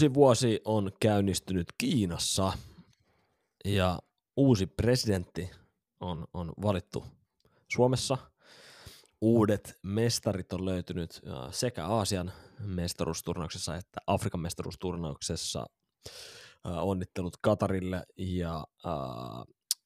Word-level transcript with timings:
Uusi 0.00 0.14
vuosi 0.14 0.60
on 0.64 0.92
käynnistynyt 1.00 1.66
Kiinassa 1.78 2.52
ja 3.64 3.98
uusi 4.36 4.66
presidentti 4.66 5.50
on, 6.00 6.24
on 6.34 6.52
valittu 6.62 7.04
Suomessa. 7.72 8.18
Uudet 9.20 9.78
mestarit 9.82 10.52
on 10.52 10.64
löytynyt 10.64 11.20
äh, 11.26 11.52
sekä 11.52 11.86
Aasian 11.86 12.32
mestaruusturnauksessa 12.60 13.76
että 13.76 14.00
Afrikan 14.06 14.40
mestaruusturnauksessa. 14.40 15.66
Äh, 16.66 16.88
Onnittelut 16.88 17.36
Katarille 17.42 18.02
ja 18.18 18.66
äh, 18.86 18.92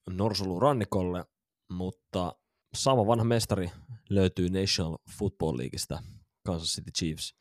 Norsulu 0.09 0.59
Rannikolle, 0.59 1.25
mutta 1.69 2.35
sama 2.75 3.07
vanha 3.07 3.25
mestari 3.25 3.71
löytyy 4.09 4.49
National 4.49 4.97
Football 5.19 5.57
Leagueista, 5.57 5.99
Kansas 6.45 6.69
City 6.69 6.91
Chiefs 6.91 7.35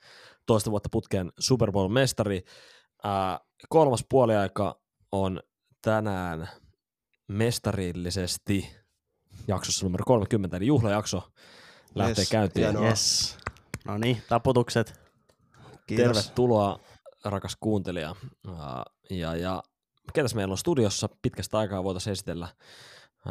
toista 0.46 0.70
vuotta 0.70 0.88
putkeen 0.92 1.32
Super 1.38 1.72
Bowl-mestari. 1.72 2.42
Ää, 3.04 3.40
kolmas 3.68 4.04
puoliaika 4.08 4.80
on 5.12 5.40
tänään 5.82 6.48
mestarillisesti 7.28 8.76
jaksossa 9.48 9.86
numero 9.86 10.04
30, 10.04 10.56
eli 10.56 10.66
juhlajakso 10.66 11.22
lähtee 11.94 12.22
Yes, 12.22 12.30
käyntiin. 12.30 12.64
hienoa. 12.66 12.86
Yes. 12.88 13.36
No 13.84 13.98
niin, 13.98 14.22
taputukset. 14.28 15.00
Kiitos. 15.86 16.06
Tervetuloa, 16.06 16.80
rakas 17.24 17.56
kuuntelija. 17.60 18.14
Ää, 18.48 18.82
Ja, 19.10 19.36
ja 19.36 19.62
ketäs 20.12 20.34
meillä 20.34 20.52
on 20.52 20.58
studiossa? 20.58 21.08
Pitkästä 21.22 21.58
aikaa 21.58 21.84
voitaisiin 21.84 22.12
esitellä 22.12 22.48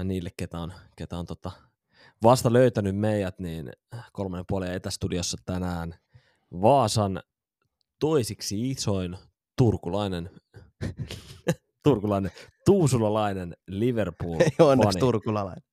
niille, 0.03 0.29
ketä 0.37 0.59
on, 0.59 0.73
ketä 0.95 1.17
on 1.17 1.25
tota, 1.25 1.51
vasta 2.23 2.53
löytänyt 2.53 2.95
meidät, 2.95 3.39
niin 3.39 3.71
kolmannen 4.11 4.45
puolen 4.47 4.73
etästudiossa 4.73 5.37
tänään 5.45 5.95
Vaasan 6.61 7.23
toisiksi 7.99 8.69
isoin 8.69 9.17
turkulainen, 9.57 10.29
turkulainen, 11.83 12.31
tuusulalainen 12.65 13.53
Liverpool 13.67 14.39
Ei 14.39 14.51
onneksi 14.59 14.99
turkulalainen. 14.99 15.63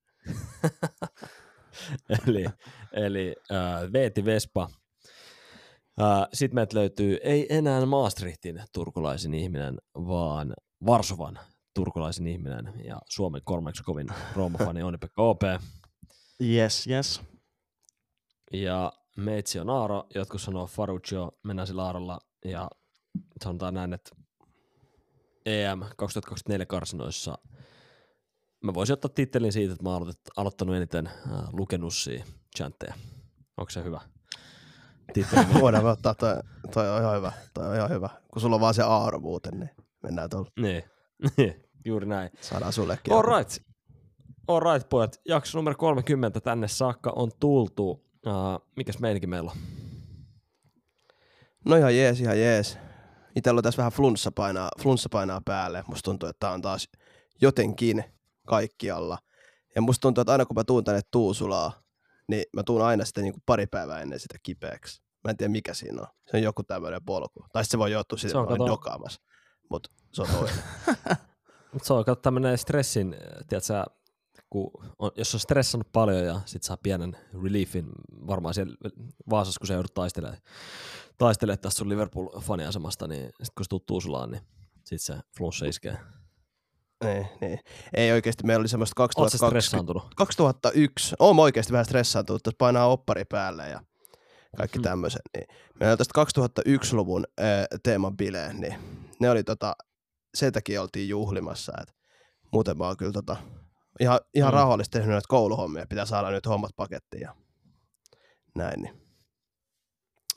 eli 2.27 2.47
eli 2.93 3.37
äh, 3.53 3.93
Veeti 3.93 4.25
Vespa. 4.25 4.71
Äh, 6.00 6.28
Sitten 6.33 6.55
meiltä 6.55 6.77
löytyy 6.77 7.19
ei 7.22 7.47
enää 7.56 7.87
Maastrichtin 7.87 8.62
turkulaisin 8.72 9.34
ihminen, 9.34 9.78
vaan 9.94 10.55
Varsovan 10.87 11.39
turkulaisin 11.75 12.27
ihminen 12.27 12.72
ja 12.84 12.99
Suomen 13.09 13.41
kolmeksi 13.44 13.83
kovin 13.83 14.09
Rooma-fani 14.37 14.83
Onni-Pekka 14.83 15.22
OP. 15.22 15.43
Yes, 16.41 16.87
yes. 16.87 17.23
Ja 18.53 18.93
meitsi 19.17 19.59
on 19.61 19.71
Aaro, 19.71 20.06
jotkut 20.15 20.41
sanoo 20.41 20.67
Faruccio, 20.67 21.31
mennään 21.43 21.67
sillä 21.67 21.84
Aarolla 21.84 22.21
ja 22.45 22.71
sanotaan 23.45 23.75
näin, 23.75 23.93
että 23.93 24.11
EM 25.47 25.81
2024 25.97 26.67
karsinoissa 26.67 27.39
mä 28.65 28.75
voisin 28.75 28.95
ottaa 28.95 29.11
tittelin 29.15 29.53
siitä, 29.53 29.73
että 29.73 29.84
mä 29.84 29.91
oon 29.91 30.12
aloittanut 30.37 30.77
eniten 30.77 31.06
äh, 31.06 31.15
lukenussia 31.53 32.25
chantteja. 32.57 32.95
Onko 33.57 33.71
se 33.71 33.84
hyvä? 33.84 34.01
Titteli 35.12 35.45
Voidaan 35.61 35.84
me 35.84 35.91
ottaa, 35.91 36.15
toi, 36.15 36.34
toi 36.75 36.91
on 36.91 37.03
ihan 37.03 37.17
hyvä. 37.17 37.33
Toi 37.55 37.69
on 37.69 37.77
ihan 37.77 37.91
hyvä. 37.91 38.09
Kun 38.33 38.43
sulla 38.43 38.57
on 38.57 38.61
vaan 38.61 38.75
se 38.75 38.83
aaro 38.83 39.19
muuten, 39.19 39.61
niin 39.61 39.71
mennään 40.03 40.31
tuolla. 40.31 40.51
niin, 40.61 40.84
juuri 41.87 42.07
näin. 42.07 42.31
Saadaan 42.41 42.72
sullekin. 42.72 43.12
All 43.12 43.39
right. 43.39 43.70
All 44.50 44.61
right, 44.61 44.88
pojat. 44.88 45.21
Jakso 45.25 45.59
numero 45.59 45.77
30 45.77 46.41
tänne 46.41 46.69
saakka 46.69 47.12
on 47.16 47.31
tultu. 47.41 47.91
Uh, 47.91 48.69
mikäs 48.77 48.99
meininkin 48.99 49.31
meillä 49.31 49.50
on? 49.50 49.56
No 51.65 51.77
ihan 51.77 51.97
jees, 51.97 52.21
ihan 52.21 52.38
jees. 52.38 52.78
Itellä 53.37 53.59
on 53.59 53.62
tässä 53.62 53.78
vähän 53.78 53.93
flunssa 53.93 54.33
painaa, 54.33 54.71
flunssa 54.83 55.09
painaa 55.12 55.41
päälle. 55.44 55.84
Musta 55.87 56.05
tuntuu, 56.05 56.28
että 56.28 56.41
tää 56.41 56.50
on 56.50 56.62
taas 56.62 56.89
jotenkin 57.41 58.05
kaikkialla. 58.47 59.19
Ja 59.75 59.83
musta 59.83 60.00
tuntuu, 60.00 60.22
että 60.22 60.33
aina 60.33 60.47
kun 60.47 60.56
mä 60.56 60.65
tuun 60.65 60.84
tänne 60.84 61.00
Tuusulaa, 61.10 61.72
niin 62.28 62.44
mä 62.53 62.62
tuun 62.62 62.83
aina 62.83 63.05
sitten 63.05 63.25
niin 63.25 63.34
kuin 63.34 63.43
pari 63.47 63.66
päivää 63.66 64.00
ennen 64.00 64.21
sitä 64.21 64.39
kipeäksi. 64.43 65.03
Mä 65.25 65.31
en 65.31 65.37
tiedä 65.37 65.53
mikä 65.53 65.75
siinä 65.75 66.00
on. 66.00 66.09
Se 66.31 66.37
on 66.37 66.43
joku 66.43 66.62
tämmöinen 66.62 67.05
polku. 67.05 67.44
Tai 67.53 67.65
sitten 67.65 67.78
se 67.78 67.78
voi 67.78 67.93
johtua 67.93 68.19
siitä, 68.19 68.39
että 68.39 68.50
mä 68.50 68.56
olen 68.56 68.71
dokaamassa. 68.71 69.21
Mutta 69.71 69.91
se 70.12 70.22
on 70.22 70.28
toinen. 70.28 70.56
Mut 71.72 71.84
se 71.84 71.93
on 71.93 72.05
kato 72.05 72.21
tämmönen 72.21 72.59
stressin, 72.59 73.16
tiedätkö, 73.49 73.84
kun 74.50 74.71
on, 74.99 75.11
jos 75.16 75.34
on 75.34 75.41
stressannut 75.41 75.93
paljon 75.93 76.25
ja 76.25 76.41
sit 76.47 76.62
saa 76.62 76.77
pienen 76.77 77.16
reliefin, 77.44 77.87
varmaan 78.27 78.55
siellä 78.55 78.75
Vaasassa, 79.31 79.59
kun 79.59 79.66
se 79.66 79.75
joudut 79.75 79.94
taistelemaan, 79.94 80.38
taistelemaan 81.19 81.59
tästä 81.59 81.78
sun 81.78 81.88
Liverpool-faniasemasta, 81.88 83.09
niin 83.09 83.31
sit 83.43 83.55
kun 83.55 83.65
se 83.65 83.69
tuu 83.69 83.81
Tuusulaan, 83.81 84.31
niin 84.31 84.43
sit 84.84 85.03
se 85.03 85.15
flunssa 85.39 85.66
iskee. 85.66 85.99
niin, 87.05 87.27
niin. 87.41 87.59
Ei 87.94 88.12
oikeasti, 88.12 88.47
meillä 88.47 88.60
oli 88.62 88.69
semmoista 88.69 89.03
Oot 89.03 89.10
sä 89.10 89.15
2020, 89.15 89.60
stressaantunut? 89.60 90.15
2001, 90.16 91.15
oon 91.19 91.39
oikeasti 91.39 91.72
vähän 91.72 91.84
stressaantunut, 91.84 92.47
että 92.47 92.59
painaa 92.59 92.87
oppari 92.87 93.25
päälle 93.25 93.69
ja 93.69 93.81
kaikki 94.56 94.78
Hmm. 94.78 94.83
tämmöiset. 94.83 95.22
Niin. 95.37 95.47
Meillä 95.81 95.93
oli 95.93 95.97
tästä 95.97 96.22
2001-luvun 96.22 97.25
äh, 97.41 97.47
teeman 97.83 98.16
bileen, 98.16 98.60
niin 98.60 98.75
ne 99.21 99.31
oli 99.31 99.44
tota, 99.44 99.77
sen 100.34 100.53
takia 100.53 100.83
oltiin 100.83 101.09
juhlimassa, 101.09 101.72
että 101.81 101.94
muuten 102.53 102.78
mä 102.78 102.87
oon 102.87 102.97
kyllä 102.97 103.12
tota, 103.12 103.37
ihan, 104.00 104.21
ihan 104.34 104.50
hmm. 104.53 104.56
rauhallisesti 104.59 104.93
tehnyt 104.99 105.11
näitä 105.12 105.28
kouluhommia, 105.28 105.87
pitää 105.87 106.05
saada 106.05 106.31
nyt 106.31 106.47
hommat 106.47 106.71
pakettiin 106.77 107.21
ja 107.21 107.34
näin. 108.55 108.83
Niin. 108.83 109.00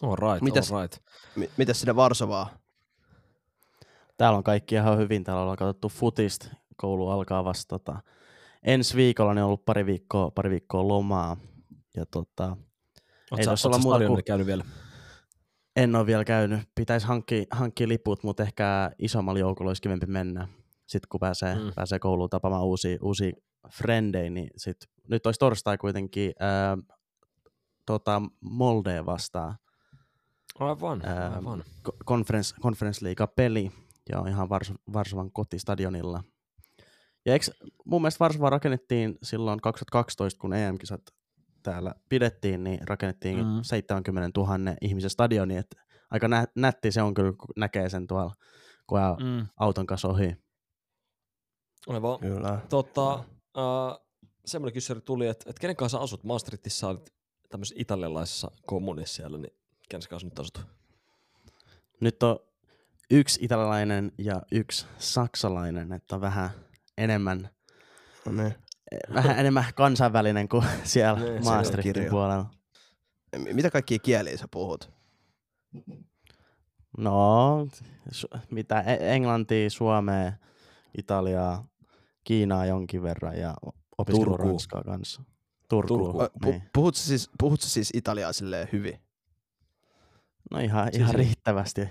All 0.01 0.15
right, 0.15 0.41
Mitäs- 0.43 0.73
all 0.73 0.81
right. 0.81 0.97
M- 1.35 1.53
mitäs 1.57 1.79
sinne 1.79 1.95
Varsovaa? 1.95 2.49
Täällä 4.17 4.37
on 4.37 4.43
kaikki 4.43 4.75
ihan 4.75 4.97
hyvin. 4.97 5.23
Täällä 5.23 5.41
ollaan 5.41 5.57
katsottu 5.57 5.89
futista. 5.89 6.47
Koulu 6.77 7.09
alkaa 7.09 7.43
vasta 7.43 7.79
tota, 7.79 7.99
ensi 8.63 8.97
viikolla. 8.97 9.33
Niin 9.33 9.41
on 9.43 9.47
ollut 9.47 9.65
pari 9.65 9.85
viikkoa, 9.85 10.31
pari 10.31 10.49
viikkoa 10.49 10.87
lomaa. 10.87 11.37
Ja 11.97 12.05
tota, 12.05 12.57
Oot 13.31 13.39
Ei 13.39 13.57
sä, 13.57 13.67
olla 13.67 13.77
muuta 13.77 14.07
kuin- 14.07 14.23
käynyt 14.23 14.47
vielä? 14.47 14.65
en 15.75 15.95
ole 15.95 16.05
vielä 16.05 16.25
käynyt. 16.25 16.59
Pitäisi 16.75 17.07
hankkia, 17.07 17.43
hankkia 17.51 17.87
liput, 17.87 18.23
mutta 18.23 18.43
ehkä 18.43 18.91
isommalla 18.99 19.39
joukolla 19.39 19.69
olisi 19.69 19.81
kivempi 19.81 20.05
mennä. 20.05 20.47
Sitten 20.93 21.07
kun 21.09 21.19
pääsee, 21.19 21.55
Mm. 21.55 21.71
pääsee 21.75 21.99
kouluun 21.99 22.29
tapaamaan 22.29 22.63
uusia, 22.65 22.97
uusia 23.01 23.31
frendejä, 23.71 24.29
niin 24.29 24.49
sit, 24.57 24.77
nyt 25.09 25.25
olisi 25.25 25.39
torstai 25.39 25.77
kuitenkin 25.77 26.33
ää, 26.39 26.77
tota, 27.85 28.21
Moldea 28.41 29.05
vastaan. 29.05 29.55
Aivan, 30.59 31.01
Ää, 31.05 31.35
aivan. 31.35 31.63
Conference, 32.05 32.55
Conference 32.61 33.05
League-peli 33.05 33.71
ja 34.09 34.19
on 34.19 34.27
ihan 34.27 34.47
Vars- 34.49 34.93
Varsovan 34.93 35.31
kotistadionilla. 35.31 36.23
Ja 37.25 37.33
eikö, 37.33 37.45
mun 37.85 38.01
mielestä 38.01 38.19
Varsova 38.19 38.49
rakennettiin 38.49 39.17
silloin 39.23 39.61
2012, 39.61 40.39
kun 40.41 40.53
EM-kisat 40.53 41.01
täällä 41.63 41.93
pidettiin, 42.09 42.63
niin 42.63 42.87
rakennettiin 42.87 43.37
Mm. 43.37 43.43
mm. 43.51 43.59
70 43.63 44.39
000 44.41 44.75
ihmisen 44.81 45.09
stadioni, 45.09 45.57
että 45.57 45.81
aika 46.11 46.27
nä- 46.27 46.47
nätti 46.55 46.91
se 46.91 47.01
on 47.01 47.13
kyllä, 47.13 47.31
kun 47.31 47.47
näkee 47.57 47.89
sen 47.89 48.07
tuolla, 48.07 48.33
kun 48.87 48.99
Mm. 48.99 49.47
auton 49.59 49.85
kanssa 49.85 50.07
ohi. 50.07 50.35
Aivan. 51.87 52.19
Kyllä. 52.19 52.59
Tota, 52.69 53.13
uh, 53.15 54.05
semmoinen 54.45 54.73
kysymys 54.73 55.03
tuli, 55.03 55.27
että, 55.27 55.49
että 55.49 55.59
kenen 55.59 55.75
kanssa 55.75 55.97
asut? 55.97 56.23
Maastrichtissa 56.23 56.87
olit 56.87 57.13
tämmöisessä 57.49 57.75
italialaisessa 57.81 58.51
kommunissa 58.65 59.15
siellä, 59.15 59.37
niin 59.37 59.53
kenen 59.89 60.07
kanssa 60.09 60.27
nyt 60.27 60.39
asut? 60.39 60.65
Nyt 61.99 62.23
on 62.23 62.39
yksi 63.11 63.39
italialainen 63.43 64.11
ja 64.17 64.41
yksi 64.51 64.85
saksalainen, 64.97 65.93
että 65.93 66.15
on 66.15 66.21
vähän 66.21 66.49
enemmän, 66.97 67.49
No 68.25 68.31
niin. 68.31 68.55
vähän 69.13 69.39
enemmän 69.39 69.65
kansainvälinen 69.75 70.49
kuin 70.49 70.65
siellä 70.83 71.19
Niin, 71.19 71.43
Maastrichtin 71.43 72.09
puolella. 72.09 72.45
Mitä 73.53 73.69
kaikkia 73.71 73.99
kieliä 73.99 74.37
sä 74.37 74.47
puhut? 74.51 74.91
No, 76.97 77.67
su- 78.11 78.39
mitä, 78.51 78.81
E- 78.81 79.15
englantia, 79.15 79.69
suomea, 79.69 80.31
italiaa, 80.97 81.65
Kiinaa 82.23 82.65
jonkin 82.65 83.03
verran 83.03 83.37
ja 83.37 83.53
opiskellut 83.97 84.27
Turkuu. 84.31 84.49
ranskaa 84.51 84.83
kanssa. 84.83 85.21
Turku, 85.69 85.87
Turku. 85.97 86.21
Ö, 86.21 86.25
Pu- 86.45 86.49
niin. 86.49 86.63
puhut, 86.73 86.95
sä 86.95 87.07
siis, 87.07 87.29
puhut 87.39 87.61
sä 87.61 87.69
siis 87.69 87.89
italiaa 87.93 88.33
silleen 88.33 88.67
hyvin? 88.71 88.99
No 90.51 90.59
ihan, 90.59 90.83
Siis- 90.91 90.95
ihan 91.03 91.15
riittävästi. 91.15 91.81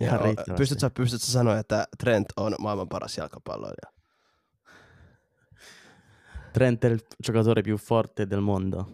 Ihan 0.00 0.14
Joo, 0.18 0.24
riittävästi. 0.24 0.54
Pystyt 0.60 0.80
sä, 0.80 0.90
pystyt 0.90 1.22
sä 1.22 1.32
sanoa, 1.32 1.58
että 1.58 1.88
Trent 1.98 2.26
on 2.36 2.54
maailman 2.58 2.88
paras 2.88 3.18
jalkapalloilija? 3.18 3.92
Trent 6.52 6.84
è 6.84 6.88
il 6.88 6.98
giocatore 7.24 7.62
più 7.62 7.76
forte 7.76 8.26
del 8.30 8.40
mondo. 8.40 8.86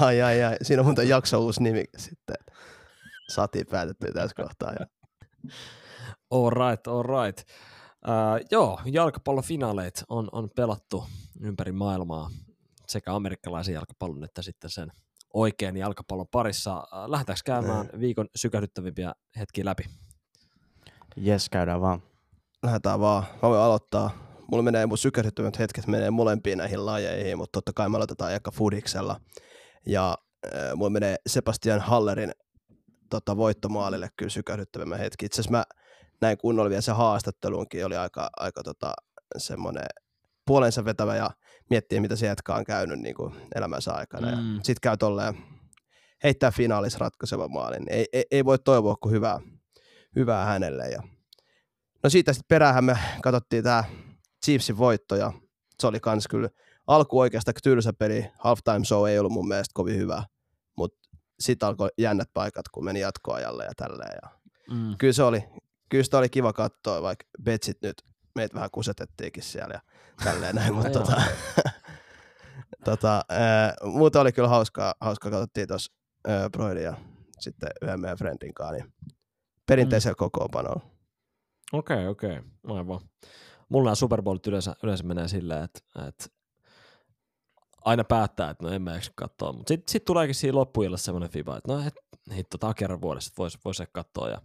Ai 0.00 0.22
ai 0.22 0.42
ai, 0.42 0.56
siinä 0.62 0.80
on 0.80 0.86
muuten 0.86 1.08
jakso 1.08 1.40
uusi 1.40 1.62
nimi 1.62 1.84
sitten. 1.96 2.36
Saatiin 3.28 3.66
päätettyä 3.70 4.12
tässä 4.12 4.42
kohtaa. 4.42 4.72
Ja. 4.72 4.86
All 6.30 6.50
right, 6.50 6.86
all 6.86 7.02
right. 7.02 7.48
Uh, 8.04 8.46
joo, 8.50 8.80
jalkapallofinaaleit 8.84 10.04
on, 10.08 10.28
on 10.32 10.50
pelattu 10.56 11.04
ympäri 11.40 11.72
maailmaa 11.72 12.30
sekä 12.86 13.14
amerikkalaisen 13.14 13.74
jalkapallon 13.74 14.24
että 14.24 14.42
sitten 14.42 14.70
sen 14.70 14.92
oikean 15.34 15.76
jalkapallon 15.76 16.26
parissa. 16.30 16.76
Uh, 16.76 17.10
lähdetäänkö 17.10 17.42
käymään 17.44 17.90
viikon 18.00 18.28
sykähdyttävimpiä 18.36 19.14
hetkiä 19.38 19.64
läpi? 19.64 19.84
Jes, 21.16 21.48
käydään 21.48 21.80
vaan. 21.80 22.02
Lähdetään 22.62 23.00
vaan. 23.00 23.24
Mä 23.42 23.48
voin 23.48 23.60
aloittaa. 23.60 24.10
Mulla 24.50 24.62
menee 24.62 24.86
mun 24.86 24.98
sykähdyttävät 24.98 25.58
hetket 25.58 25.86
menee 25.86 26.10
molempiin 26.10 26.58
näihin 26.58 26.86
lajeihin, 26.86 27.38
mutta 27.38 27.56
totta 27.56 27.72
kai 27.74 27.88
me 27.88 27.96
aloitetaan 27.96 28.34
eka 28.34 28.50
fudiksella. 28.50 29.20
Ja 29.86 30.16
äh, 30.46 30.74
mulla 30.74 30.90
menee 30.90 31.16
Sebastian 31.26 31.80
Hallerin 31.80 32.32
tota, 33.10 33.36
voittomaalille 33.36 34.08
kyllä 34.16 34.30
sykähdyttävimmä 34.30 34.96
hetki. 34.96 35.26
Itse 35.26 35.40
asiassa 35.40 35.50
mä 35.50 35.64
näin 36.20 36.38
kunnolla 36.38 36.70
vielä 36.70 36.80
se 36.80 36.92
haastattelunkin 36.92 37.86
oli 37.86 37.96
aika, 37.96 38.30
aika 38.36 38.62
tota, 38.62 38.92
semmoinen 39.36 39.86
puolensa 40.46 40.84
vetävä 40.84 41.16
ja 41.16 41.30
miettii, 41.70 42.00
mitä 42.00 42.16
se 42.16 42.26
jätkä 42.26 42.54
on 42.54 42.64
käynyt 42.64 43.00
niin 43.00 43.14
kuin 43.14 43.34
elämänsä 43.54 43.92
aikana. 43.92 44.30
Mm. 44.36 44.42
Mm. 44.42 44.54
Ja 44.54 44.60
sit 44.64 44.80
käy 44.80 44.96
tolleen 44.96 45.34
heittää 46.24 46.50
finaalissa 46.50 46.98
ratkaiseva 46.98 47.48
maalin. 47.48 47.86
Ei, 47.90 48.06
ei, 48.12 48.24
ei, 48.30 48.44
voi 48.44 48.58
toivoa 48.58 48.96
kuin 48.96 49.12
hyvää, 49.12 49.40
hyvää 50.16 50.44
hänelle. 50.44 50.88
Ja 50.88 51.02
No 52.02 52.10
siitä 52.10 52.32
sitten 52.32 52.48
perään 52.48 52.84
me 52.84 52.98
katsottiin 53.22 53.64
tämä 53.64 53.84
Chiefsin 54.44 54.78
voitto 54.78 55.16
ja 55.16 55.32
se 55.80 55.86
oli 55.86 56.00
kans 56.00 56.28
kyllä 56.28 56.48
alku 56.86 57.18
oikeastaan 57.18 57.54
tylsä 57.62 57.92
peli. 57.92 58.26
Halftime 58.38 58.84
show 58.84 59.08
ei 59.08 59.18
ollut 59.18 59.32
mun 59.32 59.48
mielestä 59.48 59.72
kovin 59.74 59.96
hyvä, 59.96 60.22
mutta 60.76 61.08
sitten 61.40 61.68
alkoi 61.68 61.88
jännät 61.98 62.28
paikat, 62.34 62.68
kun 62.68 62.84
meni 62.84 63.00
jatkoajalle 63.00 63.64
ja 63.64 63.72
tälleen. 63.76 64.18
Ja 64.22 64.38
Mm. 64.70 64.96
kyllä 64.98 65.12
se 65.12 65.22
oli, 65.22 65.44
kyllä 65.88 66.04
sitä 66.04 66.18
oli 66.18 66.28
kiva 66.28 66.52
katsoa, 66.52 67.02
vaikka 67.02 67.24
betsit 67.42 67.82
nyt 67.82 68.02
meitä 68.34 68.54
vähän 68.54 68.70
kusetettiinkin 68.70 69.42
siellä 69.42 69.74
ja 69.74 69.80
tälleen 70.24 70.54
näin, 70.54 70.74
mutta 70.74 70.88
Joo. 70.88 70.98
tota, 70.98 71.22
tota, 72.84 73.24
ää, 73.28 73.74
muuta 73.84 74.20
oli 74.20 74.32
kyllä 74.32 74.48
hauskaa, 74.48 74.94
hauskaa 75.00 75.30
katsottiin 75.30 75.68
tuossa 75.68 75.92
Broidin 76.52 76.84
ja 76.84 76.96
sitten 77.40 77.70
yhden 77.82 78.00
meidän 78.00 78.18
friendin 78.18 78.54
kanssa, 78.54 78.72
niin 78.72 78.92
perinteisellä 79.66 80.12
mm. 80.12 80.18
kokoonpanolla. 80.18 80.80
Okei, 81.72 82.06
okei, 82.06 82.40
aivan. 82.66 83.00
Mulla 83.68 83.84
nämä 83.84 83.94
Super 83.94 84.22
Bowlit 84.22 84.46
yleensä, 84.46 84.74
yleensä 84.82 85.04
menee 85.04 85.28
silleen, 85.28 85.64
että, 85.64 85.80
että 86.08 86.26
aina 87.84 88.04
päättää, 88.04 88.50
että 88.50 88.66
no 88.66 88.72
en 88.72 88.82
mä 88.82 88.96
eksy 88.96 89.12
katsoa, 89.14 89.52
mutta 89.52 89.68
sitten 89.68 89.92
sit 89.92 90.04
tuleekin 90.04 90.34
siinä 90.34 90.58
loppuillassa 90.58 91.04
semmoinen 91.04 91.30
fiba, 91.30 91.56
että 91.56 91.72
no 91.72 91.86
et, 91.86 91.94
hitto, 92.36 92.58
tää 92.58 92.68
on 92.68 92.74
kerran 92.74 93.00
vuodessa, 93.00 93.28
että 93.28 93.38
voisi 93.38 93.58
vois 93.64 93.82
katsoa 93.92 94.28
ja 94.28 94.42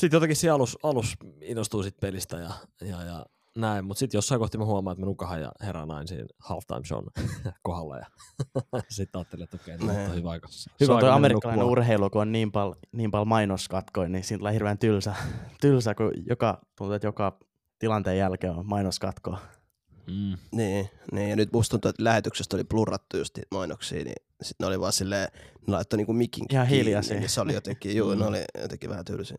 sitten 0.00 0.16
jotenkin 0.16 0.36
siinä 0.36 0.54
alus, 0.54 0.78
alus 0.82 1.16
innostuu 1.40 1.82
sit 1.82 1.96
pelistä 2.00 2.36
ja, 2.36 2.50
ja, 2.80 3.02
ja 3.04 3.26
näin, 3.56 3.84
mutta 3.84 3.98
sitten 3.98 4.18
jossain 4.18 4.38
kohti 4.38 4.58
mä 4.58 4.64
huomaan, 4.64 4.92
että 4.92 5.00
mä 5.02 5.06
nukahan 5.06 5.40
ja 5.40 5.52
herään 5.62 5.88
näin 5.88 6.08
siinä 6.08 6.26
halftime 6.38 6.84
shown 6.86 7.06
kohdalla 7.62 7.96
ja 7.96 8.06
sitten 8.88 9.18
ajattelin, 9.18 9.44
että 9.44 9.56
okei, 9.62 9.74
okay, 9.74 10.04
on 10.04 10.14
hyvä 10.14 10.30
aika. 10.30 10.48
Hyvä 10.80 10.94
mennä 10.94 11.14
amerikkalainen 11.14 11.58
nukkumaan. 11.60 11.72
urheilu, 11.72 12.10
kun 12.10 12.22
on 12.22 12.32
niin 12.32 12.52
paljon 12.52 12.76
niin 12.92 13.10
pal 13.10 13.24
mainoskatkoja, 13.24 14.08
niin 14.08 14.24
siitä 14.24 14.38
tulee 14.38 14.52
hirveän 14.52 14.78
tylsä, 14.78 15.14
tylsä 15.60 15.94
kun 15.94 16.12
joka, 16.26 16.60
tuntuu, 16.78 16.94
että 16.94 17.08
joka 17.08 17.38
tilanteen 17.78 18.18
jälkeen 18.18 18.52
on 18.52 18.66
mainoskatkoa. 18.66 19.38
Mm. 20.06 20.36
Niin, 20.52 20.90
niin, 21.12 21.30
ja 21.30 21.36
nyt 21.36 21.52
musta 21.52 21.70
tuntuu, 21.70 21.88
että 21.88 22.04
lähetyksestä 22.04 22.56
oli 22.56 22.64
blurrattu 22.64 23.16
just 23.16 23.36
niitä 23.36 23.48
mainoksia, 23.54 24.04
niin 24.04 24.14
sitten 24.42 24.64
ne 24.64 24.68
oli 24.68 24.80
vaan 24.80 24.92
silleen, 24.92 25.28
ne 25.66 25.72
laittoi 25.74 25.96
niinku 25.96 26.12
mikin 26.12 26.44
Ihan 26.50 26.66
kiinni, 26.66 26.84
hiljaisia. 26.84 27.16
niin 27.20 27.28
se 27.28 27.40
oli 27.40 27.54
jotenkin, 27.54 27.96
juu, 27.96 28.10
ne 28.10 28.16
Mm. 28.16 28.22
oli 28.28 28.44
jotenkin 28.62 28.90
vähän 28.90 29.04
tylsiä. 29.04 29.38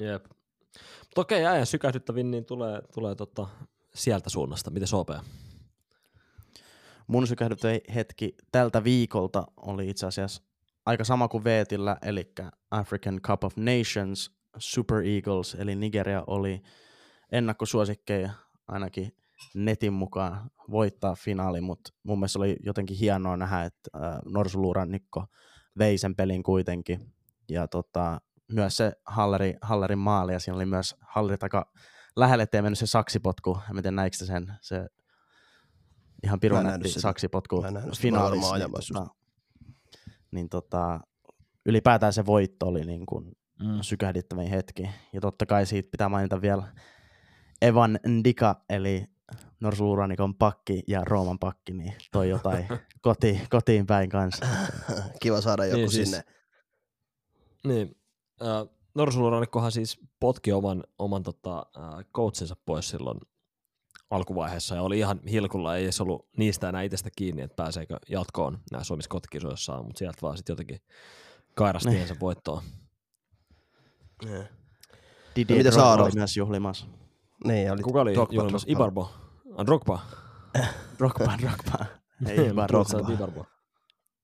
Jep. 0.00 0.24
Mutta 1.00 1.20
okei, 1.20 1.46
äijän 1.46 1.66
sykähdyttävin 1.66 2.30
niin 2.30 2.44
tulee, 2.44 2.82
tulee 2.94 3.14
tota 3.14 3.48
sieltä 3.94 4.30
suunnasta. 4.30 4.70
Miten 4.70 4.88
sopea? 4.88 5.22
Mun 7.06 7.26
sykähdyttävä 7.26 7.78
hetki 7.94 8.36
tältä 8.52 8.84
viikolta 8.84 9.46
oli 9.56 9.90
itse 9.90 10.06
asiassa 10.06 10.42
aika 10.86 11.04
sama 11.04 11.28
kuin 11.28 11.44
Veetillä, 11.44 11.96
eli 12.02 12.32
African 12.70 13.20
Cup 13.20 13.44
of 13.44 13.56
Nations, 13.56 14.30
Super 14.58 15.02
Eagles, 15.04 15.54
eli 15.54 15.74
Nigeria 15.74 16.24
oli 16.26 16.62
ennakkosuosikkeja 17.32 18.30
ainakin 18.68 19.16
netin 19.54 19.92
mukaan 19.92 20.50
voittaa 20.70 21.14
finaali, 21.14 21.60
mutta 21.60 21.92
mun 22.02 22.18
mielestä 22.18 22.38
oli 22.38 22.56
jotenkin 22.60 22.96
hienoa 22.96 23.36
nähdä, 23.36 23.64
että 23.64 23.90
äh, 23.96 24.18
Norsuluurannikko 24.24 25.26
vei 25.78 25.98
sen 25.98 26.14
pelin 26.16 26.42
kuitenkin. 26.42 27.12
Ja 27.50 27.68
tota, 27.68 28.20
myös 28.52 28.76
se 28.76 28.92
Halleri, 29.06 29.54
Hallerin 29.62 29.98
maali, 29.98 30.32
ja 30.32 30.38
siinä 30.40 30.56
oli 30.56 30.66
myös 30.66 30.96
Halleri 31.00 31.36
aika 31.42 31.72
lähelle, 32.16 32.42
ettei 32.42 32.62
mennyt 32.62 32.78
se 32.78 32.86
saksipotku. 32.86 33.58
En 33.70 33.74
tiedä, 33.76 33.90
näikö 33.90 34.16
sen, 34.16 34.52
se 34.60 34.86
ihan 36.24 36.40
pirun 36.40 36.64
saksipotku 36.86 37.64
finaalissa. 38.00 38.54
Niin, 38.56 38.70
tota, 38.70 39.06
niin 40.30 40.48
tota, 40.48 41.00
ylipäätään 41.66 42.12
se 42.12 42.26
voitto 42.26 42.66
oli 42.66 42.84
niin 42.84 43.06
kuin 43.06 43.32
Mm. 43.60 43.78
sykähdyttävin 43.82 44.48
hetki. 44.50 44.90
Ja 45.12 45.20
totta 45.20 45.46
kai 45.46 45.66
siitä 45.66 45.88
pitää 45.90 46.08
mainita 46.08 46.40
vielä 46.40 46.72
Evan 47.62 47.98
Ndika, 48.08 48.64
eli 48.68 49.04
Norsuluuranikon 49.60 50.34
pakki 50.34 50.82
ja 50.88 51.04
Rooman 51.04 51.38
pakki, 51.38 51.72
niin 51.72 51.94
toi 52.12 52.28
jotain 52.28 52.66
koti, 53.02 53.40
kotiin 53.50 53.86
päin 53.86 54.10
kanssa. 54.10 54.46
Kiva 55.22 55.40
saada 55.40 55.64
joku 55.64 55.76
Niin, 55.76 55.90
siis- 55.90 56.10
sinne. 56.10 56.24
Niin. 57.64 57.96
Äh, 58.44 58.68
Norsulurannikkohan 58.94 59.72
siis 59.72 60.00
potki 60.20 60.52
oman, 60.52 60.84
oman 60.98 61.22
tota, 61.22 61.66
äh, 61.76 62.04
coachinsa 62.14 62.56
pois 62.66 62.88
silloin 62.88 63.18
alkuvaiheessa 64.10 64.74
ja 64.74 64.82
oli 64.82 64.98
ihan 64.98 65.20
hilkulla, 65.30 65.76
ei 65.76 65.84
edes 65.84 66.00
ollut 66.00 66.28
niistä 66.36 66.68
enää 66.68 66.82
itsestä 66.82 67.10
kiinni, 67.16 67.42
että 67.42 67.56
pääseekö 67.56 67.96
jatkoon 68.08 68.58
näissä 68.70 68.86
Suomessa 68.86 69.08
kotikisoissaan, 69.08 69.84
mutta 69.84 69.98
sieltä 69.98 70.18
vaan 70.22 70.36
sitten 70.36 70.52
jotenkin 70.52 70.80
kairasti 71.54 71.88
Niin. 71.88 71.96
tiensä 71.98 72.16
voittoon. 72.20 72.62
Niin. 74.24 74.44
Didier 75.36 75.58
mitä 75.58 75.70
Drogba 75.70 75.84
Saaro? 75.84 76.04
oli 76.04 76.12
myös 76.14 76.36
juhlimassa. 76.36 76.86
Niin, 77.44 77.72
oli 77.72 77.82
Kuka 77.82 78.00
oli 78.00 78.14
Drogba, 78.14 78.34
juhlimassa? 78.34 78.66
Drogba. 78.66 78.84
Ibarbo? 78.84 79.10
Ah, 79.56 79.66
Drogba? 79.66 80.00
Drogba, 80.98 81.36
Drogba. 81.38 81.86
Ei 82.28 82.46
Ibarbo. 82.48 82.84
Ibarbo. 83.12 83.46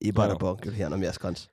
Ibarbo 0.01 0.51
on 0.51 0.57
kyllä 0.57 0.77
hieno 0.77 0.97
mies 0.97 1.19
kanssa. 1.19 1.51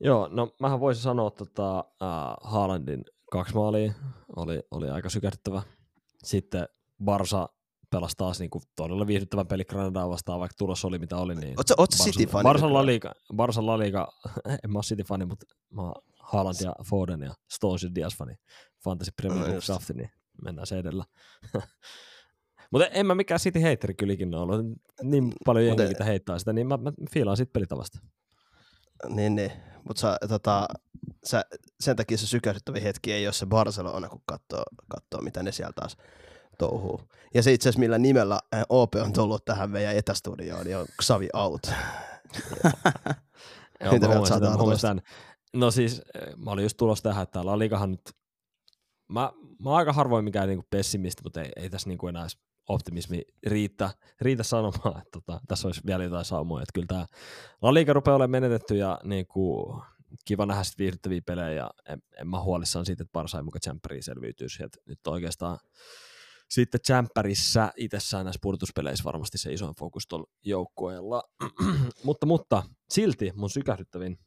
Joo, 0.00 0.28
no 0.32 0.48
mähän 0.60 0.80
voisin 0.80 1.02
sanoa 1.02 1.30
tota, 1.30 1.78
äh, 1.78 2.34
Haalandin 2.42 3.04
kaksi 3.30 3.54
maalia, 3.54 3.92
oli, 4.36 4.60
oli 4.70 4.90
aika 4.90 5.08
sykähdyttävä. 5.08 5.62
Sitten 6.24 6.68
Barsa 7.04 7.48
pelasi 7.90 8.14
taas 8.16 8.40
niinku 8.40 8.60
todella 8.76 9.06
viihdyttävän 9.06 9.46
peli 9.46 9.64
Granadaa 9.64 10.10
vastaan, 10.10 10.40
vaikka 10.40 10.54
tulos 10.58 10.84
oli 10.84 10.98
mitä 10.98 11.16
oli. 11.16 11.34
Niin 11.34 11.54
Oot 11.56 11.68
sä- 11.68 11.74
oot 11.78 11.92
sä 11.92 12.04
Barsan- 12.04 12.10
City-fani 12.12 12.42
Barsan 12.42 12.66
nykyään? 12.68 12.74
La 12.82 12.86
Liga, 12.86 13.12
Barsan 13.36 13.66
La 13.66 13.78
Liga, 13.78 14.08
en 14.64 14.70
mä 14.72 14.78
oo 14.78 14.82
City-fani, 14.82 15.26
mutta 15.26 15.46
mä 15.70 15.82
oon 15.82 15.94
Haaland 16.18 16.56
ja 16.64 16.72
Foden 16.90 17.20
ja 17.22 17.34
Stones 17.52 17.82
ja 17.82 17.88
Diaz-fani. 17.94 18.34
Fantasy 18.84 19.10
Premier 19.16 19.38
No 19.38 19.42
League 19.44 19.56
just. 19.56 19.68
drafti, 19.68 19.94
niin 19.94 20.10
mennään 20.42 20.66
se 20.66 20.78
edellä. 20.78 21.04
mutta 22.72 22.86
en 22.86 23.06
mä 23.06 23.14
mikään 23.14 23.40
City 23.40 23.62
heitteri 23.62 23.94
kyllä 23.94 24.12
ikinä 24.12 24.38
ollut. 24.40 24.60
Niin 25.02 25.32
paljon 25.44 25.66
jengiä, 25.66 25.88
mitä 25.88 26.04
heittää 26.04 26.38
sitä, 26.38 26.52
niin 26.52 26.66
mä, 26.66 26.76
mä 26.76 26.92
fiilaan 27.14 27.36
siitä 27.36 27.52
pelitavasta. 27.52 27.98
Niin, 29.08 29.34
niin. 29.34 29.52
Mutta 29.88 30.00
sä, 30.00 30.16
tota, 30.28 30.68
sä, 31.24 31.44
sen 31.80 31.96
takia 31.96 32.18
se 32.18 32.26
sykähdyttävä 32.26 32.80
hetki 32.80 33.12
ei 33.12 33.26
ole 33.26 33.32
se 33.32 33.46
Barcelona, 33.46 34.08
kun 34.08 34.22
katsoo, 34.26 34.62
katsoo 34.88 35.20
mitä 35.20 35.42
ne 35.42 35.52
sieltä 35.52 35.72
taas, 35.72 35.96
touhuu. 36.58 37.00
Ja 37.34 37.42
se 37.42 37.52
itse 37.52 37.68
asiassa 37.68 37.80
millä 37.80 37.98
nimellä 37.98 38.40
äh, 38.54 38.62
OP 38.68 38.94
on 38.94 39.12
tullut 39.12 39.44
tähän 39.44 39.70
meidän 39.70 39.96
etästudioon, 39.96 40.64
niin 40.64 40.76
on 40.76 40.86
Xavi 41.02 41.28
Out. 41.34 41.62
Joo, 43.80 43.92
Mitä 43.92 44.08
mä 44.08 44.14
tämän- 44.14 44.78
tämän. 44.80 45.00
No 45.54 45.70
siis, 45.70 46.02
eh, 46.14 46.36
mä 46.36 46.50
olin 46.50 46.62
just 46.62 46.76
tulossa 46.76 47.02
tähän, 47.02 47.22
että 47.22 47.46
La 47.46 47.58
Ligahan 47.58 47.90
nyt, 47.90 48.10
mä, 49.08 49.32
mä 49.62 49.70
oon 49.70 49.78
aika 49.78 49.92
harvoin 49.92 50.24
mikään 50.24 50.48
niinku 50.48 50.66
pessimisti, 50.70 51.22
mutta 51.24 51.42
ei, 51.42 51.52
ei 51.56 51.70
tässä 51.70 51.88
niinku 51.88 52.08
enää 52.08 52.26
optimismi 52.68 53.22
riitä, 53.46 53.90
riitä 54.20 54.42
sanomaan, 54.42 54.98
että 54.98 55.10
tota, 55.12 55.40
tässä 55.48 55.68
olisi 55.68 55.80
vielä 55.86 56.04
jotain 56.04 56.24
saumoja, 56.24 56.62
että 56.62 56.72
kyllä 56.74 56.86
tämä 56.86 57.06
La 57.62 57.74
Liga 57.74 57.92
rupeaa 57.92 58.16
olemaan 58.16 58.30
menetetty 58.42 58.76
ja 58.76 59.00
niinku, 59.04 59.76
kiva 60.24 60.46
nähdä 60.46 60.64
sit 60.64 60.78
viihdyttäviä 60.78 61.20
pelejä 61.26 61.50
ja 61.50 61.70
en, 61.88 62.02
en 62.20 62.28
mä 62.28 62.40
huolissaan 62.40 62.86
siitä, 62.86 63.02
että 63.02 63.12
Barsa 63.12 63.38
ei 63.38 63.44
muka 63.44 63.58
Champions 63.58 64.04
selviytyisi, 64.04 64.64
että 64.64 64.78
nyt 64.86 65.06
oikeastaan 65.06 65.58
sitten 66.50 66.80
Champerissa 66.80 67.72
itsessään 67.76 68.24
näissä 68.24 68.38
pudotuspeleissä 68.42 69.04
varmasti 69.04 69.38
se 69.38 69.52
isoin 69.52 69.74
fokus 69.74 70.06
tuolla 70.06 70.30
joukkueella. 70.44 71.22
mutta, 72.04 72.26
mutta 72.26 72.62
silti 72.90 73.32
mun 73.34 73.50
sykähdyttävin 73.50 74.18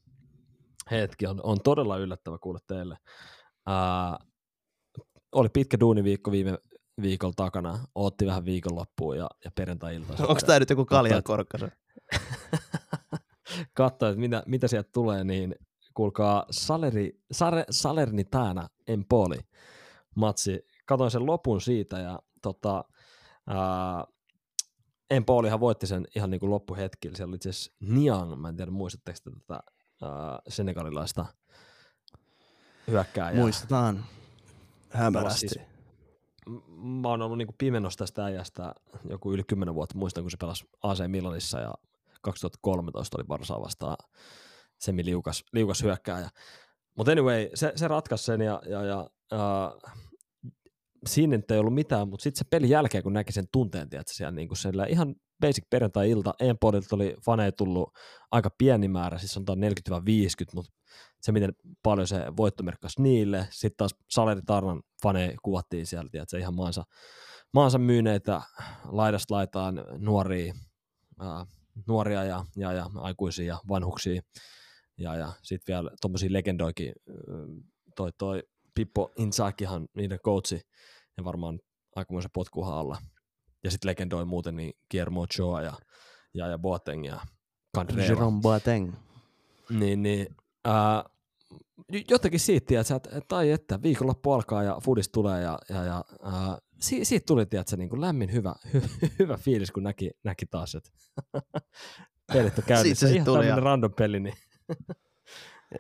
hetki 0.91 1.27
on, 1.27 1.39
on 1.43 1.57
todella 1.63 1.97
yllättävä 1.97 2.37
kuulla 2.37 2.59
teille. 2.67 2.97
Ää, 3.65 4.17
oli 5.31 5.49
pitkä 5.49 5.79
duuniviikko 5.79 6.31
viime 6.31 6.57
viikolla 7.01 7.33
takana, 7.35 7.79
ootti 7.95 8.25
vähän 8.25 8.45
viikonloppuun 8.45 9.17
ja, 9.17 9.29
ja 9.45 9.51
perjantai-ilta. 9.55 10.13
Onko 10.27 10.41
tämä 10.45 10.59
nyt 10.59 10.69
joku 10.69 10.85
kaljakorkkasa? 10.85 11.69
katsoin, 13.73 14.09
että 14.09 14.19
mitä, 14.19 14.43
mitä 14.45 14.67
sieltä 14.67 14.89
tulee, 14.93 15.23
niin 15.23 15.55
kuulkaa 15.93 16.45
Saleri, 16.51 17.21
Sare, 17.31 17.65
Salernitana 17.69 18.67
Empoli 18.87 19.39
matsi. 20.15 20.65
Katoin 20.85 21.11
sen 21.11 21.25
lopun 21.25 21.61
siitä 21.61 21.99
ja 21.99 22.19
tota, 22.41 22.83
ää, 23.47 24.05
Empolihan 25.09 25.59
voitti 25.59 25.87
sen 25.87 26.05
ihan 26.15 26.29
niin 26.29 26.39
kuin 26.39 26.49
loppuhetkillä. 26.49 27.17
Siellä 27.17 27.31
oli 27.31 27.35
itse 27.35 27.49
asiassa 27.49 27.71
Niang, 27.79 28.35
mä 28.35 28.49
en 28.49 28.55
tiedä 28.55 28.71
muistatteko 28.71 29.17
te 29.23 29.31
tätä 29.31 29.59
ää, 30.01 30.39
senegalilaista 30.47 31.25
hyökkääjää. 32.87 33.41
Muistetaan. 33.41 34.05
Hämärästi. 34.89 35.47
Siis- 35.49 35.76
mä 36.77 37.09
oon 37.09 37.21
ollut 37.21 37.37
niinku 37.37 37.55
pimennossa 37.57 37.97
tästä 37.97 38.25
äijästä 38.25 38.73
joku 39.09 39.33
yli 39.33 39.43
10 39.43 39.75
vuotta. 39.75 39.97
Muistan, 39.97 40.23
kun 40.23 40.31
se 40.31 40.37
pelasi 40.37 40.65
AC 40.83 40.99
Milanissa 41.07 41.59
ja 41.59 41.73
2013 42.21 43.17
oli 43.17 43.23
Barsaa 43.23 43.61
vastaan 43.61 43.97
semi 44.77 45.05
liukas, 45.05 45.43
liukas 45.53 45.83
hyökkääjä. 45.83 46.29
Mutta 46.95 47.11
anyway, 47.11 47.49
se, 47.53 47.71
se 47.75 47.87
ratkaisi 47.87 48.23
sen 48.23 48.41
ja, 48.41 48.61
ja, 48.65 48.83
ja 48.83 49.09
äh, 49.33 49.93
siinä 51.05 51.37
nyt 51.37 51.51
ei 51.51 51.59
ollut 51.59 51.73
mitään, 51.73 52.07
mutta 52.07 52.23
sitten 52.23 52.37
se 52.37 52.45
pelin 52.49 52.69
jälkeen, 52.69 53.03
kun 53.03 53.13
näki 53.13 53.31
sen 53.31 53.45
tunteen, 53.51 53.89
tiedätkö, 53.89 54.13
siellä 54.13 54.31
niin 54.31 54.47
kuin 54.47 54.57
siellä 54.57 54.85
ihan 54.85 55.15
basic 55.41 55.63
perjantai-ilta, 55.69 56.33
Empodilta 56.39 56.95
oli 56.95 57.15
faneja 57.25 57.51
tullut 57.51 57.89
aika 58.31 58.49
pieni 58.57 58.87
määrä, 58.87 59.17
siis 59.17 59.31
sanotaan 59.31 59.57
40-50, 59.57 59.91
mutta 60.53 60.71
se, 61.21 61.31
miten 61.31 61.53
paljon 61.83 62.07
se 62.07 62.25
voitto 62.37 62.63
niille. 62.99 63.47
Sitten 63.51 63.77
taas 63.77 63.95
Saleri 64.09 64.41
Tarnan 64.45 64.81
faneja 65.03 65.37
kuvattiin 65.43 65.85
sieltä, 65.85 66.21
että 66.21 66.31
se 66.31 66.39
ihan 66.39 66.55
maansa, 66.55 66.83
maansa 67.53 67.77
myyneitä 67.77 68.41
laidasta 68.85 69.33
laitaan 69.33 69.85
nuoria, 69.97 70.53
ää, 71.19 71.45
nuoria 71.87 72.23
ja, 72.23 72.45
ja, 72.55 72.73
ja, 72.73 72.89
aikuisia 72.95 73.45
ja 73.45 73.59
vanhuksia. 73.69 74.21
Ja, 74.97 75.15
ja 75.15 75.33
sitten 75.43 75.73
vielä 75.73 75.91
tuommoisia 76.01 76.33
legendoikin, 76.33 76.93
toi, 77.95 78.11
toi 78.17 78.43
Pippo 78.77 79.11
Insakihan 79.15 79.87
niiden 79.93 80.19
coachi, 80.19 80.61
ja 81.17 81.23
varmaan 81.23 81.59
aikamoisen 81.95 82.31
potkuhan 82.33 82.77
alla. 82.77 82.97
Ja 83.63 83.71
sitten 83.71 83.89
legendoi 83.89 84.25
muuten 84.25 84.55
niin 84.55 84.73
Guillermo 84.91 85.21
Ochoa 85.21 85.61
ja, 85.61 85.73
ja, 86.33 86.47
ja 86.47 86.57
Boateng 86.57 87.05
ja 87.05 87.19
Candreva. 87.77 88.01
Jerome 88.01 88.41
Boateng. 88.41 88.93
Niin, 89.69 90.03
niin 90.03 90.35
ää, 90.65 91.03
jotenkin 92.09 92.39
siitä, 92.39 92.79
että, 92.79 92.95
että 92.95 93.21
tai 93.27 93.51
että 93.51 93.81
viikonloppu 93.81 94.31
alkaa 94.31 94.63
ja 94.63 94.77
foodista 94.83 95.11
tulee 95.11 95.41
ja, 95.41 95.59
ja, 95.69 95.83
ja 95.83 96.05
ää, 96.23 96.57
si, 96.79 97.05
siitä 97.05 97.25
tuli, 97.25 97.45
tiedät, 97.45 97.67
sä, 97.67 97.77
niin 97.77 97.89
kuin 97.89 98.01
lämmin 98.01 98.31
hyvä, 98.31 98.55
hy, 98.73 98.81
hyvä 99.19 99.37
fiilis, 99.37 99.71
kun 99.71 99.83
näki, 99.83 100.11
näki 100.23 100.45
taas, 100.45 100.75
että 100.75 100.89
pelit 102.33 102.57
on 102.57 102.63
käynnissä. 102.67 103.07
Ihan 103.07 103.25
tuli, 103.25 103.37
tämmöinen 103.37 103.57
ja- 103.57 103.63
random 103.63 103.93
peli, 103.93 104.19
niin 104.19 104.35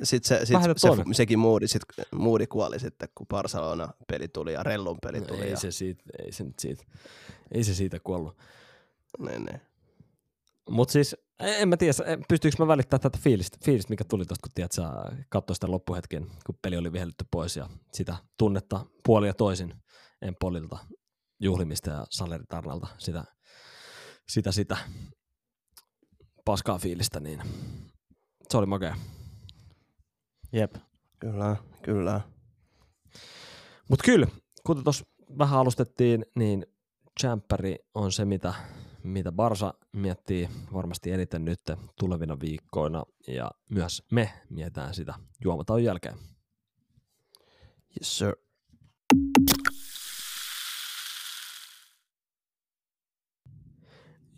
Sitten 0.03 0.39
se, 0.39 0.45
sit 0.45 0.57
se, 0.77 0.89
sekin 1.13 1.39
moodi, 1.39 1.67
sit, 1.67 1.81
moodi 2.15 2.47
kuoli 2.47 2.79
sitten, 2.79 3.09
kun 3.15 3.27
Barcelona-peli 3.27 4.27
tuli 4.27 4.53
ja 4.53 4.63
Rellun 4.63 4.97
peli 5.01 5.21
tuli. 5.21 5.37
No 5.37 5.43
ei, 5.43 5.51
ja, 5.51 5.57
se 5.57 5.71
siitä, 5.71 6.03
ei 6.23 6.31
se 6.31 6.43
nyt 6.43 6.59
siitä, 6.59 6.83
ei 7.51 7.63
se 7.63 7.75
siitä 7.75 7.99
kuollut. 7.99 8.37
niin, 9.19 9.45
niin. 9.45 9.61
Mutta 10.69 10.91
siis, 10.91 11.15
en 11.39 11.55
en 11.61 11.69
mä 11.69 11.77
tiedä, 11.77 11.93
en- 12.05 12.23
pystyykö 12.27 12.57
mä 12.59 12.67
välittämään 12.67 13.01
tätä 13.01 13.17
fiilistä, 13.21 13.57
fiilistä 13.65 13.89
mikä 13.89 14.03
tuli 14.03 14.25
tuosta, 14.25 14.43
kun 14.43 14.51
tiedät, 14.55 14.71
sä 14.71 14.83
katsoi 15.29 15.55
sitä 15.55 15.71
loppuhetken, 15.71 16.27
kun 16.45 16.59
peli 16.61 16.77
oli 16.77 16.91
vihelletty 16.91 17.25
pois 17.31 17.55
ja 17.55 17.69
sitä 17.93 18.15
tunnetta 18.37 18.85
puoli 19.05 19.27
ja 19.27 19.33
toisin 19.33 19.73
Empolilta 20.21 20.77
juhlimista 21.39 21.89
ja 21.89 22.05
Saleri 22.09 22.43
Tarnalta 22.49 22.87
sitä, 22.97 23.23
sitä, 24.29 24.51
sitä 24.51 24.77
paskaa 26.45 26.77
fiilistä, 26.79 27.19
niin 27.19 27.41
se 28.49 28.57
oli 28.57 28.65
makea. 28.65 28.95
Jep. 30.51 30.75
Kyllä, 31.19 31.55
kyllä. 31.81 32.21
Mutta 33.89 34.03
kyllä, 34.05 34.27
kuten 34.63 34.83
tuossa 34.83 35.05
vähän 35.37 35.59
alustettiin, 35.59 36.25
niin 36.35 36.65
Champeri 37.19 37.75
on 37.93 38.11
se, 38.11 38.25
mitä, 38.25 38.53
mitä 39.03 39.31
Barsa 39.31 39.73
miettii 39.93 40.49
varmasti 40.73 41.11
eniten 41.11 41.45
nyt 41.45 41.59
tulevina 41.99 42.39
viikkoina, 42.39 43.03
ja 43.27 43.51
myös 43.69 44.03
me 44.11 44.33
mietitään 44.49 44.93
sitä 44.93 45.13
juomatauon 45.43 45.83
jälkeen. 45.83 46.15
Yes, 47.97 48.17
sir. 48.17 48.35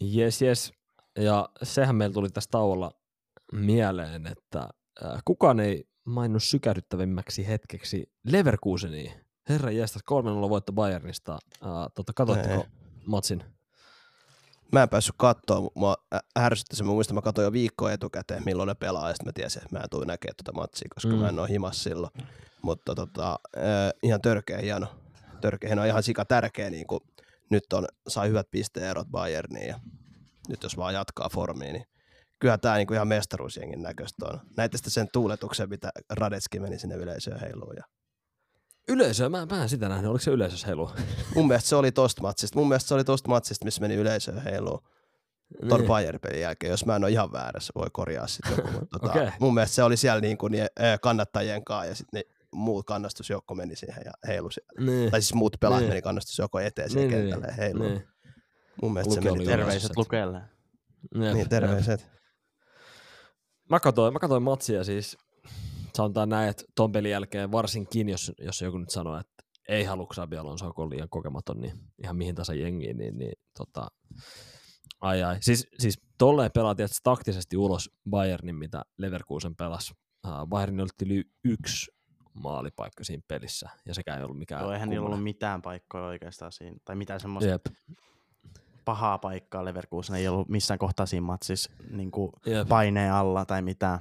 Jes, 0.01 0.42
jes. 0.42 0.74
Ja 1.18 1.50
sehän 1.63 1.96
meillä 1.96 2.13
tuli 2.13 2.30
tässä 2.30 2.50
tauolla 2.51 2.92
mieleen, 3.51 4.28
että 4.28 4.70
äh, 5.04 5.22
kukaan 5.25 5.60
ei 5.60 5.88
mainu 6.06 6.39
sykähdyttävimmäksi 6.39 7.48
hetkeksi 7.48 8.12
Leverkusenia. 8.24 9.12
Herra 9.50 9.72
jästäs 9.72 10.01
3-0 10.46 10.50
voitto 10.50 10.74
Bayernista. 10.74 11.34
Äh, 11.34 11.70
tota, 11.96 12.13
katoitteko 12.15 12.53
Ei. 12.53 12.70
matsin? 13.06 13.44
Mä 14.72 14.84
en 14.84 14.89
päässyt 14.89 15.15
kattoa, 15.18 15.72
mua 15.75 15.96
ärsytti 16.39 16.75
se, 16.75 16.84
mä 16.84 16.89
muistan, 16.89 17.15
mä 17.15 17.22
katsoin 17.22 17.44
jo 17.46 17.51
viikkoa 17.53 17.91
etukäteen, 17.91 18.44
milloin 18.46 18.68
ne 18.68 18.75
pelaa, 18.75 19.08
ja 19.08 19.13
sitten 19.13 19.27
mä 19.27 19.32
tiesin, 19.34 19.62
että 19.63 19.75
mä 19.75 19.84
en 19.84 19.89
tule 19.89 20.06
näkemään 20.06 20.36
tuota 20.46 20.60
matsia, 20.60 20.88
koska 20.94 21.10
Mm. 21.10 21.15
mm. 21.15 21.22
mä 21.22 21.29
en 21.29 21.39
ole 21.39 21.50
himas 21.50 21.84
silloin. 21.84 22.13
Mutta 22.62 22.96
tota, 22.96 23.39
äh, 23.58 23.63
ihan 24.03 24.22
törkeä 24.22 24.58
hieno. 24.58 24.88
Törkeä 25.41 25.68
hieno, 25.68 25.84
ihan 25.84 26.03
sika 26.03 26.25
tärkeä, 26.25 26.70
niin 26.70 26.88
kun 26.88 27.01
nyt 27.50 27.74
on, 27.74 27.88
sai 28.08 28.29
hyvät 28.29 28.51
pisteerot 28.51 29.08
Bayerniin, 29.08 29.68
ja 29.68 29.79
nyt 30.50 30.63
jos 30.63 30.77
vaan 30.77 30.94
jatkaa 30.94 31.29
formiin, 31.29 31.74
niin 31.74 31.86
kyllä 32.39 32.58
tämä 32.58 32.75
niinku 32.77 32.93
ihan 32.93 33.08
mestaruusjengin 33.08 33.81
näköistä 33.81 34.25
on. 34.25 34.39
Näitte 34.58 34.77
sitten 34.77 34.91
sen 34.91 35.08
tuuletuksen, 35.13 35.69
mitä 35.69 35.89
Radetski 36.10 36.60
meni 36.60 36.79
sinne 36.79 36.96
yleisöön 36.96 37.39
heiluun. 37.39 37.74
Ja 37.77 37.84
Yleisö, 38.88 39.29
mä, 39.29 39.46
mä 39.51 39.62
en 39.63 39.69
sitä 39.69 39.89
nähnyt, 39.89 40.10
oliko 40.12 40.24
se 40.24 40.31
yleisössä 40.31 40.67
heilu? 40.67 40.91
mun 41.36 41.48
mielestä 41.48 41.69
se 41.69 41.75
oli 41.75 41.91
tosta 41.91 42.22
matsista. 42.22 42.60
Mun 42.60 42.67
mielestä 42.67 42.88
se 42.88 42.93
oli 42.93 43.03
tosta 43.03 43.29
matsista, 43.29 43.65
missä 43.65 43.81
meni 43.81 43.96
yleisöön 43.96 44.43
heiluun. 44.43 44.79
ton 45.69 45.79
Niin. 45.79 45.88
Bayern-pelin 45.88 46.41
jälkeen, 46.41 46.72
jos 46.72 46.86
mä 46.86 46.96
en 46.96 47.03
ole 47.03 47.12
ihan 47.12 47.31
väärässä, 47.31 47.72
voi 47.75 47.88
korjaa 47.93 48.27
sitten 48.27 48.51
joku. 48.58 48.72
Mutta 48.72 49.00
tota, 49.00 49.12
Okei. 49.12 49.29
Mun 49.39 49.53
mielestä 49.53 49.75
se 49.75 49.84
oli 49.84 49.98
siellä 49.98 50.22
niin 50.22 50.38
kuin, 50.38 50.53
kannattajien 51.01 51.63
kanssa 51.65 51.86
ja 51.86 51.96
sitten 51.96 52.17
ne 52.19 52.36
muut 52.51 52.86
kannastusjoukko 52.86 53.55
meni 53.55 53.75
siihen 53.75 54.01
ja 54.05 54.12
heilu 54.27 54.50
siellä. 54.51 54.91
Niin. 54.91 55.12
Tai 55.12 55.22
siis 55.22 55.34
muut 55.34 55.58
pelaajat 55.60 55.81
Niin. 55.81 55.89
meni 55.91 56.01
kannastusjoukko 56.01 56.60
eteen 56.60 56.89
siihen 56.89 57.10
Niin, 57.10 57.22
kentälle 57.22 57.48
ja 57.48 57.53
heilu. 57.53 57.84
Niin. 57.84 58.08
Mun 58.81 58.93
mielestä 58.93 59.13
se 59.13 59.22
Luke 59.22 59.31
meni. 59.31 59.46
Terveiset 59.46 59.98
Lukelle. 59.98 60.38
Jep, 61.15 61.34
Niin, 61.34 61.48
jep. 61.89 62.00
Mä 63.70 63.80
katsoin, 63.80 64.14
mä 64.14 64.20
katsoin 64.20 64.44
matsia 64.44 64.84
siis, 64.84 65.18
sanotaan 65.94 66.30
näin, 66.30 66.50
että 66.50 66.64
ton 66.76 66.92
pelin 66.92 67.12
jälkeen 67.12 67.52
varsinkin, 67.52 68.10
jos, 68.10 68.32
jos 68.40 68.62
joku 68.62 68.78
nyt 68.78 68.90
sanoo, 68.90 69.18
että 69.18 69.44
ei 69.70 69.84
halua 69.84 70.08
Xabi 70.14 70.38
Alonso, 70.38 70.74
kun 70.74 70.84
on 70.84 70.90
liian 70.90 71.10
kokematon, 71.10 71.62
niin 71.62 71.74
ihan 72.04 72.16
mihin 72.16 72.36
tasa 72.36 72.54
jengiin, 72.54 72.98
niin, 72.98 73.18
niin 73.18 73.34
tota, 73.58 73.88
ai 75.02 75.24
ai. 75.24 75.38
Siis, 75.42 75.68
siis 75.80 76.02
tolleen 76.18 76.52
pelaa 76.54 76.76
tietysti 76.76 77.00
taktisesti 77.04 77.58
ulos 77.58 77.90
Bayernin, 78.10 78.56
mitä 78.56 78.82
Leverkusen 78.98 79.56
pelasi. 79.56 79.94
Uh, 80.28 80.48
Bayernin 80.48 80.82
oli 80.82 80.90
yli 81.06 81.24
yksi 81.44 81.92
maalipaikka 82.34 83.04
siinä 83.04 83.24
pelissä, 83.28 83.70
ja 83.86 83.94
sekään 83.94 84.18
ei 84.18 84.24
ollut 84.24 84.38
mikään 84.38 84.62
Joo, 84.62 84.72
eihän 84.72 84.90
niillä 84.90 85.06
ollut 85.06 85.24
mitään 85.24 85.62
paikkoja 85.62 86.04
oikeastaan 86.04 86.52
siinä, 86.52 86.78
tai 86.86 86.96
mitään 86.96 87.20
semmoista 87.20 87.52
Jep, 87.52 87.66
pahaa 88.89 89.17
paikkaa 89.17 89.65
Leverkusen 89.65 90.15
ei 90.15 90.27
ollut 90.27 90.50
missään 90.50 90.79
kohtaa 90.79 91.05
siinä 91.05 91.25
matsissa 91.25 91.72
niin 91.89 92.12
paineen 92.69 93.13
alla 93.13 93.46
tai 93.46 93.62
mitään. 93.62 94.00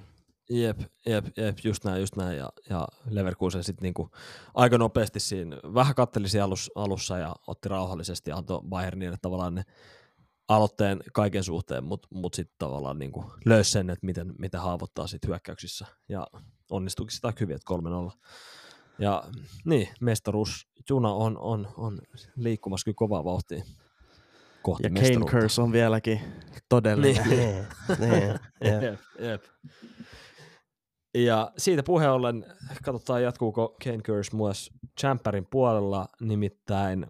Jep, 0.50 0.80
jep, 1.06 1.24
jep, 1.36 1.58
just 1.64 1.84
näin, 1.84 2.00
just 2.00 2.16
näin. 2.16 2.38
Ja, 2.38 2.48
ja 2.70 2.88
Leverkusen 3.10 3.64
sitten 3.64 3.82
niinku 3.82 4.10
aika 4.54 4.78
nopeasti 4.78 5.20
siinä 5.20 5.56
vähän 5.74 5.94
kattelisi 5.94 6.40
alus, 6.40 6.70
alussa 6.74 7.18
ja 7.18 7.36
otti 7.46 7.68
rauhallisesti 7.68 8.30
ja 8.30 8.36
antoi 8.36 8.60
Bayernille 8.68 9.16
tavallaan 9.22 9.54
ne 9.54 9.62
aloitteen 10.48 11.00
kaiken 11.12 11.44
suhteen, 11.44 11.84
mutta 11.84 12.08
mut 12.10 12.34
sitten 12.34 12.56
tavallaan 12.58 12.98
niinku 12.98 13.32
löysi 13.44 13.70
sen, 13.70 13.90
että 13.90 14.06
miten, 14.06 14.34
miten 14.38 14.60
haavoittaa 14.60 15.06
sit 15.06 15.26
hyökkäyksissä 15.26 15.86
ja 16.08 16.26
onnistuikin 16.70 17.14
sitä 17.14 17.32
hyvin, 17.40 17.56
että 17.56 17.74
3-0. 18.14 18.18
Ja 18.98 19.24
niin, 19.64 19.88
mestaruus 20.00 20.68
Juna 20.90 21.12
on, 21.12 21.38
on, 21.38 21.68
on 21.76 21.98
liikkumassa 22.36 22.84
kyllä 22.84 22.96
kovaa 22.96 23.24
vauhtia 23.24 23.64
kohti 24.70 24.82
Ja 24.82 24.90
Kane. 24.90 25.26
Curse 25.26 25.62
on 25.62 25.72
vieläkin 25.72 26.20
todellinen. 26.68 27.28
Niin. 27.28 27.38
niin, 27.38 27.66
niin, 28.10 28.38
jep. 28.64 28.82
Jep, 28.82 29.00
jep. 29.20 29.44
Ja 31.14 31.52
siitä 31.58 31.82
puheen 31.82 32.10
ollen, 32.10 32.44
katsotaan 32.84 33.22
jatkuuko 33.22 33.76
Kane 33.84 33.98
Curse 33.98 34.36
myös 34.36 34.70
Champerin 35.00 35.46
puolella, 35.50 36.08
nimittäin 36.20 37.06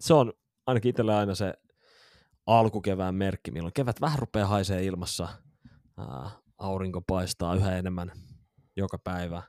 se 0.00 0.14
on 0.14 0.32
ainakin 0.66 0.90
itselle 0.90 1.14
aina 1.14 1.34
se 1.34 1.54
alkukevään 2.46 3.14
merkki, 3.14 3.50
milloin 3.50 3.72
kevät 3.72 4.00
vähän 4.00 4.18
rupeaa 4.18 4.48
haisee 4.48 4.84
ilmassa, 4.84 5.28
ää, 5.98 6.30
aurinko 6.58 7.00
paistaa 7.00 7.54
yhä 7.54 7.76
enemmän 7.76 8.12
joka 8.76 8.98
päivä, 8.98 9.42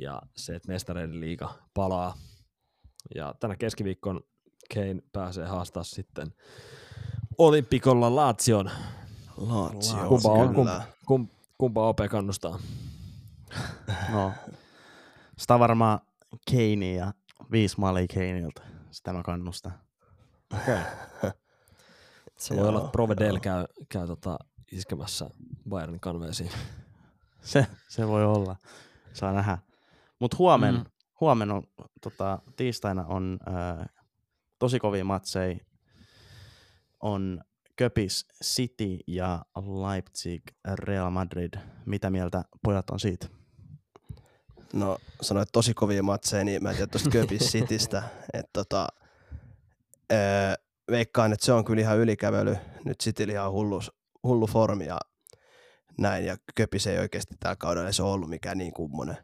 ja 0.00 0.22
se, 0.36 0.54
että 0.54 0.72
mestareiden 0.72 1.20
liiga 1.20 1.54
palaa. 1.74 2.14
Ja 3.14 3.34
tänä 3.40 3.56
keskiviikkon 3.56 4.20
Kane 4.74 5.02
pääsee 5.12 5.46
haastaa 5.46 5.82
sitten 5.84 6.34
Olympikolla 7.38 8.16
Lazion 8.16 8.70
Lazio, 9.36 10.08
Kumpa 10.08 10.28
on, 10.32 10.54
kumpa, 10.54 10.82
kum, 11.06 11.28
kumpa 11.58 11.88
OP 11.88 11.98
kannustaa? 12.10 12.58
No, 14.12 14.32
sitä 15.38 15.58
varmaan 15.58 15.98
Kane 16.50 16.92
ja 16.94 17.12
viisi 17.50 17.80
maalia 17.80 18.06
Kaneilta. 18.14 18.62
Sitä 18.90 19.12
mä 19.12 19.22
kannustan. 19.22 19.72
Okay. 20.62 20.78
Se 22.36 22.54
voi 22.54 22.62
Joo, 22.62 22.68
olla, 22.68 22.78
että 22.78 22.90
Provedel 22.92 23.40
käy, 23.40 23.64
käy 23.88 24.06
tota 24.06 24.38
iskemässä 24.72 25.30
Bayernin 25.68 26.00
kanveesiin. 26.00 26.50
Se, 27.40 27.66
se 27.88 28.08
voi 28.08 28.24
olla. 28.24 28.56
Saa 29.12 29.32
nähdä. 29.32 29.58
Mutta 30.18 30.36
huomen, 30.38 30.74
Mm. 30.74 30.84
huomen 31.20 31.50
on, 31.50 31.62
tota, 32.00 32.38
tiistaina 32.56 33.04
on 33.08 33.38
ää, 33.46 33.86
tosi 34.58 34.78
kovia 34.78 35.04
matseja. 35.04 35.58
On 37.00 37.40
Köpis 37.76 38.26
City 38.44 38.98
ja 39.06 39.44
Leipzig 39.56 40.42
Real 40.74 41.10
Madrid. 41.10 41.54
Mitä 41.86 42.10
mieltä 42.10 42.44
pojat 42.62 42.90
on 42.90 43.00
siitä? 43.00 43.26
No 44.72 44.98
sanoit 45.20 45.48
tosi 45.52 45.74
kovia 45.74 46.02
matseja, 46.02 46.44
niin 46.44 46.62
mä 46.62 46.70
en 46.70 46.76
tiedä 46.76 46.90
tuosta 46.90 47.10
Köpis 47.10 47.42
Citystä. 47.52 48.02
Että 48.32 48.50
tota, 48.52 48.88
öö, 50.12 50.18
veikkaan, 50.90 51.32
että 51.32 51.46
se 51.46 51.52
on 51.52 51.64
kyllä 51.64 51.80
ihan 51.80 51.98
ylikävely. 51.98 52.56
Nyt 52.84 52.98
Cityllä 53.02 53.32
ihan 53.32 53.52
hullu, 53.52 53.80
hullu 54.22 54.46
formi 54.46 54.86
ja 54.86 54.98
näin. 55.98 56.24
Ja 56.24 56.36
Köpis 56.54 56.86
ei 56.86 56.98
oikeasti 56.98 57.34
tällä 57.40 57.56
kaudella 57.56 57.90
ole 58.02 58.12
ollut 58.12 58.30
mikään 58.30 58.58
niin 58.58 58.72
kummonen. 58.72 59.16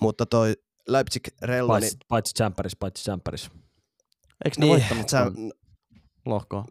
Mutta 0.00 0.26
toi 0.26 0.54
Leipzig 0.88 1.28
Rella, 1.42 1.78
niin, 1.78 1.82
Paitsi, 1.82 1.98
paitsi 2.08 2.34
Champeris, 2.34 2.76
paitsi 2.76 3.04
Champeris. 3.04 3.50
Eikö 4.44 4.56
ne 4.58 4.66
niin, 4.66 4.70
voittanut 4.70 5.08
sä, 5.08 5.32
lohkoa? 6.26 6.64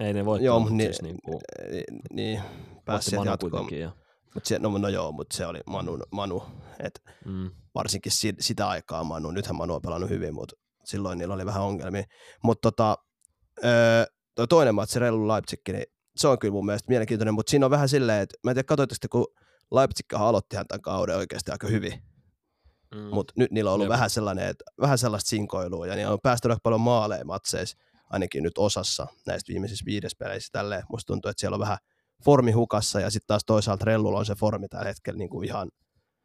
Ei 0.00 0.12
ne 0.12 0.24
voi 0.24 0.44
Joo, 0.44 0.60
mutta 0.60 0.74
niin- 0.74 0.88
siis 0.88 1.02
niinku, 1.02 1.40
niin, 1.70 1.84
niin 2.12 2.42
pääsi 2.84 3.10
sieltä 3.10 3.30
jatkoon. 3.30 3.78
Ja, 3.78 3.92
Mut 4.34 4.44
se, 4.44 4.58
no, 4.58 4.78
no 4.78 4.88
joo, 4.88 5.12
mutta 5.12 5.36
se 5.36 5.46
oli 5.46 5.60
Manu, 5.66 5.98
Manu 6.12 6.42
et 6.80 7.02
mm, 7.24 7.50
varsinkin 7.74 8.12
si, 8.12 8.34
sitä 8.40 8.68
aikaa 8.68 9.04
Manu. 9.04 9.30
Nythän 9.30 9.56
Manu 9.56 9.74
on 9.74 9.82
pelannut 9.82 10.10
hyvin, 10.10 10.34
mutta 10.34 10.56
silloin 10.84 11.18
niillä 11.18 11.34
oli 11.34 11.46
vähän 11.46 11.62
ongelmia. 11.62 12.02
Mutta 12.44 12.70
tota, 12.70 12.96
öö, 13.64 14.04
toi 14.34 14.48
toinen 14.48 14.74
matsi, 14.74 14.98
Reilu 14.98 15.28
Leipzig, 15.28 15.60
niin 15.68 15.84
se 16.16 16.28
on 16.28 16.38
kyllä 16.38 16.52
mun 16.52 16.66
mielestä 16.66 16.88
mielenkiintoinen, 16.88 17.34
mutta 17.34 17.50
siinä 17.50 17.66
on 17.66 17.70
vähän 17.70 17.88
silleen, 17.88 18.22
että 18.22 18.34
mä 18.44 18.50
en 18.50 18.54
tiedä, 18.54 18.66
katsoitteko 18.66 18.98
te, 19.00 19.08
kun 19.08 19.26
Leipzig 19.70 20.14
aloittihan 20.14 20.66
tämän 20.66 20.82
kauden 20.82 21.16
oikeasti 21.16 21.50
aika 21.50 21.66
hyvin, 21.66 22.02
mm. 22.94 23.00
mutta 23.00 23.32
nyt 23.36 23.50
niillä 23.50 23.70
on 23.70 23.74
ollut 23.74 23.84
Jep. 23.84 23.92
vähän, 23.92 24.10
sellainen, 24.10 24.48
että, 24.48 24.64
vähän 24.80 24.98
sellaista 24.98 25.28
sinkoilua, 25.28 25.86
ja 25.86 25.94
niillä 25.94 26.12
on 26.12 26.18
päästänyt 26.22 26.52
aika 26.52 26.60
paljon 26.62 26.80
maaleja 26.80 27.24
matseissa, 27.24 27.78
ainakin 28.10 28.42
nyt 28.42 28.58
osassa 28.58 29.06
näistä 29.26 29.52
viimeisissä 29.52 29.84
viides 29.84 30.16
peleissä 30.16 30.48
tälleen. 30.52 30.82
Musta 30.90 31.06
tuntuu, 31.06 31.28
että 31.28 31.40
siellä 31.40 31.54
on 31.54 31.60
vähän 31.60 31.78
formi 32.24 32.52
hukassa, 32.52 33.00
ja 33.00 33.10
sitten 33.10 33.26
taas 33.26 33.44
toisaalta 33.46 33.84
Rellulla 33.84 34.18
on 34.18 34.26
se 34.26 34.34
formi 34.34 34.68
tällä 34.68 34.88
hetkellä 34.88 35.18
niin 35.18 35.30
kuin 35.30 35.48
ihan 35.48 35.68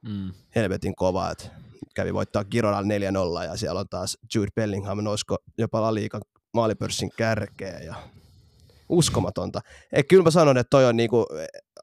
mm. 0.02 0.32
helvetin 0.56 0.95
kova, 0.95 1.32
että 1.32 1.49
kävi 1.95 2.13
voittaa 2.13 2.43
Gironalla 2.43 3.41
4-0 3.41 3.45
ja 3.45 3.58
siellä 3.58 3.80
on 3.80 3.89
taas 3.89 4.17
Jude 4.36 4.52
Bellingham 4.56 5.04
nousko 5.04 5.38
jopa 5.58 5.82
La 5.82 5.93
Liigan 5.93 6.21
maalipörssin 6.54 7.10
kärkeen 7.17 7.86
ja 7.86 7.95
uskomatonta. 8.89 9.62
Et 9.91 10.08
kyllä 10.08 10.23
mä 10.23 10.32
sanon, 10.32 10.58
että 10.58 10.69
toi 10.69 10.86
on 10.86 10.97
niinku, 10.97 11.26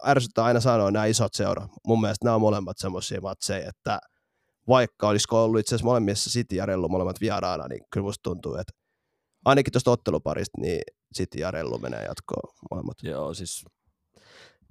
ärsyttää 0.06 0.44
aina 0.44 0.60
sanoa 0.60 0.90
nämä 0.90 1.04
isot 1.04 1.34
seura. 1.34 1.68
Mun 1.86 2.00
mielestä 2.00 2.24
nämä 2.24 2.34
on 2.34 2.40
molemmat 2.40 2.78
semmoisia 2.78 3.20
matseja, 3.20 3.68
että 3.68 3.98
vaikka 4.70 5.08
olisiko 5.08 5.44
ollut 5.44 5.60
itse 5.60 5.74
asiassa 5.74 5.84
molemmissa 5.84 6.30
City 6.30 6.56
ja 6.56 6.66
Rellu 6.66 6.88
molemmat 6.88 7.20
vieraana, 7.20 7.68
niin 7.68 7.80
kyllä 7.92 8.04
musta 8.04 8.22
tuntuu, 8.22 8.54
että 8.54 8.72
ainakin 9.44 9.72
tuosta 9.72 9.90
otteluparista, 9.90 10.60
niin 10.60 10.82
City 11.16 11.38
ja 11.38 11.50
Rellu 11.50 11.78
menee 11.78 12.04
jatkoon 12.04 12.54
molemmat. 12.70 12.96
Joo, 13.02 13.34
siis 13.34 13.64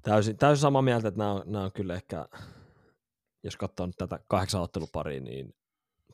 täysin, 0.01 0.37
täysin 0.37 0.61
samaa 0.61 0.81
mieltä, 0.81 1.07
että 1.07 1.17
nämä 1.17 1.31
on, 1.31 1.41
nämä 1.45 1.63
on 1.63 1.71
kyllä 1.71 1.95
ehkä, 1.95 2.25
jos 3.43 3.57
katsoo 3.57 3.85
nyt 3.85 3.95
tätä 3.97 4.19
kahdeksan 4.27 4.61
otteluparia, 4.61 5.21
niin 5.21 5.55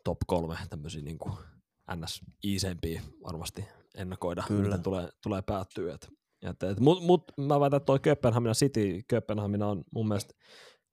top 0.04 0.17
kolme 0.28 0.58
tämmöisiä 0.69 1.02
niin 1.02 1.17
kuin 1.17 1.34
ns. 1.95 2.21
iisempiä 2.43 3.02
varmasti 3.24 3.65
ennakoida, 3.95 4.43
Kyllä. 4.48 4.63
miten 4.63 4.84
tulee, 4.84 5.10
tulee 5.24 5.41
päättyä. 5.41 5.93
Et, 5.93 6.08
et, 6.41 6.63
et, 6.63 6.80
mut, 6.80 7.04
mut, 7.04 7.32
mä 7.38 7.60
väitän, 7.60 7.78
että 7.78 7.86
toi 7.86 8.00
Kööpenhamina 8.00 8.54
City, 8.54 9.02
Kööpenhamina 9.08 9.67
on 9.67 9.84
mun 9.91 10.08
mielestä 10.08 10.34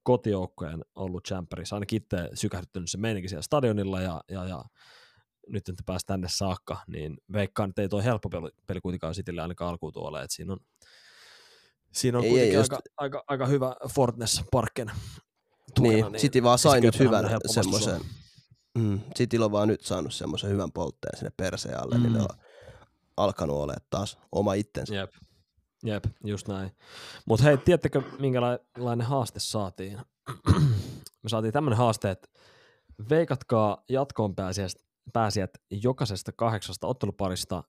kotijoukkojen 0.02 0.84
ollut 0.94 1.24
Champerissa, 1.28 1.76
ainakin 1.76 1.96
itse 1.96 2.28
sykähdyttänyt 2.34 2.90
se 2.90 2.98
meininki 2.98 3.28
siellä 3.28 3.42
stadionilla 3.42 4.00
ja, 4.00 4.20
ja, 4.28 4.44
ja 4.44 4.64
nyt 5.48 5.68
että 5.68 5.82
pääsi 5.86 6.06
tänne 6.06 6.28
saakka, 6.30 6.78
niin 6.86 7.18
veikkaan, 7.32 7.70
että 7.70 7.82
ei 7.82 7.88
toi 7.88 8.04
helppo 8.04 8.28
peli, 8.28 8.50
peli 8.66 8.80
kuitenkaan 8.80 9.14
Citylle 9.14 9.42
ainakaan 9.42 9.70
alkuun 9.70 9.92
tuolle, 9.92 10.22
että 10.22 10.34
siinä 10.36 10.52
on, 10.52 10.58
siinä 11.92 12.18
on 12.18 12.24
Ei, 12.24 12.30
ei, 12.30 12.40
ei, 12.40 12.40
kuitenkin 12.40 12.60
just- 12.60 12.72
aika, 12.72 13.18
aika, 13.18 13.24
aika, 13.26 13.46
hyvä 13.46 13.76
Fortness 13.88 14.42
Parken 14.52 14.90
Niin, 15.80 16.04
City 16.12 16.42
vaan 16.42 16.58
sai 16.58 16.80
nyt 16.80 16.98
hyvän 16.98 17.24
semmoisen, 17.46 18.00
mm, 18.78 19.00
Cityllä 19.18 19.44
on 19.44 19.52
vaan 19.52 19.68
nyt 19.68 19.80
saanut 19.80 20.14
semmoisen 20.14 20.50
hyvän 20.50 20.72
poltteen 20.72 21.18
sinne 21.18 21.32
perseen 21.36 21.82
alle, 21.82 21.96
mm. 21.96 22.02
niin 22.02 22.12
ne 22.12 22.20
on 22.20 22.28
alkanut 23.16 23.56
olemaan 23.56 23.86
taas 23.90 24.18
oma 24.32 24.54
itsensä. 24.54 24.94
Jep, 24.94 25.10
jep, 25.82 26.04
just 26.24 26.48
näin. 26.48 26.70
Mutta 27.26 27.44
hei, 27.44 27.56
tiedättekö 27.58 28.02
minkälainen 28.18 29.06
haaste 29.06 29.40
saatiin? 29.40 29.98
Me 31.22 31.28
saatiin 31.28 31.52
tämmöinen 31.52 31.78
haaste, 31.78 32.10
että 32.10 32.28
veikatkaa 33.10 33.84
jatkoon 33.88 34.34
pääsijät, 34.34 34.72
pääsijät 35.12 35.50
jokaisesta 35.70 36.32
kahdeksasta 36.32 36.86
otteluparista 36.86 37.64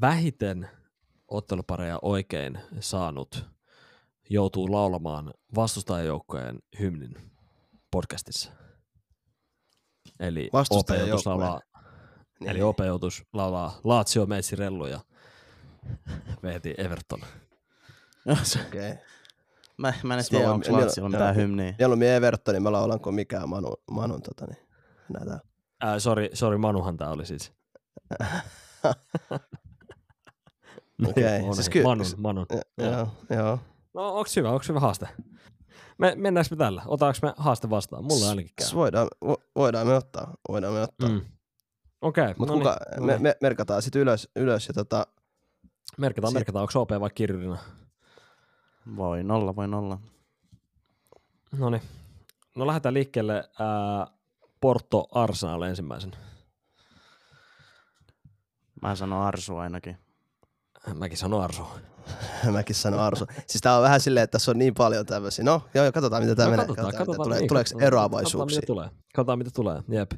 vähiten 0.00 0.70
ottelupareja 1.28 1.98
oikein 2.02 2.58
saanut 2.80 3.44
joutuu 4.30 4.72
laulamaan 4.72 5.34
vastustajajoukkojen 5.54 6.58
hymnin 6.80 7.14
podcastissa. 7.90 8.52
Eli 10.20 10.50
OP 10.52 10.88
joutuisi 10.98 11.28
laulaa, 11.28 11.60
Niin. 12.40 12.50
eli 12.50 12.62
OP 12.62 12.78
joutuisi 12.86 13.22
laulaa 13.32 13.80
Lazio, 13.84 14.26
Meitsi, 14.26 14.56
Rellu 14.56 14.86
ja 14.86 15.00
vehti 16.42 16.74
Everton. 16.78 17.20
Okay. 18.66 18.96
Mä, 19.76 19.92
mä 20.02 20.14
en 20.14 20.18
mä 20.18 20.22
tiedä, 20.30 20.52
onko 20.52 20.66
on 20.72 20.80
joo. 20.96 21.08
mitään 21.08 21.36
hymniä. 21.36 21.74
Mieluummin 21.78 22.08
Evertonin 22.08 22.62
mä 22.62 22.72
laulanko 22.72 23.12
mikään 23.12 23.48
Manu, 23.48 23.74
Manun 23.90 24.22
tota, 24.22 24.46
niin, 24.46 24.68
näitä. 25.12 25.40
Ää, 25.80 25.98
sorry, 25.98 26.28
sorry, 26.32 26.58
Manuhan 26.58 26.96
tää 26.96 27.10
oli 27.10 27.26
siis. 27.26 27.52
Okei, 31.08 31.40
On 31.42 31.54
siis 31.54 31.66
he- 31.66 31.72
ky- 31.72 31.82
Manun, 31.82 32.06
Manun. 32.16 32.46
Joo, 32.50 32.90
joo. 32.90 33.08
joo. 33.30 33.58
No 33.94 34.14
onks 34.14 34.36
hyvä, 34.36 34.50
onks 34.50 34.68
hyvä 34.68 34.80
haaste? 34.80 35.08
Me, 35.98 36.14
mennäänkö 36.16 36.54
me 36.54 36.56
tällä? 36.56 36.82
Otaanko 36.86 37.18
me 37.22 37.32
haaste 37.36 37.70
vastaan? 37.70 38.04
Mulla 38.04 38.28
ainakin 38.28 38.52
käy. 38.56 38.68
Voidaan, 38.74 39.08
vo, 39.26 39.36
voidaan 39.56 39.86
me 39.86 39.94
ottaa, 39.94 40.34
voidaan 40.48 40.72
me 40.72 40.82
ottaa. 40.82 41.08
Mm. 41.08 41.14
Mm. 41.14 41.20
Okei, 42.00 42.24
okay, 42.24 42.34
Mutta 42.38 42.52
no 42.54 42.58
kuka, 42.58 42.76
niin, 42.94 43.06
me, 43.06 43.18
me, 43.18 43.36
merkataan 43.42 43.82
sitten 43.82 44.02
ylös, 44.02 44.28
ylös 44.36 44.68
ja 44.68 44.74
tota, 44.74 45.06
merkataan, 45.98 46.30
sit- 46.30 46.34
merkataan, 46.34 46.62
onko 46.62 46.80
OP 46.80 46.90
vai 47.00 47.10
Kirjurina? 47.14 47.58
Voi 48.96 49.24
nolla, 49.24 49.56
voi 49.56 49.68
nolla. 49.68 49.98
No 51.58 51.70
niin. 51.70 51.82
No 52.56 52.66
lähdetään 52.66 52.94
liikkeelle 52.94 53.34
ää, 53.34 54.06
Porto 54.60 55.06
Arsenal 55.12 55.62
ensimmäisen. 55.62 56.12
Mä 58.82 58.94
sanon 58.96 59.22
Arsu 59.26 59.56
ainakin. 59.56 59.96
mäkin 60.94 61.18
sanon 61.18 61.42
Arsu. 61.42 61.62
Mäkin 62.52 62.76
sanon 62.76 63.00
Arsu. 63.00 63.26
Siis 63.46 63.60
tää 63.62 63.76
on 63.76 63.82
vähän 63.82 64.00
silleen, 64.00 64.24
että 64.24 64.32
tässä 64.32 64.50
on 64.50 64.58
niin 64.58 64.74
paljon 64.74 65.06
tämmöisiä. 65.06 65.44
No 65.44 65.62
joo, 65.74 65.92
katsotaan 65.92 66.22
mitä 66.22 66.34
tää 66.34 66.44
No, 66.46 66.50
menee. 66.50 66.66
katsotaan, 66.66 66.86
Katsotaan, 66.86 67.06
katsotaan, 67.06 67.26
tulee, 67.26 67.38
niin, 67.38 67.48
tuleeko 67.48 67.64
katsotaan, 67.64 67.86
eroavaisuuksia. 67.86 68.60
Katsotaan 68.60 68.60
mitä 68.60 68.66
tulee. 68.66 68.88
Katsotaan 69.14 69.38
mitä 69.38 69.50
tulee, 69.54 69.82
jep. 69.88 70.12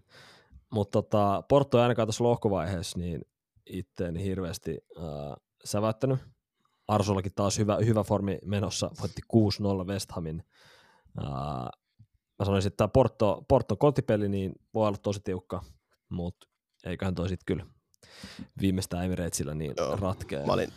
Mutta 0.71 1.03
tota, 1.03 1.43
Porto 1.49 1.79
ei 1.79 1.83
ainakaan 1.83 2.09
tässä 2.09 2.25
lohkovaiheessa 2.25 2.99
niin 2.99 3.21
itteeni 3.67 4.25
hirveästi 4.25 4.79
äh, 4.99 5.05
säväyttänyt. 5.66 6.18
Arsullakin 6.88 7.33
taas 7.35 7.59
hyvä, 7.59 7.76
hyvä 7.76 8.02
formi 8.02 8.38
menossa, 8.44 8.90
voitti 9.00 9.22
6-0 9.85 9.87
West 9.87 10.12
Hamin. 10.12 10.42
Äh, 11.24 11.29
mä 12.38 12.44
sanoisin, 12.44 12.68
että 12.68 12.76
tämä 12.76 12.88
Porto, 12.88 13.44
Porto 13.48 13.76
kotipeli 13.76 14.29
niin 14.29 14.52
voi 14.74 14.88
olla 14.88 14.98
tosi 14.98 15.20
tiukka, 15.24 15.62
mutta 16.09 16.46
eiköhän 16.85 17.14
toi 17.14 17.29
sit 17.29 17.40
kyllä 17.46 17.66
viimeistään 18.61 19.05
Emiratesillä 19.05 19.55
niin 19.55 19.74
Joo, 19.76 19.96
ratkea. 19.96 20.46
Mä 20.46 20.52
olin, 20.52 20.68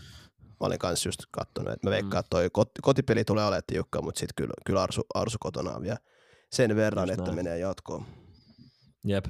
mä 0.42 0.68
olin 0.68 0.80
kans 0.80 1.06
just 1.06 1.20
kattonut, 1.32 1.74
että 1.74 1.88
mä 1.88 1.92
veikkaan, 1.92 2.20
että 2.20 2.30
toi 2.30 2.50
kot, 2.50 2.70
kotipeli 2.82 3.24
tulee 3.24 3.46
olemaan 3.46 3.64
tiukka, 3.68 4.02
mutta 4.02 4.20
sitten 4.20 4.36
kyllä, 4.36 4.54
kyllä 4.66 4.82
Arsu, 4.84 5.02
Arsu 5.14 5.38
kotona 5.40 5.72
on 5.72 5.82
vielä 5.82 5.98
sen 6.52 6.76
verran, 6.76 7.08
Just 7.10 7.20
että 7.20 7.32
näin. 7.32 7.36
menee 7.36 7.60
jatkoon. 7.60 8.06
Jep. 9.06 9.26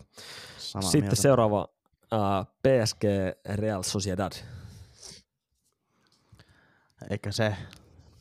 Samaa 0.58 0.90
Sitten 0.90 1.02
mieltä. 1.02 1.22
seuraava 1.22 1.68
äh, 2.14 2.48
PSG 2.48 3.04
Real 3.56 3.84
Sociedad. 3.84 4.32
Eikä 7.10 7.32
se 7.32 7.56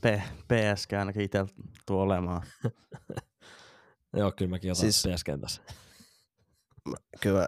P, 0.01 0.05
PSG 0.49 0.93
ainakin 0.99 1.23
itse 1.23 1.47
tuu 1.87 2.01
olemaan. 2.01 2.43
Joo, 4.17 4.33
kyllä 4.33 4.51
mäkin 4.51 4.73
otan 4.73 4.81
siis... 4.81 5.09
PSGn 5.09 5.41
tässä. 5.41 5.63
Kyllä 7.21 7.39
mä, 7.41 7.47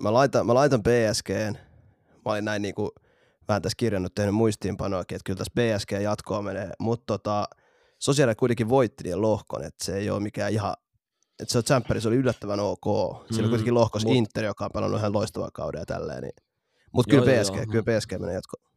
mä, 0.00 0.12
laitan, 0.12 0.46
mä 0.46 0.54
laitan 0.54 0.82
PSGn. 0.82 1.56
Mä 2.24 2.32
olin 2.32 2.44
näin 2.44 2.62
niinku 2.62 2.90
vähän 3.48 3.62
tässä 3.62 3.76
kirjannut, 3.76 4.14
tehnyt 4.14 4.34
muistiinpanoakin, 4.34 5.16
että 5.16 5.26
kyllä 5.26 5.38
tässä 5.38 5.52
PSG 5.54 5.90
jatkoa 6.02 6.42
menee, 6.42 6.70
mutta 6.78 7.04
tota, 7.06 7.48
Sosiaali 7.98 8.34
kuitenkin 8.34 8.68
voitti 8.68 9.04
niiden 9.04 9.22
lohkon, 9.22 9.64
että 9.64 9.84
se 9.84 9.96
ei 9.96 10.10
ole 10.10 10.20
mikään 10.20 10.52
ihan, 10.52 10.74
että 11.40 11.52
se 11.52 11.58
on 11.58 12.00
se 12.00 12.08
oli 12.08 12.16
yllättävän 12.16 12.60
ok. 12.60 12.84
Siellä 12.84 13.26
Mm, 13.30 13.42
mm, 13.42 13.48
kuitenkin 13.48 13.74
lohkos 13.74 14.04
mut- 14.04 14.14
Inter, 14.16 14.44
joka 14.44 14.64
on 14.64 14.70
pelannut 14.74 15.00
ihan 15.00 15.12
loistavan 15.12 15.50
kauden 15.52 15.78
ja 15.78 15.86
tälleen. 15.86 16.22
Niin. 16.22 16.34
Mutta 16.92 17.10
kyllä 17.10 17.42
PSG, 17.42 17.54
joo. 17.56 17.66
kyllä 17.70 17.98
PSG 17.98 18.12
menee 18.12 18.34
jatkoon. 18.34 18.73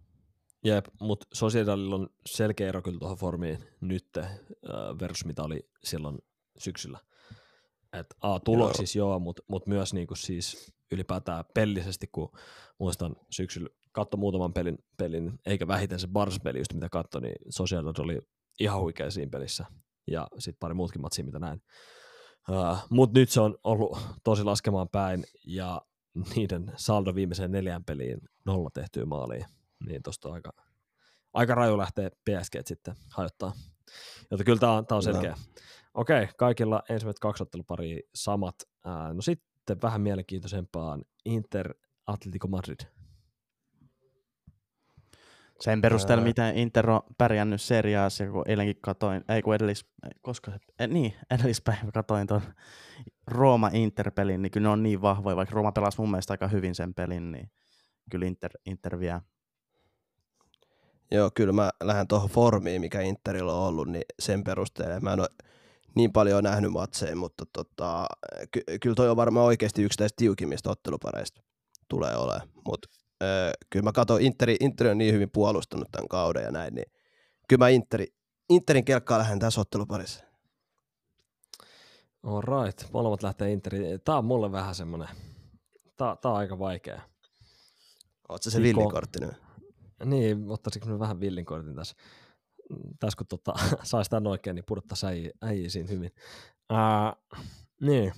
Jep, 0.64 0.86
mutta 1.02 1.28
Sociedadilla 1.34 1.96
on 1.96 2.10
selkeä 2.26 2.68
ero 2.68 2.82
kyllä 2.82 3.00
tuohon 3.00 3.18
formiin 3.18 3.58
nyt 3.82 4.08
äh, 4.18 4.40
versus 5.02 5.26
mitä 5.26 5.44
oli 5.44 5.70
silloin 5.84 6.18
syksyllä. 6.58 7.00
Et 7.94 8.08
A, 8.22 8.40
tuloksissa 8.40 8.98
joo, 8.98 9.10
joo 9.10 9.20
mutta 9.20 9.44
mut 9.48 9.68
myös 9.68 9.94
niinku 9.94 10.16
siis 10.16 10.74
ylipäätään 10.92 11.46
pellisesti, 11.54 12.08
kun 12.08 12.32
muistan 12.80 13.16
syksyllä 13.30 13.70
katso 13.92 14.18
muutaman 14.18 14.54
pelin, 14.54 14.78
pelin 14.98 15.40
eikä 15.46 15.68
vähiten 15.68 16.00
se 16.00 16.08
Bars-peli, 16.08 16.58
just 16.58 16.74
mitä 16.74 16.90
katso, 16.90 17.20
niin 17.20 17.36
Sociedad 17.50 17.98
oli 18.00 18.22
ihan 18.60 18.82
huikea 18.82 19.12
siinä 19.12 19.30
pelissä. 19.30 19.66
Ja 20.08 20.28
sitten 20.38 20.60
pari 20.60 20.74
muutkin 20.74 21.02
matsia, 21.02 21.26
mitä 21.26 21.40
näin. 21.40 21.62
Uh, 22.50 22.78
mutta 22.90 23.20
nyt 23.20 23.30
se 23.30 23.42
on 23.42 23.58
ollut 23.64 23.98
tosi 24.24 24.44
laskemaan 24.44 24.90
päin, 24.90 25.24
ja 25.48 25.82
niiden 26.36 26.72
saldo 26.76 27.16
viimeiseen 27.16 27.52
neljään 27.52 27.84
peliin 27.84 28.20
nolla 28.46 28.70
tehtyä 28.74 29.06
maaliin. 29.06 29.46
Niin 29.86 30.04
tosta 30.04 30.30
on 30.30 30.34
aika, 30.34 30.52
aika 31.34 31.56
raju 31.56 31.78
lähtee 31.78 32.10
PSG 32.10 32.54
sitten 32.66 32.96
hajottaa. 33.12 33.54
Joten 34.32 34.46
kyllä 34.46 34.60
tämä 34.60 34.72
on, 34.72 34.88
tää 34.88 34.96
on 34.96 35.04
selkeä. 35.04 35.36
Okei, 35.94 36.28
kaikilla 36.38 36.84
ensimmäiset 36.90 37.20
kaksi 37.20 37.44
samat. 38.16 38.56
Ää, 38.86 39.14
no 39.14 39.22
sitten 39.22 39.82
vähän 39.82 40.02
mielenkiintoisempaan 40.02 41.06
Inter 41.26 41.74
Atletico 42.08 42.48
Madrid. 42.48 42.80
Sen 45.60 45.82
perusteella, 45.82 46.22
Ää. 46.22 46.28
miten 46.28 46.58
Inter 46.58 46.90
on 46.90 47.02
pärjännyt 47.18 47.62
seriaassa, 47.62 48.28
kun 48.28 48.44
eilenkin 48.48 48.78
katoin, 48.82 49.24
ei 49.30 49.42
kun 49.42 49.56
edellis, 49.56 49.86
koska, 50.22 50.52
eh, 50.80 50.88
niin, 50.88 51.14
edellispäivä 51.32 51.92
katoin 51.94 52.28
tuon 52.28 52.42
Rooma-Inter-pelin, 53.28 54.42
niin 54.42 54.52
kyllä 54.52 54.66
ne 54.66 54.72
on 54.72 54.84
niin 54.84 55.02
vahvoja, 55.02 55.36
vaikka 55.36 55.56
Rooma 55.56 55.72
pelasi 55.72 56.02
mun 56.02 56.12
mielestä 56.12 56.34
aika 56.34 56.48
hyvin 56.48 56.76
sen 56.76 56.94
pelin, 56.94 57.32
niin 57.32 57.52
kyllä 58.12 58.26
Inter, 58.26 58.52
Inter 58.66 59.00
vie. 59.00 59.22
Joo, 61.12 61.32
kyllä 61.36 61.54
mä 61.54 61.70
lähden 61.84 62.08
tuohon 62.08 62.30
formiin, 62.30 62.82
mikä 62.82 63.02
Interillä 63.02 63.54
on 63.54 63.68
ollut, 63.68 63.88
niin 63.88 64.06
sen 64.20 64.44
perusteella. 64.44 65.00
Mä 65.00 65.14
en 65.14 65.20
ole 65.20 65.30
niin 65.96 66.14
paljon 66.14 66.44
nähnyt 66.44 66.72
matseja, 66.72 67.16
mutta 67.16 67.46
tota, 67.54 68.08
ky- 68.52 68.64
kyllä 68.82 68.96
toi 68.96 69.10
on 69.10 69.18
varmaan 69.18 69.46
oikeasti 69.46 69.84
yksi 69.84 70.00
näistä 70.00 70.16
tiukimmista 70.18 70.72
ottelupareista 70.72 71.42
tulee 71.88 72.16
olemaan. 72.16 72.50
Mutta 72.66 72.90
kyllä 73.70 73.84
mä 73.84 73.92
katson, 73.92 74.22
Interi, 74.22 74.58
Interi 74.60 74.90
on 74.90 74.98
niin 74.98 75.14
hyvin 75.14 75.30
puolustanut 75.30 75.88
tämän 75.92 76.08
kauden 76.08 76.44
ja 76.44 76.52
näin, 76.52 76.76
niin 76.76 76.92
kyllä 77.50 77.66
mä 77.66 77.70
Interi, 77.70 78.08
Interin 78.50 78.86
kelkkaa 78.86 79.18
lähden 79.20 79.40
tässä 79.40 79.62
otteluparissa. 79.62 80.24
All 82.24 82.42
right, 82.42 82.92
molemmat 82.94 83.24
lähtee 83.24 83.52
Interiin. 83.52 84.02
Tämä 84.02 84.18
on 84.18 84.26
mulle 84.26 84.52
vähän 84.52 84.76
semmoinen, 84.76 85.10
tämä, 85.98 86.16
tämä 86.22 86.34
on 86.34 86.40
aika 86.40 86.60
vaikea. 86.60 87.02
Oot 88.30 88.44
sä 88.44 88.52
se 88.52 88.58
Iko- 88.58 88.64
villikortti 88.64 89.20
nyt? 89.20 89.47
Niin, 90.06 90.46
ottaisinko 90.52 90.88
me 90.88 91.00
vähän 91.00 91.20
villinkortin 91.20 91.76
tässä? 91.76 91.96
Tässä 93.00 93.18
kun 93.18 93.28
tota, 93.28 93.54
saisi 93.84 94.10
tämän 94.10 94.28
oikein, 94.28 94.56
niin 94.56 94.66
pudottaisi 94.68 95.06
äijä, 95.06 95.32
äijä 95.42 95.70
siinä 95.70 95.90
hyvin. 95.90 96.12
Ää, 96.70 97.14
niin. 97.82 98.14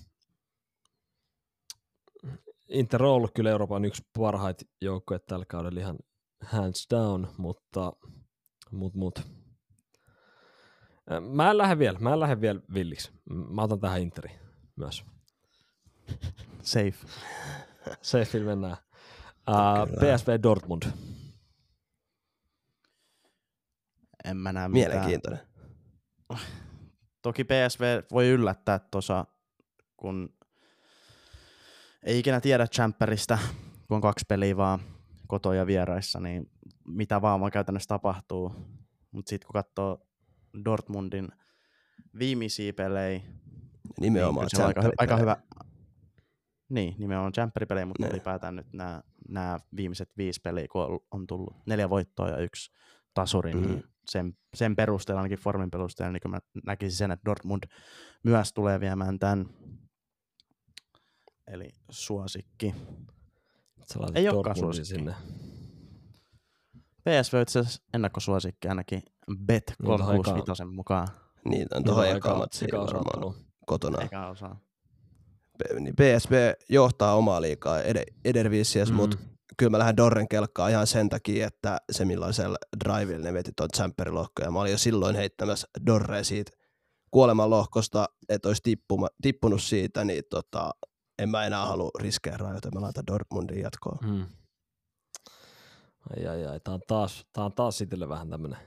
Inter 2.69 3.03
on 3.03 3.11
ollut 3.11 3.31
kyllä 3.35 3.49
Euroopan 3.49 3.85
yksi 3.85 4.03
parhaita 4.17 4.65
joukkoja 4.81 5.19
tällä 5.19 5.45
kaudella 5.45 5.79
ihan 5.79 5.97
hands 6.43 6.87
down, 6.89 7.27
mutta 7.37 7.93
mut, 8.71 8.95
mut. 8.95 9.21
Mä 11.29 11.51
en 11.51 11.57
lähde 11.57 11.79
vielä, 11.79 11.99
mä 11.99 12.13
en 12.13 12.19
lähde 12.19 12.41
vielä 12.41 12.59
villiksi. 12.73 13.11
Mä 13.29 13.63
otan 13.63 13.79
tähän 13.79 14.01
Interi 14.01 14.31
myös. 14.75 15.05
Safe. 16.61 16.97
Safeillä 18.01 18.49
mennään. 18.49 18.77
Ää, 19.47 19.87
Kyllä. 19.87 20.17
PSV 20.17 20.39
Dortmund. 20.43 20.83
En 24.25 24.37
mä 24.37 24.53
näe 24.53 24.67
mitään. 24.67 24.91
Mielenkiintoinen. 24.91 25.39
Toki 27.21 27.43
PSV 27.43 28.03
voi 28.11 28.27
yllättää 28.29 28.79
tuossa, 28.91 29.25
kun 29.97 30.29
ei 32.03 32.19
ikinä 32.19 32.41
tiedä 32.41 32.67
Champerista, 32.67 33.39
kun 33.87 33.95
on 33.95 34.01
kaksi 34.01 34.25
peliä 34.27 34.57
vaan 34.57 34.79
koto 35.27 35.53
ja 35.53 35.65
vieraissa, 35.67 36.19
niin 36.19 36.51
mitä 36.87 37.21
vaan 37.21 37.39
vaan 37.39 37.51
käytännössä 37.51 37.87
tapahtuu. 37.87 38.55
Mutta 39.11 39.29
sitten 39.29 39.47
kun 39.47 39.53
katsoo 39.53 40.07
Dortmundin 40.65 41.27
viimeisiä 42.19 42.73
pelejä, 42.73 43.21
Nimenomaan 44.01 44.43
niin 44.45 44.57
se 44.57 44.61
on 44.61 44.67
aika, 44.67 44.81
hy- 44.81 44.93
aika 44.97 45.17
hyvä. 45.17 45.37
Niin, 46.69 46.95
nimenomaan 46.97 47.33
jamperipelejä, 47.37 47.85
mutta 47.85 48.03
Ne. 48.03 48.09
ylipäätään 48.09 48.55
nyt 48.55 48.73
nämä, 48.73 49.01
nämä 49.29 49.57
viimeiset 49.75 50.09
viisi 50.17 50.39
peliä, 50.43 50.67
kun 50.71 50.99
on- 51.11 51.27
tullut 51.27 51.55
neljä 51.65 51.89
voittoa 51.89 52.29
ja 52.29 52.37
yksi 52.37 52.71
tasuri, 53.13 53.53
mm. 53.53 53.59
Mhm. 53.59 53.69
niin 53.69 53.83
sen, 54.09 54.33
sen 54.53 54.75
perusteella, 54.75 55.21
ainakin 55.21 55.37
formin 55.39 55.71
perusteella, 55.71 56.11
niin 56.11 56.21
kyllä 56.21 56.35
mä 56.35 56.61
näkisin 56.65 56.97
sen, 56.97 57.11
että 57.11 57.25
Dortmund 57.25 57.63
myös 58.23 58.53
tulee 58.53 58.79
viemään 58.79 59.19
tämän. 59.19 59.45
Eli 61.47 61.69
suosikki. 61.91 62.75
Sä 63.93 63.99
Ei 64.15 64.29
olekaan 64.29 64.55
suosikki. 64.55 64.85
sinne. 64.89 65.13
PSV 67.03 67.41
itse 67.41 67.59
asiassa 67.59 67.81
ennakkosuosikki 67.93 68.67
ainakin 68.67 69.03
Bet 69.45 69.63
Niin, 69.79 69.85
tohon 69.85 69.99
365 69.99 70.65
mukaan. 70.65 71.07
Niin, 71.45 71.67
on 71.75 71.83
tuohon 71.83 72.05
eka- 72.05 72.17
ekaan 72.17 72.37
matsiin 72.37 72.69
eka 72.75 72.85
varmaan 72.85 73.33
kotona. 73.65 74.01
Eikä 74.01 74.27
osaa. 74.27 74.59
P- 75.57 75.79
niin 75.79 75.95
PSV 75.95 76.53
johtaa 76.69 77.15
omaa 77.15 77.41
liikaa 77.41 77.81
ed- 77.81 78.13
Edervissies, 78.25 78.89
mm. 78.91 78.95
mutta 78.95 79.17
kyllä 79.59 79.69
mä 79.69 79.79
lähden 79.79 79.97
Dorren 79.97 80.27
kelkkaan 80.27 80.71
ihan 80.71 80.87
sen 80.87 81.09
takia, 81.09 81.47
että 81.47 81.77
se 81.91 82.05
millaisella 82.05 82.57
drivilla 82.85 83.23
ne 83.23 83.33
veti 83.33 83.51
tuon 83.55 83.69
tsemppärilohkoon. 83.69 84.45
Ja 84.45 84.51
mä 84.51 84.59
olin 84.59 84.71
jo 84.71 84.77
silloin 84.77 85.15
heittämässä 85.15 85.67
Dorrea 85.85 86.23
siitä 86.23 86.51
kuoleman 87.11 87.49
lohkosta, 87.49 88.09
että 88.29 88.49
olisi 88.49 88.63
tippuma, 88.63 89.07
tippunut 89.21 89.61
siitä, 89.61 90.03
niin 90.03 90.23
tota, 90.29 90.71
en 91.19 91.29
mä 91.29 91.45
enää 91.45 91.65
halua 91.65 91.89
riskeeraa, 91.99 92.53
joten 92.53 92.71
mä 92.73 92.81
laitan 92.81 93.07
Dortmundin 93.07 93.61
jatkoon. 93.61 93.97
Mm. 94.01 94.25
Ai 96.09 96.27
ai 96.27 96.45
ai, 96.45 96.59
tää 96.59 96.73
on 96.73 96.81
taas, 96.87 97.25
tää 97.33 97.43
on 97.45 97.53
taas 97.53 97.77
Citylle 97.77 98.09
vähän 98.09 98.29
tämmönen, 98.29 98.59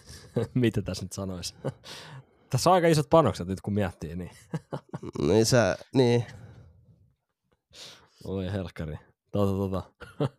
mitä 0.54 0.82
tässä 0.82 1.04
nyt 1.04 1.12
sanois. 1.12 1.54
tässä 2.50 2.70
on 2.70 2.74
aika 2.74 2.88
isot 2.88 3.10
panokset 3.10 3.48
nyt 3.48 3.60
kun 3.60 3.74
miettii, 3.74 4.16
niin 4.16 4.30
Niin 5.26 5.46
sä, 5.46 5.78
niin, 5.94 6.26
oi 8.24 8.52
helkkari. 8.52 9.09
Tota 9.30 9.52
tota. 9.52 9.92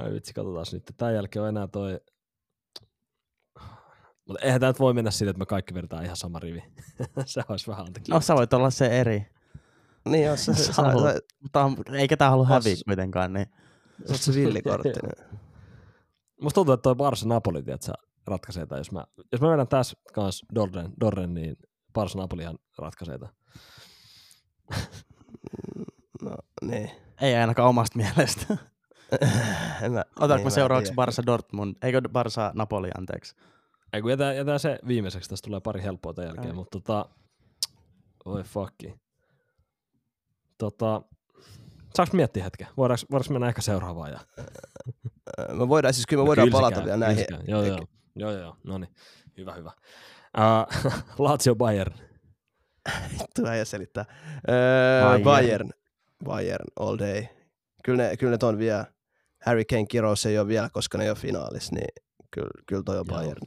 Ai 0.00 0.12
vitsi, 0.12 0.34
katsotaan 0.34 0.66
nyt. 0.72 0.90
Tän 0.96 1.14
jälkeen 1.14 1.42
on 1.42 1.48
enää 1.48 1.66
toi... 1.66 2.00
Mutta 4.28 4.44
eihän 4.44 4.60
tää 4.60 4.70
nyt 4.70 4.80
voi 4.80 4.94
mennä 4.94 5.10
siitä, 5.10 5.30
että 5.30 5.38
me 5.38 5.46
kaikki 5.46 5.74
vedetään 5.74 6.04
ihan 6.04 6.16
sama 6.16 6.38
rivi. 6.38 6.62
se 7.26 7.42
olisi 7.48 7.66
vähän 7.66 7.86
anteeksi. 7.86 8.12
No 8.12 8.20
sä 8.20 8.34
voit 8.34 8.52
olla 8.52 8.70
se 8.70 9.00
eri. 9.00 9.26
niin 10.08 10.24
jos 10.24 10.44
sä, 10.44 10.54
sä, 10.54 10.64
Sä 10.64 10.72
sä, 10.72 10.82
on- 11.64 11.74
eikä 11.94 12.16
tää 12.16 12.30
halua 12.30 12.46
häviä 12.46 12.74
kuitenkaan, 12.86 13.32
niin 13.32 13.46
sä 14.06 14.12
oot 14.12 14.20
se 14.20 14.34
villikortti. 14.34 14.88
niin. 14.88 15.40
Musta 16.42 16.54
tuntuu, 16.54 16.72
että 16.74 16.82
toi 16.82 16.94
Barsa 16.94 17.28
Napoli, 17.28 17.58
että 17.58 17.86
sä 17.86 17.92
ratkaisee 18.26 18.66
tämän. 18.66 18.80
Jos 18.80 18.92
mä, 18.92 19.04
jos 19.32 19.40
mä 19.40 19.48
vedän 19.50 19.68
tässä 19.68 19.96
kanssa 20.14 20.46
Dorren, 20.54 20.92
Dorren 21.00 21.34
niin 21.34 21.56
Barsa 21.92 22.18
Napolihan 22.18 22.58
ratkaisee 22.78 23.18
tämän. 23.18 23.34
No, 26.22 26.36
niin. 26.62 26.90
Ei 27.20 27.34
ainakaan 27.34 27.68
omasta 27.68 27.98
mielestä. 27.98 28.56
en 29.82 29.92
mä, 29.92 30.04
Otanko 30.16 30.36
niin, 30.36 30.46
mä 30.46 30.50
seuraavaksi 30.50 30.90
tiedä. 30.90 30.96
Barsa 30.96 31.26
Dortmund? 31.26 31.76
Eikö 31.82 32.00
Barsa 32.12 32.52
Napoli, 32.54 32.90
anteeksi? 32.98 33.36
Ei 33.92 34.02
kun 34.02 34.10
jätään, 34.10 34.36
jätään 34.36 34.60
se 34.60 34.78
viimeiseksi, 34.88 35.30
tästä 35.30 35.46
tulee 35.46 35.60
pari 35.60 35.82
helppoa 35.82 36.14
tämän 36.14 36.28
jälkeen, 36.28 36.48
Ai. 36.48 36.54
mutta 36.54 36.80
tota, 36.80 37.08
oi 38.24 38.42
fucki. 38.42 38.94
Tota, 40.58 41.02
saaks 41.94 42.12
miettiä 42.12 42.44
hetken? 42.44 42.66
Voidaanko, 42.76 43.04
voidaanko 43.10 43.32
mennä 43.32 43.48
ehkä 43.48 43.62
seuraavaan? 43.62 44.10
Ja... 44.12 44.20
Me 45.58 45.68
voidaan, 45.68 45.94
siis 45.94 46.06
kyllä 46.06 46.22
me 46.22 46.26
voidaan 46.26 46.48
Kyllä 46.48 46.58
se 46.58 46.60
palata 46.60 46.84
vielä 46.84 46.96
näihin. 46.96 47.26
Joo, 47.48 47.62
joo, 47.62 47.76
joo, 48.16 48.30
joo, 48.30 48.40
joo. 48.40 48.56
no 48.64 48.78
niin, 48.78 48.94
hyvä, 49.36 49.52
hyvä. 49.52 49.72
Uh, 50.38 50.92
Lazio 51.26 51.54
Bayern. 51.54 51.94
Vittu 53.12 53.46
äijä 53.46 53.64
selittää. 53.64 54.04
Öö, 54.48 55.02
Bayern. 55.04 55.24
Bayern. 55.24 55.70
Bayern 56.24 56.66
all 56.80 56.98
day. 56.98 57.24
Kyllä 57.84 58.02
ne, 58.02 58.16
kyllä 58.16 58.30
ne 58.30 58.38
ton 58.38 58.58
vielä. 58.58 58.86
Harry 59.46 59.64
Kane 59.64 59.86
kirous 59.86 60.26
ei 60.26 60.38
ole 60.38 60.48
vielä, 60.48 60.70
koska 60.72 60.98
ne 60.98 61.04
ei 61.04 61.10
ole 61.10 61.16
finaalissa, 61.18 61.74
niin 61.74 61.88
kyllä, 62.30 62.50
kyllä 62.66 62.82
toi 62.82 62.98
on 62.98 63.06
Joo. 63.08 63.16
Bayern. 63.16 63.42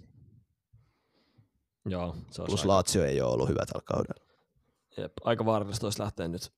Joo, 1.89 2.15
se 2.31 2.43
Plus 2.45 2.59
aika, 2.61 2.67
Lazio 2.73 3.03
ei 3.05 3.21
ole 3.21 3.33
ollut 3.33 3.49
hyvä 3.49 3.65
tällä 3.65 3.81
kaudella. 3.85 4.25
jep, 4.97 5.11
aika 5.23 5.45
vaarallista 5.45 5.85
olisi 5.85 6.01
lähteä 6.01 6.27
nyt 6.27 6.51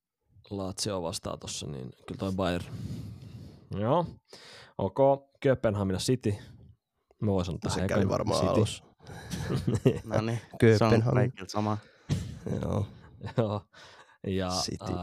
Lazio 0.50 1.02
vastaan 1.02 1.40
tossa, 1.40 1.68
niin 1.68 1.90
kyllä 2.08 2.20
toi 2.20 2.32
Bayern. 2.32 2.66
Joo, 3.80 4.06
ok, 4.78 4.98
Kööpenhamina 5.40 6.00
City. 6.00 6.36
Mä 7.22 7.32
voin 7.32 7.46
sanoa 7.46 7.60
Se 7.68 7.88
kävi 7.88 8.02
ekan 8.02 8.10
varmaan 8.10 8.40
City. 8.40 8.54
alussa. 8.54 8.84
No 10.04 10.22
niin, 10.22 10.40
se 10.78 10.86
on 10.86 11.02
kaikilta 11.14 11.52
sama. 11.52 11.78
Joo. 12.62 12.86
Joo. 13.38 13.62
Ja 14.28 14.50
City. 14.50 14.86
äh, 14.94 14.98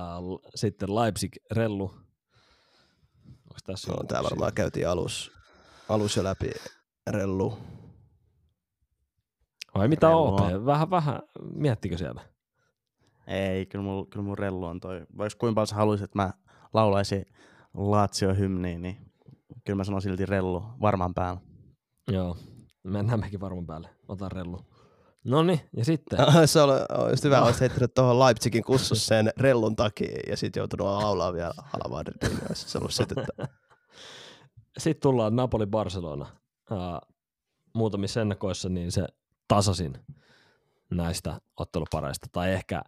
sitten 0.54 0.94
Leipzig 0.94 1.32
Rellu. 1.50 1.84
Onko 3.26 3.56
tässä 3.66 3.92
No, 3.92 3.98
siinä? 4.08 4.22
varmaan 4.22 4.54
käytiin 4.54 4.88
alus, 4.88 5.32
alus 5.88 6.16
jo 6.16 6.24
läpi. 6.24 6.50
Rellu. 7.10 7.58
Vai 9.74 9.88
mitä 9.88 10.08
OP? 10.16 10.40
on. 10.40 10.66
Vähän, 10.66 10.90
vähän, 10.90 11.20
miettikö 11.54 11.98
siellä? 11.98 12.20
Ei, 13.26 13.66
kyllä 13.66 13.82
mun, 13.84 14.10
kyllä 14.10 14.24
mun 14.24 14.38
rellu 14.38 14.64
on 14.64 14.80
toi. 14.80 15.06
Vois 15.18 15.34
kuinka 15.34 15.54
paljon 15.54 15.66
sä 15.66 15.74
haluaisit, 15.76 16.04
että 16.04 16.18
mä 16.18 16.30
laulaisin 16.74 17.26
Lazio 17.74 18.34
hymniin, 18.34 18.82
niin 18.82 19.12
kyllä 19.64 19.76
mä 19.76 19.84
sanon 19.84 20.02
silti 20.02 20.26
rellu 20.26 20.62
varmaan 20.80 21.14
päällä. 21.14 21.40
Joo, 22.08 22.36
mennään 22.82 23.20
mekin 23.20 23.40
varmaan 23.40 23.66
päälle. 23.66 23.88
Otan 24.08 24.32
Rellu. 24.32 24.58
No 25.26 25.42
niin, 25.42 25.60
ja 25.76 25.84
sitten. 25.84 26.18
se 26.48 26.60
on 26.60 26.70
olisi 26.90 27.24
hyvä, 27.24 27.42
olisi 27.42 27.60
heittänyt 27.60 27.94
tuohon 27.94 28.18
Leipzigin 28.18 28.64
kussus 28.64 29.06
sen 29.06 29.32
rellun 29.36 29.76
takia 29.76 30.18
ja 30.28 30.36
sitten 30.36 30.60
joutunut 30.60 30.86
laulaa 30.86 31.32
vielä 31.32 31.52
Alamadridin, 31.72 32.38
olisi 32.48 32.68
se 32.68 32.78
ollut 32.78 32.94
sytyttä. 32.94 33.26
Sitten 34.78 35.02
tullaan 35.02 35.36
Napoli-Barcelona. 35.36 36.26
Uh, 36.70 37.14
muutamissa 37.74 38.20
ennakoissa 38.20 38.68
niin 38.68 38.92
se 38.92 39.06
tasasin 39.48 39.98
näistä 40.90 41.40
ottelupareista, 41.56 42.26
tai 42.32 42.52
ehkä 42.52 42.82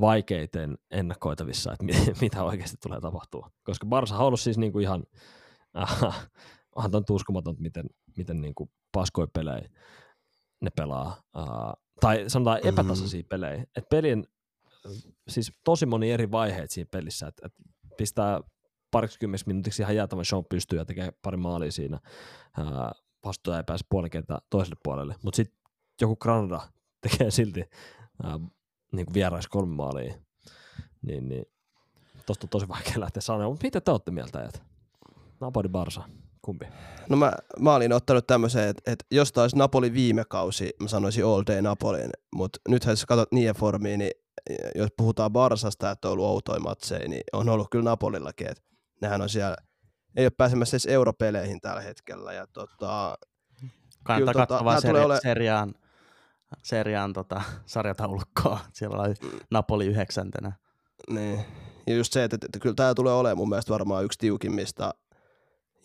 vaikeiten 0.00 0.78
ennakoitavissa, 0.90 1.72
että 1.72 1.84
mi- 1.84 2.12
mitä 2.20 2.44
oikeasti 2.44 2.76
tulee 2.82 3.00
tapahtua. 3.00 3.50
Koska 3.64 3.86
Barsa 3.86 4.14
on 4.14 4.26
ollut 4.26 4.40
siis 4.40 4.58
niinku 4.58 4.78
ihan, 4.78 5.04
äh, 5.78 6.28
onhan 6.76 6.90
tämä 6.90 7.02
uskomaton, 7.10 7.56
miten, 7.58 7.84
miten 8.16 8.40
niinku 8.40 8.70
paskoi 8.92 9.26
pelejä 9.32 9.68
ne 10.60 10.70
pelaa. 10.70 11.22
Uh, 11.36 11.82
tai 12.00 12.24
sanotaan 12.28 12.66
epätasaisia 12.66 13.22
pelejä. 13.28 13.64
Et 13.76 13.88
pelin, 13.90 14.26
siis 15.28 15.52
tosi 15.64 15.86
moni 15.86 16.10
eri 16.10 16.30
vaiheet 16.30 16.70
siinä 16.70 16.88
pelissä, 16.90 17.26
että 17.26 17.46
et 17.46 17.52
pistää 17.96 18.40
parikymmentä 18.90 19.44
minuutiksi 19.46 19.82
ihan 19.82 19.96
jäätävän 19.96 20.24
show 20.24 20.44
pystyy 20.48 20.78
ja 20.78 20.84
tekee 20.84 21.12
pari 21.22 21.36
maalia 21.36 21.72
siinä. 21.72 22.00
Ää, 22.58 22.92
vastuuja 23.24 23.58
ei 23.58 23.64
pääse 23.66 23.84
puolikenttä 23.88 24.38
toiselle 24.50 24.76
puolelle. 24.84 25.14
Mutta 25.22 25.36
sitten 25.36 25.60
joku 26.00 26.16
Granada 26.16 26.60
tekee 27.10 27.30
silti 27.30 27.64
ää, 28.22 28.38
niin 28.92 29.06
kuin 29.06 29.14
vierais 29.14 29.48
kolme 29.48 29.74
maalia. 29.74 30.14
Niin, 31.02 31.28
niin 31.28 31.44
tosta 32.26 32.44
on 32.44 32.48
tosi 32.48 32.68
vaikea 32.68 33.00
lähteä 33.00 33.20
sanomaan. 33.20 33.52
Mutta 33.52 33.66
mitä 33.66 33.80
te 33.80 33.90
olette 33.90 34.10
mieltä 34.10 34.38
ajat? 34.38 34.62
Napoli 35.40 35.68
Barsa, 35.68 36.02
kumpi? 36.50 36.66
No 37.08 37.16
mä, 37.16 37.32
mä 37.60 37.74
olin 37.74 37.92
ottanut 37.92 38.26
tämmöisen, 38.26 38.68
että, 38.68 38.90
että 38.92 39.04
jos 39.10 39.32
taas 39.32 39.54
Napoli 39.54 39.92
viime 39.92 40.24
kausi, 40.28 40.70
mä 40.80 40.88
sanoisin 40.88 41.24
all 41.24 41.42
day 41.46 41.62
Napolin, 41.62 42.10
mutta 42.34 42.60
nythän 42.68 42.92
jos 42.92 43.06
katsot 43.06 43.32
niiden 43.32 43.54
formiin, 43.54 43.98
niin 43.98 44.10
jos 44.74 44.88
puhutaan 44.96 45.32
Barsasta, 45.32 45.90
että 45.90 46.08
on 46.08 46.12
ollut 46.12 46.26
outoja 46.26 46.60
matseja, 46.60 47.08
niin 47.08 47.22
on 47.32 47.48
ollut 47.48 47.68
kyllä 47.70 47.84
Napolillakin, 47.84 48.50
että 48.50 48.62
nehän 49.02 49.22
on 49.22 49.28
siellä, 49.28 49.56
ei 50.16 50.24
ole 50.24 50.30
pääsemässä 50.30 50.74
edes 50.74 50.86
europeleihin 50.86 51.60
tällä 51.60 51.80
hetkellä, 51.80 52.32
ja 52.32 52.46
tota, 52.46 53.18
Kannattaa 54.04 54.32
Kyllä, 54.34 54.46
tota, 54.46 54.64
katsoa 54.64 54.80
tulee 54.80 54.80
seri- 54.80 55.04
ole- 55.04 55.20
seriaan, 55.22 55.74
seriaan 56.62 57.12
tota, 57.12 57.42
sarjataulukkoa. 57.66 58.58
Siellä 58.72 59.02
oli 59.02 59.14
Napoli 59.50 59.86
yhdeksäntenä. 59.86 60.52
Niin. 61.10 61.44
Ja 61.86 61.94
just 61.94 62.12
se, 62.12 62.24
että, 62.24 62.36
että 62.42 62.58
kyllä 62.58 62.74
tämä 62.74 62.94
tulee 62.94 63.14
olemaan 63.14 63.36
mun 63.36 63.48
mielestä 63.48 63.72
varmaan 63.72 64.04
yksi 64.04 64.18
tiukimmista 64.18 64.94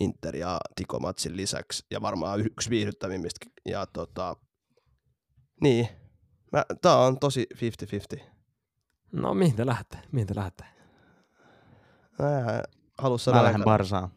Inter- 0.03 0.35
ja 0.35 0.59
Tiko-matsin 0.75 1.37
lisäksi, 1.37 1.85
ja 1.91 2.01
varmaan 2.01 2.39
yksi 2.45 2.69
viihdyttävimmistä. 2.69 3.45
Ja 3.65 3.85
tota, 3.85 4.35
niin, 5.61 5.87
Mä, 6.51 6.65
tää 6.81 6.97
on 6.97 7.19
tosi 7.19 7.47
50-50. 8.17 8.21
No 9.11 9.33
mihin 9.33 9.55
te 9.55 9.65
lähdette? 9.65 9.97
Mihin 10.11 10.27
te 10.27 10.35
lähdette? 10.35 10.65
Mä 12.19 12.39
en 12.39 12.63
halua 12.97 13.15
Mä 13.15 13.17
sanoa 13.17 13.43
lähden. 13.43 13.63
Barsaan. 13.63 14.09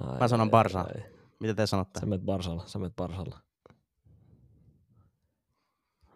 Ai, 0.00 0.18
Mä 0.18 0.28
sanon 0.28 0.46
ai, 0.46 0.50
Barsa. 0.50 0.80
ai. 0.80 1.02
Mitä 1.40 1.54
te 1.54 1.66
sanotte? 1.66 2.00
Sä 2.00 2.06
menet 2.06 2.24
Barsalla, 2.24 2.66
sä 2.66 2.78
menet 2.78 2.96
Barsalla. 2.96 3.38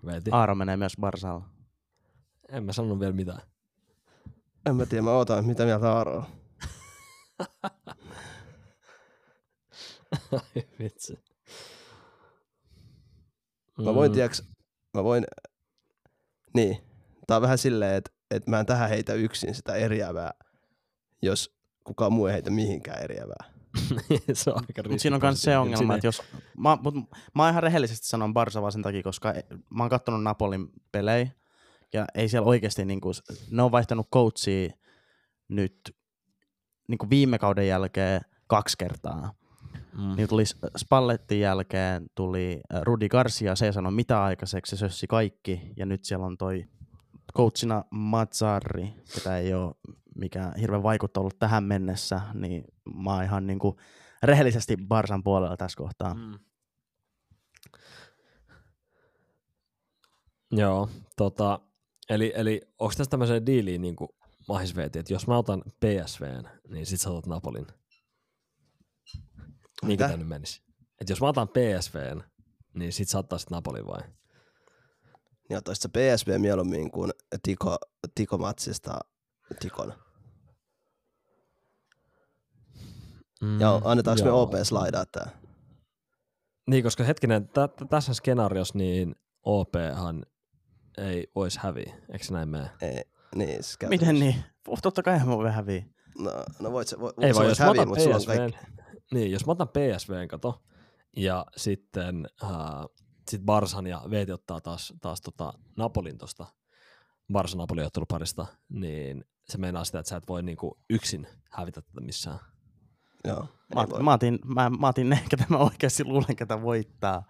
Veti. 0.06 0.30
Aaro 0.32 0.54
menee 0.54 0.76
myös 0.76 0.92
Barsalla. 1.00 1.48
En 2.48 2.64
mä 2.64 2.72
sanonut 2.72 3.00
vielä 3.00 3.12
mitään. 3.12 3.40
En 4.66 4.77
mä 4.77 4.87
tiedä, 4.87 5.03
mä 5.03 5.11
ootan, 5.11 5.44
mitä 5.44 5.64
mieltä 5.64 5.92
Aaro 5.92 6.16
on. 6.16 6.25
Ai 10.33 10.64
vitsi. 10.79 11.18
Mä 13.85 13.94
voin, 13.94 14.11
Mm, 14.11 14.14
tiiäks, 14.14 14.42
mä 14.94 15.05
voin, 15.05 15.27
niin, 16.55 16.79
tää 17.27 17.37
on 17.37 17.42
vähän 17.42 17.59
silleen, 17.59 17.94
että 17.94 18.11
et 18.31 18.46
mä 18.46 18.61
en 18.61 18.66
tähän 18.66 18.88
heitä 18.88 19.14
yksin 19.14 19.55
sitä 19.55 19.75
eriävää, 19.75 20.31
jos 21.23 21.57
kukaan 21.85 22.12
muu 22.12 22.27
ei 22.27 22.33
heitä 22.33 22.51
mihinkään 22.51 23.03
eriävää. 23.03 23.44
se 24.33 24.51
on 24.51 24.57
aika 24.57 24.83
Mutta 24.88 24.99
siinä 25.03 25.16
on 25.16 25.23
myös 25.23 25.42
se 25.42 25.59
ongelma, 25.59 25.94
että 25.94 26.07
jos... 26.07 26.23
Mä, 26.59 26.79
mut, 26.83 26.94
mä 27.35 27.51
ihan 27.51 27.62
rehellisesti 27.62 28.07
sanon 28.07 28.35
Barsa 28.35 28.61
vaan 28.62 28.73
sen 28.73 28.83
takia, 28.83 29.03
koska 29.03 29.33
e- 29.33 29.46
mä 29.70 29.83
oon 29.83 29.90
kattonut 29.90 30.23
Napolin 30.23 30.68
pelejä, 30.92 31.29
ja 31.92 32.05
ei 32.14 32.29
siellä 32.29 32.48
oikeasti, 32.48 32.85
niinku, 32.85 33.11
ne 33.50 33.62
on 33.62 33.72
vaihtanut 33.72 34.09
coachia 34.14 34.70
nyt 35.48 35.96
niinku 36.88 37.11
viime 37.11 37.38
kauden 37.38 37.68
jälkeen 37.68 38.20
kaksi 38.46 38.79
kertaa. 38.79 39.33
Mm. 39.98 40.16
Niin 40.16 40.29
tuli 40.29 40.44
Spallettin 40.76 41.40
jälkeen, 41.40 42.07
tuli 42.14 42.61
äh, 42.74 42.83
Rudi 42.83 43.09
Garcia, 43.09 43.57
se 43.57 43.66
ei 43.66 43.72
sano 43.72 43.90
mitä 43.90 44.24
aikaiseksi, 44.24 44.70
se 44.70 44.76
sössi 44.76 45.07
kaikki, 45.07 45.72
ja 45.76 45.87
nyt 45.87 46.05
siellä 46.05 46.26
on 46.26 46.38
toi 46.38 46.64
coachina 47.37 47.85
Mazzarri, 47.90 48.94
ketä 49.14 49.38
ei 49.38 49.55
ole 49.55 49.74
mikään 50.14 50.53
hirveän 50.61 50.83
vaikuttanut 50.83 51.22
ollut 51.22 51.38
tähän 51.38 51.64
mennessä, 51.64 52.20
niin 52.35 52.64
mä 53.05 53.14
oon 53.14 53.24
ihan 53.24 53.46
niinku 53.46 53.76
rehellisesti 54.22 54.76
Barsan 54.88 55.22
puolella 55.22 55.57
tässä 55.57 55.76
kohtaa. 55.76 56.14
Mm. 56.14 56.38
Joo, 60.53 60.88
tota, 61.16 61.61
eli, 62.11 62.33
eli 62.37 62.61
onko 62.79 62.94
tässä 62.96 63.11
tämmöiseen 63.11 63.46
diiliin 63.46 63.83
niin 63.83 63.96
kuin 63.96 64.09
mahis 64.49 64.77
veeti, 64.77 64.99
että 64.99 65.12
jos 65.12 65.27
mä 65.27 65.38
otan 65.38 65.62
PSVn, 65.81 66.49
niin 66.68 66.87
sit 66.87 67.01
sä 67.01 67.11
otat 67.11 67.27
Napolin. 67.27 67.66
Niin 69.83 69.99
kuin 69.99 69.99
tää 69.99 70.16
nyt 70.16 70.29
menisi. 70.29 70.62
Et 71.01 71.09
jos 71.09 71.20
mä 71.20 71.29
otan 71.29 71.49
PSVn, 71.49 72.23
niin 72.75 72.92
sit 72.92 73.09
sä 73.09 73.18
ottaisit 73.18 73.51
Napolin 73.51 73.87
vai? 73.87 74.01
Niin 75.49 75.57
ottaisit 75.59 75.83
sä 75.83 75.88
PSV 75.88 76.38
mieluummin 76.40 76.90
kuin 76.90 77.11
Tiko, 77.42 77.77
Tiko-matsista 78.14 78.99
Tikon. 79.61 79.94
Mm, 83.42 83.61
Ja 83.61 83.81
annetaanko 83.85 84.23
me 84.25 84.29
joo. 84.29 84.42
OP 84.42 84.53
slaidaa 84.62 85.07
tää? 85.07 85.31
Niin, 86.66 86.83
koska 86.85 87.05
hetkinen, 87.05 87.49
tä- 87.49 87.68
tä- 87.68 87.85
tässä 87.85 88.14
skenaariossa 88.14 88.79
niin 88.79 89.14
OPhan 89.42 90.27
ei 90.98 91.31
voisi 91.35 91.59
häviä, 91.62 91.94
eikö 92.12 92.24
se 92.24 92.33
näin 92.33 92.48
mene? 92.48 92.70
Ei, 92.81 93.05
niin, 93.35 93.62
siis 93.64 93.79
Miten 93.88 94.14
niin? 94.20 94.35
Oh, 94.68 94.83
totta 94.83 95.03
kai 95.03 95.18
mä 95.18 95.26
voin 95.26 95.53
häviä. 95.53 95.85
No, 96.18 96.31
no 96.61 96.72
voit 96.72 96.88
se, 96.88 97.00
vo, 97.00 97.12
Ei 97.20 97.35
vaan, 97.35 97.44
voit 97.44 97.48
jos 97.48 97.59
mä 97.59 97.66
häviä, 97.66 97.83
otan 97.83 97.88
mutta 97.88 98.05
sulla 98.05 98.16
on 98.16 98.24
kaikki. 98.26 98.59
niin, 99.14 99.31
jos 99.33 99.46
mä 99.46 99.53
otan 99.53 99.68
PSVn, 99.68 100.29
kato, 100.29 100.62
ja 101.16 101.46
sitten 101.57 102.29
äh, 102.44 102.50
sit 103.31 103.42
Barsan 103.42 103.87
ja 103.87 104.03
Veeti 104.11 104.33
ottaa 104.33 104.61
taas, 104.61 104.92
taas 105.00 105.20
tota 105.20 105.53
Napolin 105.76 106.18
tosta 106.18 106.46
Barsa 107.33 107.57
Napoli 107.57 107.85
otteluparista, 107.85 108.46
niin 108.68 109.24
se 109.48 109.59
meinaa 109.59 109.85
sitä, 109.85 109.98
että 109.98 110.11
sä 110.11 110.16
et 110.16 110.29
voi 110.29 110.42
niinku 110.42 110.79
yksin 110.90 111.26
hävitä 111.50 111.83
tätä 111.83 112.00
missään. 112.00 112.38
Joo. 113.24 113.46
Mä, 113.74 113.87
voi. 113.90 114.03
mä, 114.03 114.12
otin, 114.12 114.38
mä, 114.44 114.70
mä 114.70 114.88
otin 114.88 115.09
ne, 115.09 115.20
ketä 115.31 115.44
mä 115.48 115.59
oikeasti 115.59 116.05
luulen, 116.05 116.37
ketä 116.37 116.62
voittaa. 116.62 117.22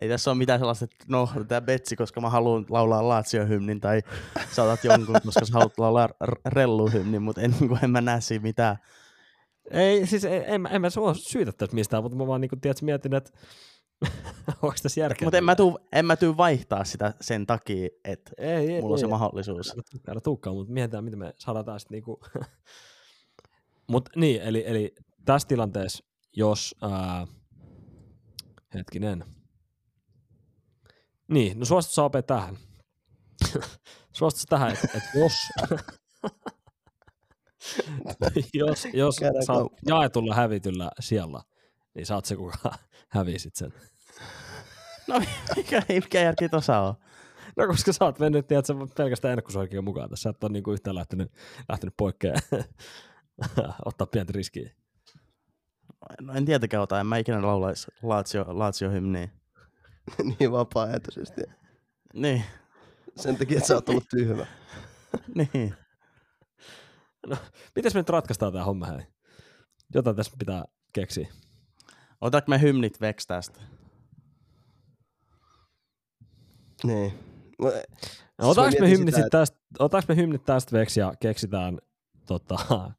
Ei 0.00 0.08
tässä 0.08 0.30
ole 0.30 0.38
mitään 0.38 0.60
sellaista, 0.60 0.84
että 0.84 1.04
no, 1.08 1.28
tämä 1.48 1.60
Betsi, 1.60 1.96
koska 1.96 2.20
mä 2.20 2.30
haluan 2.30 2.66
laulaa 2.70 3.08
Lazio-hymnin, 3.08 3.80
tai 3.80 4.02
sä 4.52 4.62
otat 4.62 4.84
jonkun, 4.84 5.16
koska 5.24 5.44
sä 5.44 5.52
haluat 5.52 5.78
laulaa 5.78 6.08
rellu-hymnin, 6.46 7.22
mutta 7.22 7.40
en, 7.40 7.50
niin 7.50 7.68
kuin, 7.68 7.84
en 7.84 7.90
mä 7.90 8.00
näe 8.00 8.20
siinä 8.20 8.42
mitään. 8.42 8.76
Ei, 9.70 10.06
siis 10.06 10.24
en, 10.24 10.44
en, 10.46 10.60
mä- 10.60 10.68
en 10.68 10.80
mä 10.80 10.90
sua 10.90 11.14
syytä 11.14 11.52
tästä 11.52 11.74
mistään, 11.74 12.02
mutta 12.02 12.18
mä 12.18 12.26
vaan 12.26 12.40
niinku, 12.40 12.56
tiedät, 12.56 12.82
mietin, 12.82 13.14
että 13.14 13.30
onko 14.62 14.74
tässä 14.82 15.00
järkeä. 15.00 15.26
Mutta 15.26 15.38
en, 15.38 15.44
mä 15.44 15.56
tuu, 15.56 15.78
en 15.92 16.06
mä 16.06 16.16
tuu 16.16 16.36
vaihtaa 16.36 16.84
sitä 16.84 17.14
sen 17.20 17.46
takia, 17.46 17.88
että 18.04 18.30
ei, 18.38 18.74
ei, 18.74 18.80
mulla 18.80 18.94
on 18.94 18.98
se 18.98 19.06
ei. 19.06 19.10
mahdollisuus. 19.10 19.70
Älä 19.70 19.82
Älä 20.08 20.20
tuukkaan, 20.20 20.56
mutta 20.56 20.72
mietitään, 20.72 21.04
miten 21.04 21.18
me 21.18 21.34
saadaan 21.38 21.64
taas 21.64 21.86
niinku... 21.90 22.20
Mut 23.90 24.08
niin, 24.16 24.42
eli, 24.42 24.64
eli 24.66 24.94
tässä 25.24 25.48
tilanteessa, 25.48 26.04
jos... 26.36 26.74
Ää, 26.82 27.26
hetkinen. 28.74 29.24
Niin, 31.28 31.58
no 31.58 31.64
suostut 31.64 31.94
saa 31.94 32.04
opea 32.04 32.22
tähän. 32.22 32.56
suostut 34.12 34.48
tähän, 34.48 34.72
että 34.72 34.88
et 34.94 35.02
jos... 35.14 35.34
jos 38.54 38.88
jos 38.92 39.18
Käydään 39.18 39.44
sä 39.46 39.52
oot 39.52 39.72
jaetulla 39.86 40.34
hävityllä 40.34 40.90
siellä, 41.00 41.42
niin 41.94 42.06
sä 42.06 42.14
oot 42.14 42.24
se, 42.24 42.36
kuka 42.36 42.58
hävisit 43.08 43.56
sen. 43.56 43.72
No 45.08 45.20
mikä, 45.56 45.82
mikä 45.88 46.20
järki 46.20 46.48
tuossa 46.48 46.80
on? 46.80 46.94
No 47.56 47.66
koska 47.66 47.92
sä 47.92 48.04
oot 48.04 48.18
mennyt, 48.18 48.46
tiedätkö, 48.46 48.74
pelkästään 48.96 49.32
ennakkosuosikien 49.32 49.84
mukaan 49.84 50.10
tässä. 50.10 50.22
Sä 50.22 50.30
et 50.30 50.44
ole 50.44 50.52
niinku 50.52 50.72
yhtään 50.72 50.96
lähtenyt, 50.96 51.32
lähtenyt 51.68 51.94
poikkeen 51.96 52.36
ottaa 53.84 54.06
pientä 54.06 54.32
riskiä. 54.32 54.70
No 56.20 56.34
en 56.34 56.44
tietenkään 56.44 56.82
ota, 56.82 57.00
en 57.00 57.06
mä 57.06 57.16
ikinä 57.16 57.42
laulaisi 57.42 57.86
Lazio, 58.02 58.44
Lazio-hymniä. 58.48 59.28
niin 60.38 60.52
vapaaehtoisesti. 60.52 61.40
Niin, 62.14 62.44
Sen 63.16 63.36
takia, 63.36 63.56
että 63.56 63.68
sä 63.68 63.74
oot 63.74 63.88
ollut 63.88 64.08
tyhmä. 64.10 64.46
niin. 65.34 65.74
Miten 67.76 67.92
me 67.94 68.00
nyt 68.00 68.08
ratkaistaan 68.08 68.52
tää 68.52 68.64
homma 68.64 68.86
hei? 68.86 69.00
Jotain 69.94 70.16
tässä 70.16 70.32
pitää 70.38 70.64
keksiä. 70.92 71.28
Otatko 72.20 72.50
me 72.50 72.60
hymnit 72.60 73.00
veks 73.00 73.26
tästä? 73.26 73.60
Niin. 76.84 77.12
Mä- 77.62 77.70
No, 78.38 78.48
otetaanko 78.50 78.78
mä 78.80 78.84
me, 78.86 78.90
hymnit 78.90 79.14
sitä, 79.14 79.24
sit 79.24 79.30
tästä, 79.30 79.58
otetaanko 79.78 80.06
me 80.08 80.16
hymnit 80.16 80.44
tästä 80.44 80.72
veksi 80.72 81.00
ja 81.00 81.14
keksitään 81.20 81.78
tota, 82.26 82.54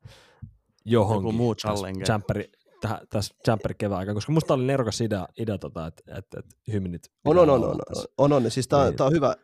johonkin 0.86 1.28
Joku 1.28 1.32
muu 1.38 1.56
challenge. 1.56 2.06
Jumperi, 2.12 2.52
tähän, 2.88 3.08
tässä 3.10 3.36
Jumperi 3.48 3.76
kevään 3.78 4.00
aikaan, 4.00 4.16
koska 4.16 4.32
musta 4.32 4.54
oli 4.54 4.66
nerokas 4.66 5.02
idea, 5.02 5.28
idea 5.40 5.58
tota, 5.58 5.88
että 5.88 6.04
et, 6.18 6.26
et 6.40 6.46
hymnit 6.74 7.02
On, 7.26 7.38
on, 7.40 7.50
on, 7.50 7.56
olla 7.56 7.68
on, 7.68 7.76
on, 8.18 8.32
on, 8.34 8.46
on. 8.46 8.52
Siis 8.52 8.68
tää, 8.68 8.80
on- 8.80 8.86
Niin. 8.86 8.98
tää 8.98 9.06
on 9.06 9.12
hyvä. 9.14 9.36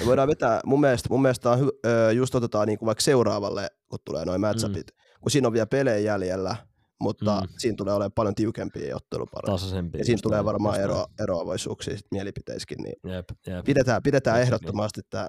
Me 0.00 0.06
voidaan 0.06 0.28
vetää, 0.28 0.60
mun 0.66 0.80
mielestä, 0.80 1.08
mun 1.10 1.22
mielestä 1.22 1.50
on 1.50 1.58
hy, 1.60 1.68
ö, 1.86 2.12
just 2.12 2.34
otetaan 2.34 2.66
niinku 2.68 2.86
vaikka 2.86 3.02
seuraavalle, 3.02 3.68
kun 3.88 3.98
tulee 4.04 4.24
noin 4.24 4.40
matchupit, 4.40 4.86
mm. 4.86 5.20
kun 5.22 5.30
siinä 5.30 5.46
on 5.48 5.52
vielä 5.52 5.66
pelejä 5.66 5.98
jäljellä, 5.98 6.56
mutta 7.00 7.40
Mm. 7.40 7.48
siinä 7.58 7.76
tulee 7.76 7.94
olemaan 7.94 8.12
paljon 8.14 8.34
tiukempia 8.34 8.96
ottelupareja. 8.96 9.52
Tasaisempi. 9.52 9.98
Ja 9.98 10.04
siinä 10.04 10.14
just 10.14 10.22
tulee 10.22 10.44
varmaan 10.44 10.80
ero, 10.80 11.06
eroavaisuuksia 11.22 11.96
sit 11.96 12.06
mielipiteissäkin, 12.10 12.78
niin. 12.82 12.94
Jep, 13.14 13.28
jep. 13.46 13.64
pidetään, 13.64 14.02
pidetään 14.02 14.40
Exactly. 14.40 14.56
ehdottomasti 14.56 15.00
tämä 15.10 15.28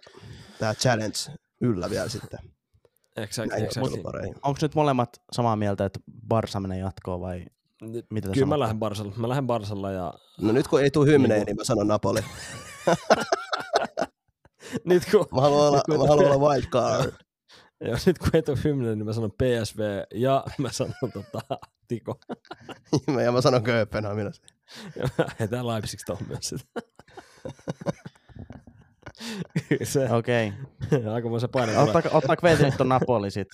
tää 0.59 0.73
challenge 0.73 1.17
yllä 1.61 1.89
vielä 1.89 2.09
sitten. 2.09 2.39
Exactly, 3.17 3.63
exactly. 3.65 4.01
Onko 4.43 4.57
nyt 4.61 4.75
molemmat 4.75 5.09
samaa 5.31 5.55
mieltä, 5.55 5.85
että 5.85 5.99
Barsa 6.27 6.59
menee 6.59 6.79
jatkoon 6.79 7.21
vai 7.21 7.45
mitä 8.09 8.27
te 8.27 8.33
Kyllä 8.33 8.47
mä 8.47 8.59
lähden 8.59 8.79
Barsalla. 8.79 9.13
Mä 9.17 9.29
lähden 9.29 9.47
Barsalla 9.47 9.91
ja 9.91 10.13
No 10.41 10.51
nyt 10.51 10.67
kun 10.67 10.81
ei 10.83 10.91
tule 10.91 11.17
Niinku- 11.17 11.43
niin 11.45 11.55
mä 11.57 11.63
sanon 11.63 11.87
Napoli. 11.87 12.19
nyt 14.85 15.03
kun, 15.11 15.25
Mä 15.35 15.41
haluan 15.41 15.67
olla, 15.67 15.77
Nyt 15.77 15.85
kun- 15.85 15.99
mä 15.99 16.07
haluan 16.07 16.31
olla 16.31 16.49
wild 16.49 16.65
card. 16.65 17.11
ja 17.87 17.97
nyt 18.05 18.17
kun 18.19 18.29
ei 18.33 18.41
tule 18.41 18.57
hymnen, 18.63 18.97
niin 18.97 19.05
mä 19.05 19.13
sanon 19.13 19.31
PSV 19.31 19.79
ja 20.13 20.43
mä 20.57 20.71
sanon 20.71 20.93
tota, 21.13 21.41
Tiko. 21.87 22.19
ja 23.25 23.31
mä 23.31 23.41
sanon 23.41 23.63
Kööpenhaminassa. 23.63 24.41
Ja 24.95 25.09
mä 25.17 25.25
heitän 25.39 25.67
Leipzig 25.67 25.99
tuohon 26.05 26.27
myös 26.27 26.39
sitä. 26.49 26.65
Se, 29.83 30.13
Okei. 30.13 30.53
okay. 30.85 31.07
aika 31.13 31.39
se 31.39 31.47
paine. 31.47 31.77
Ottaako, 31.77 32.09
ottaako 32.13 32.39
Veeti 32.43 32.63
nyt 32.63 32.77
ton 32.77 32.89
Napoli 32.89 33.31
sit? 33.31 33.47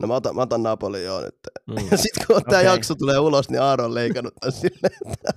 No 0.00 0.08
mä 0.08 0.14
otan, 0.14 0.34
mä 0.36 0.42
otan 0.42 0.62
Napoli 0.62 1.04
joo 1.04 1.20
nyt. 1.20 1.38
Mm. 1.66 1.74
Ja 1.90 1.96
sit 1.96 2.26
kun 2.26 2.42
tää 2.44 2.58
Okei. 2.58 2.72
jakso 2.72 2.94
tulee 2.94 3.18
ulos, 3.18 3.50
niin 3.50 3.62
Aaro 3.62 3.84
on 3.84 3.94
leikannut 3.94 4.34
tän 4.40 4.52
silleen, 4.52 4.98
että 5.12 5.30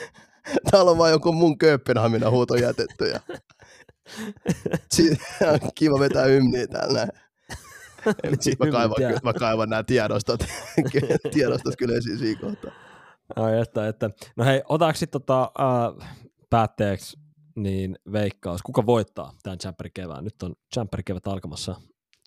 täällä 0.70 0.90
on 0.90 0.98
vaan 0.98 1.10
joku 1.10 1.32
mun 1.32 1.58
Kööpenhamina 1.58 2.30
huuto 2.30 2.54
jätetty. 2.54 3.08
Ja... 3.08 3.20
Siitä 4.94 5.24
on 5.52 5.58
kiva 5.74 6.00
vetää 6.00 6.24
ymniä 6.24 6.66
täällä 6.66 6.98
näin. 6.98 7.10
Eli 8.22 8.36
sit 8.40 8.58
mä 8.58 8.70
kaivan, 8.70 8.96
kyllä- 8.96 9.20
mä 9.22 9.32
kaivan 9.32 9.68
nämä 9.68 9.82
tiedostot, 9.82 10.40
tiedostot 11.32 11.76
kyllä 11.78 11.94
esiin 11.96 12.18
siinä 12.18 12.40
kohtaa. 12.40 12.70
Ai 13.36 13.60
että, 13.60 13.88
että. 13.88 14.10
No 14.36 14.44
hei, 14.44 14.62
otaanko 14.68 14.98
sitten 14.98 15.20
tota, 15.20 15.42
äh, 15.42 16.08
päätteeksi 16.50 17.16
niin 17.56 17.98
veikkaus, 18.12 18.62
kuka 18.62 18.86
voittaa 18.86 19.32
tämän 19.42 19.58
Champerin 19.58 19.92
kevään? 19.94 20.24
Nyt 20.24 20.42
on 20.42 20.54
Champerin 20.74 21.04
kevät 21.04 21.26
alkamassa, 21.26 21.74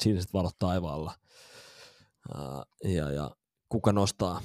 siniset 0.01 0.33
valot 0.33 0.59
taivaalla. 0.59 1.13
Ja, 2.83 3.11
ja 3.11 3.31
kuka 3.69 3.93
nostaa, 3.93 4.41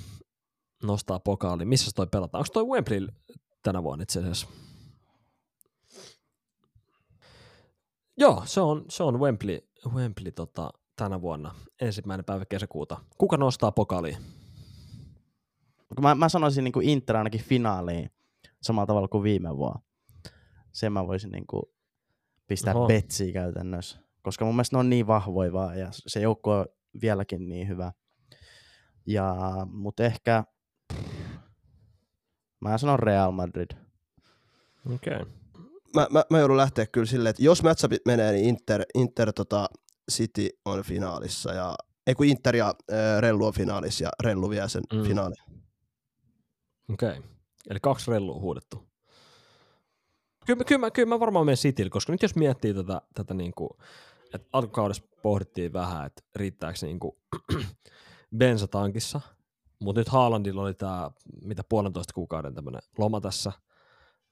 nostaa 0.82 1.20
pokaali? 1.20 1.64
Missä 1.64 1.90
toi 1.94 2.06
pelataan? 2.06 2.40
Onko 2.40 2.48
toi 2.52 2.64
Wembley 2.66 3.08
tänä 3.62 3.82
vuonna 3.82 4.02
itse 4.02 4.20
asiassa? 4.20 4.46
Joo, 8.16 8.42
se 8.44 8.60
on, 8.60 8.84
se 8.88 9.02
on 9.02 9.20
Wembley, 9.20 9.58
Wembley 9.94 10.32
tota, 10.32 10.70
tänä 10.96 11.20
vuonna, 11.20 11.54
ensimmäinen 11.80 12.24
päivä 12.24 12.44
kesäkuuta. 12.44 13.00
Kuka 13.18 13.36
nostaa 13.36 13.72
pokaaliin? 13.72 14.16
Mä, 16.00 16.14
mä 16.14 16.28
sanoisin 16.28 16.64
niin 16.64 16.72
kuin 16.72 16.88
Inter 16.88 17.16
ainakin 17.16 17.40
finaaliin 17.40 18.10
samalla 18.62 18.86
tavalla 18.86 19.08
kuin 19.08 19.22
viime 19.22 19.56
vuonna. 19.56 19.80
Sen 20.72 20.92
mä 20.92 21.06
voisin 21.06 21.30
niin 21.30 21.46
kuin 21.46 21.62
pistää 22.46 22.74
Oho. 22.74 22.86
betsiä 22.86 23.32
käytännössä. 23.32 23.98
Koska 24.22 24.44
mun 24.44 24.54
mielestä 24.54 24.76
ne 24.76 24.80
on 24.80 24.90
niin 24.90 25.06
vahvoja 25.06 25.52
vaan 25.52 25.78
ja 25.78 25.88
se 25.90 26.20
joukko 26.20 26.66
vieläkin 27.00 27.48
niin 27.48 27.68
hyvä. 27.68 27.92
Ja, 29.06 29.36
mutta 29.70 30.04
ehkä 30.04 30.44
mä 32.60 32.78
sanon 32.78 32.98
Real 32.98 33.30
Madrid. 33.32 33.70
Okei. 34.94 35.14
Okay. 35.16 35.26
Mä, 35.94 36.06
mä, 36.10 36.24
mä 36.30 36.38
joudun 36.38 36.56
lähteä 36.56 36.86
kyllä 36.86 37.06
silleen, 37.06 37.30
että 37.30 37.42
jos 37.42 37.62
matchupit 37.62 38.02
menee, 38.06 38.32
niin 38.32 38.44
Inter, 38.44 38.84
Inter 38.94 39.32
tota 39.32 39.68
City 40.10 40.48
on 40.64 40.82
finaalissa. 40.82 41.52
Ja, 41.52 41.74
ei 42.06 42.14
kun 42.14 42.26
Inter 42.26 42.56
ja 42.56 42.74
äh, 42.92 43.20
Rellu 43.20 43.46
on 43.46 43.52
finaalissa 43.54 44.04
ja 44.04 44.10
Rellu 44.22 44.50
vie 44.50 44.68
sen 44.68 44.82
Mm. 44.92 45.02
finaali. 45.02 45.34
Okei. 46.92 47.10
Okay. 47.10 47.22
Eli 47.70 47.78
kaksi 47.82 48.10
rellua 48.10 48.40
huudettu. 48.40 48.88
Kyllä, 50.46 50.58
mä- 50.58 50.64
kyllä, 50.64 50.80
mä, 50.80 50.90
kyllä 50.90 51.08
mä 51.08 51.20
varmaan 51.20 51.46
menen 51.46 51.56
Citylle, 51.58 51.90
koska 51.90 52.12
nyt 52.12 52.22
jos 52.22 52.34
miettii 52.36 52.74
tätä, 52.74 53.00
tätä 53.14 53.34
niin 53.34 53.52
kuin, 53.54 53.70
että 54.34 54.48
alkukaudessa 54.52 55.02
pohdittiin 55.22 55.72
vähän, 55.72 56.06
että 56.06 56.22
riittääkö 56.36 56.78
niin 56.82 57.00
kuin 57.00 57.12
bensatankissa, 58.38 59.20
mutta 59.80 60.00
nyt 60.00 60.08
Haalandilla 60.08 60.62
oli 60.62 60.74
tämä, 60.74 61.10
mitä 61.44 61.62
puolentoista 61.68 62.14
kuukauden 62.14 62.54
tämmöinen 62.54 62.82
loma 62.98 63.20
tässä, 63.20 63.52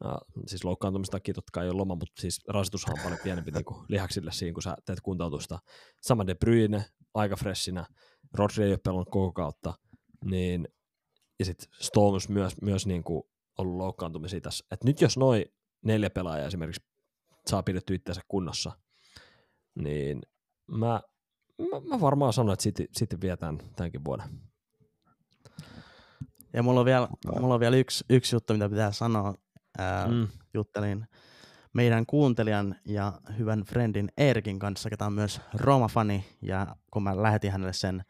ja, 0.05 0.19
siis 0.47 0.65
loukkaantumista 0.65 1.13
takia 1.13 1.35
totta 1.35 1.51
kai 1.53 1.65
ei 1.65 1.71
ole 1.71 1.77
loma, 1.77 1.95
mutta 1.95 2.21
siis 2.21 2.41
rasitushan 2.49 2.99
on 2.99 3.05
paljon 3.05 3.21
pienempi 3.23 3.51
niin 3.51 3.65
kuin 3.65 3.85
lihaksille 3.89 4.33
siinä, 4.33 4.55
kun 4.55 4.63
sä 4.63 4.77
teet 4.85 5.01
kuntoutusta. 5.01 5.59
Sama 6.01 6.27
De 6.27 6.35
Bruyne, 6.35 6.85
aika 7.15 7.37
freshinä, 7.37 7.87
Rodri 8.35 8.65
ei 8.65 8.71
ole 8.71 8.79
pelannut 8.85 9.11
koko 9.11 9.33
kautta, 9.33 9.75
niin 10.25 10.69
ja 11.39 11.45
sitten 11.45 11.69
Stones 11.81 12.29
myös, 12.29 12.63
myös 12.63 12.87
niin 12.87 13.05
kuin 13.05 13.23
ollut 13.59 13.77
loukkaantumisia 13.77 14.41
tässä. 14.41 14.65
Et 14.71 14.85
nyt 14.85 15.01
jos 15.01 15.17
noin 15.17 15.45
neljä 15.85 16.11
pelaajaa 16.11 16.47
esimerkiksi 16.47 16.83
saa 17.51 17.63
pidetty 17.63 17.95
itseänsä 17.95 18.21
kunnossa, 18.29 18.73
niin 19.81 20.21
mä, 20.71 21.01
mä, 21.59 21.81
mä 21.89 22.01
varmaan 22.01 22.33
sanon, 22.33 22.53
että 22.53 22.63
City, 22.63 22.87
City 22.99 23.21
vie 23.21 23.37
tämän, 23.37 23.59
tämänkin 23.77 24.05
vuoden. 24.05 24.27
Ja 26.53 26.63
mulla 26.63 26.81
on 26.81 26.87
vielä, 26.87 27.09
mulla 27.41 27.55
on 27.55 27.61
vielä 27.61 27.77
yksi, 27.77 28.05
yksi 28.11 28.37
juttu, 28.37 28.53
mitä 28.53 28.69
pitää 28.69 28.93
sanoa. 28.93 29.35
Ää, 29.79 30.09
Mm. 30.09 30.29
juttelin 30.55 31.07
meidän 31.73 32.07
kuuntelijan 32.07 32.77
ja 32.87 33.13
hyvän 33.39 33.61
friendin 33.61 34.09
Erkin 34.17 34.59
kanssa, 34.59 34.91
ketä 34.91 35.07
on 35.07 35.13
myös 35.13 35.41
Roma-fani, 35.55 36.25
ja 36.43 36.77
kun 36.93 37.03
mä 37.03 37.23
lähetin 37.23 37.53
hänelle 37.53 37.73
sen 37.73 38.05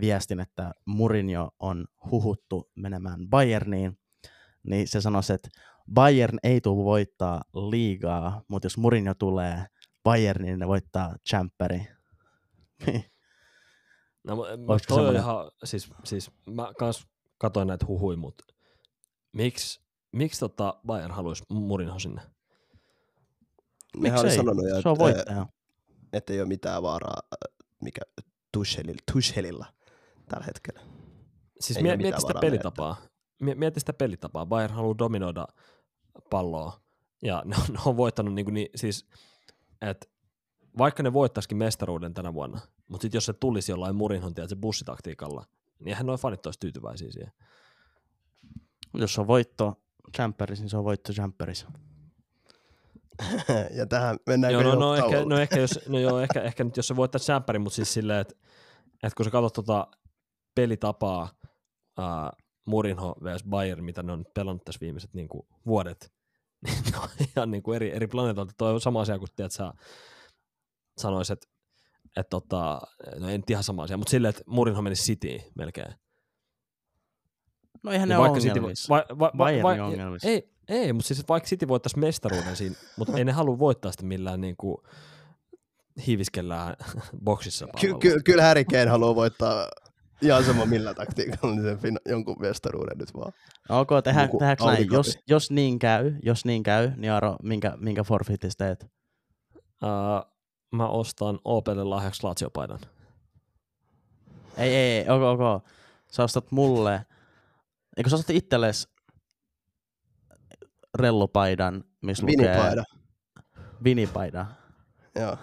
viestin, 0.00 0.40
että 0.40 0.72
Mourinho 0.86 1.50
on 1.58 1.86
huhuttu 2.10 2.70
menemään 2.76 3.28
Bayerniin, 3.28 3.98
niin 4.62 4.88
se 4.88 5.00
sanoi, 5.00 5.22
että 5.34 5.48
Bayern 5.94 6.38
ei 6.42 6.60
tule 6.60 6.84
voittaa 6.84 7.42
liigaa, 7.70 8.42
mutta 8.48 8.66
jos 8.66 8.78
Mourinho 8.78 9.14
tulee 9.14 9.66
Bayerniin, 10.10 10.46
niin 10.46 10.58
ne 10.58 10.68
voittaa 10.68 11.14
Champeri. 11.28 11.86
No, 14.24 14.36
mä, 14.36 14.42
toi 14.42 14.56
on 14.68 14.80
semmoinen- 14.88 15.22
ihan, 15.22 15.50
siis, 15.64 15.90
siis 16.04 16.30
mä 16.46 16.72
kans 16.78 17.06
katoin 17.38 17.68
näitä 17.68 17.86
huhui, 17.86 18.16
mutta 18.16 18.44
miksi, 19.32 19.80
miksi 20.12 20.40
tota 20.40 20.80
Bayern 20.86 21.10
haluaisi 21.14 21.44
Murinho 21.50 21.98
sinne? 21.98 22.20
Oli 23.96 24.10
Miksei? 24.10 24.36
sanonut 24.36 24.64
jo, 24.68 24.82
Se 24.82 24.88
on 24.88 24.92
että, 24.94 25.04
voittaja. 25.04 25.46
että 26.12 26.32
ei 26.32 26.40
ole 26.40 26.48
mitään 26.48 26.82
vaaraa 26.82 27.22
mikä 27.82 28.00
Tuchelilla, 28.52 29.02
Tuchelilla 29.12 29.66
tällä 30.28 30.44
hetkellä. 30.46 30.80
Siis 31.60 31.76
Ei 31.76 31.82
mie- 31.82 31.96
mieti 31.96 32.20
sitä 32.20 32.34
pelitapaa. 32.40 32.96
Mie- 33.42 33.54
Mieti 33.54 33.80
sitä 33.80 33.92
pelitapaa. 33.92 34.46
Bayern 34.46 34.74
haluaa 34.74 34.98
dominoida 34.98 35.46
palloa. 36.30 36.80
Ja 37.22 37.42
ne 37.46 37.56
on, 37.56 37.74
ne 37.74 37.78
on 37.86 37.96
voittanut 37.96 38.34
niinku 38.34 38.50
niin, 38.50 38.68
siis, 38.76 39.06
että 39.82 40.06
vaikka 40.78 41.02
ne 41.02 41.12
voittaisikin 41.12 41.58
mestaruuden 41.58 42.14
tänä 42.14 42.34
vuonna, 42.34 42.60
mutta 42.88 43.02
sitten 43.02 43.16
jos 43.16 43.26
se 43.26 43.32
tulisi 43.32 43.72
jollain 43.72 43.96
Murinhon 43.96 44.32
se 44.46 44.56
bussitaktiikalla, 44.56 45.44
niin 45.78 45.88
eihän 45.88 46.06
noin 46.06 46.18
fanit 46.18 46.46
olisi 46.46 46.60
tyytyväisiä 46.60 47.10
siihen. 47.10 47.32
Jos 48.94 49.18
on 49.18 49.26
voitto 49.26 49.82
Champeris, 50.16 50.60
niin 50.60 50.70
se 50.70 50.76
on 50.76 50.84
voitto 50.84 51.12
Champeris. 51.12 51.66
ja 53.78 53.86
tähän 53.86 54.16
mennäänkö 54.26 54.62
Joo, 54.62 54.74
no, 54.74 54.80
no, 54.80 54.94
ehkä, 54.94 55.24
no, 55.24 55.38
ehkä, 55.38 55.60
jos, 55.60 55.80
no 55.88 55.98
joo, 55.98 56.20
ehkä, 56.20 56.40
ehkä 56.40 56.64
nyt 56.64 56.76
jos 56.76 56.88
se 56.88 56.96
voittaa 56.96 57.18
sämpärin, 57.18 57.62
mutta 57.62 57.76
siis 57.76 57.94
silleen, 57.94 58.20
että, 58.20 58.34
että 59.02 59.16
kun 59.16 59.24
sä 59.24 59.30
katsot 59.30 59.52
tota 59.52 59.86
pelitapaa 60.54 61.28
ää, 61.98 62.32
Murinho 62.64 63.14
vs 63.24 63.44
Bayern, 63.44 63.84
mitä 63.84 64.02
ne 64.02 64.12
on 64.12 64.18
nyt 64.18 64.34
pelannut 64.34 64.64
tässä 64.64 64.80
viimeiset 64.80 65.14
niin 65.14 65.28
kuin, 65.28 65.46
vuodet, 65.66 66.12
ne 66.92 66.98
on 67.02 67.08
ihan 67.36 67.50
niin 67.50 67.62
kuin 67.62 67.76
eri, 67.76 67.94
eri 67.94 68.06
planeetalta. 68.06 68.52
Toi 68.58 68.72
on 68.72 68.80
sama 68.80 69.00
asia 69.00 69.18
kuin 69.18 69.28
tiedät, 69.36 69.52
sä 69.52 69.72
sanois, 70.98 71.30
että 71.30 71.46
että 72.16 72.30
tota, 72.30 72.80
no 73.18 73.28
ei 73.28 73.38
nyt 73.38 73.50
ihan 73.50 73.64
sama 73.64 73.82
asia, 73.82 73.96
mutta 73.96 74.10
silleen, 74.10 74.30
että 74.30 74.42
Murinho 74.46 74.82
meni 74.82 74.94
Cityin 74.96 75.42
melkein. 75.54 75.94
No 77.82 77.92
eihän 77.92 78.08
Niin 78.08 78.14
ne 78.14 78.18
ole 78.18 78.24
vaikka 78.28 78.40
City, 78.40 78.58
ongelmissa. 78.58 78.88
vai, 78.88 79.04
vai, 79.10 79.16
vai, 79.18 79.30
Bayern 79.36 79.62
vai, 79.62 79.80
on 79.80 79.86
ongelmissa. 79.86 80.28
ei, 80.28 80.50
ei, 80.68 80.92
mutta 80.92 81.06
siis 81.08 81.28
vaikka 81.28 81.48
City 81.48 81.68
voittaisi 81.68 81.98
mestaruuden 81.98 82.56
siinä, 82.56 82.76
mutta 82.96 83.18
ei 83.18 83.24
ne 83.24 83.32
halua 83.32 83.58
voittaa 83.58 83.92
sitä 83.92 84.04
millään 84.04 84.40
niin 84.40 84.56
kuin 84.56 84.76
hiiviskellään 86.06 86.76
boksissa. 87.24 87.66
Ky- 87.80 87.94
ky- 88.00 88.20
kyllä 88.24 88.42
Harry 88.42 88.64
Kane 88.64 88.86
haluaa 88.86 89.14
voittaa 89.14 89.68
ihan 90.22 90.44
sama 90.44 90.66
millä 90.66 90.94
taktiikalla, 90.94 91.54
niin 91.54 91.64
sen 91.64 91.78
fin- 91.78 92.10
jonkun 92.10 92.36
mestaruuden 92.40 92.98
nyt 92.98 93.14
vaan. 93.14 93.32
Ok, 93.68 93.88
tehdään, 94.04 94.26
Joku 94.26 94.38
tehdäänkö 94.38 94.64
näin? 94.64 94.88
Jos, 94.92 95.18
jos 95.28 95.50
niin 95.50 95.78
käy, 95.78 96.14
jos 96.22 96.44
niin 96.44 96.62
käy, 96.62 96.90
niin 96.96 97.12
Aro, 97.12 97.36
minkä, 97.42 97.72
minkä 97.76 98.04
forfeitis 98.04 98.56
teet? 98.56 98.86
Uh, 99.56 100.32
mä 100.72 100.88
ostan 100.88 101.38
OPlle 101.44 101.84
lahjaksi 101.84 102.22
Lazio-paidan. 102.22 102.80
Ei, 104.56 104.74
ei, 104.74 104.98
ei, 104.98 105.08
ok, 105.08 105.22
ok. 105.40 105.64
Sä 106.12 106.24
ostat 106.24 106.52
mulle, 106.52 107.06
eikö 107.96 108.10
sä 108.10 108.16
ostat 108.16 108.36
itsellesi 108.36 108.88
rellupaidan, 110.94 111.84
missä 112.02 112.26
lukee... 112.26 112.36
Vinipaida. 112.36 112.84
Vinipaidan. 113.84 114.46
Joo. 115.14 115.36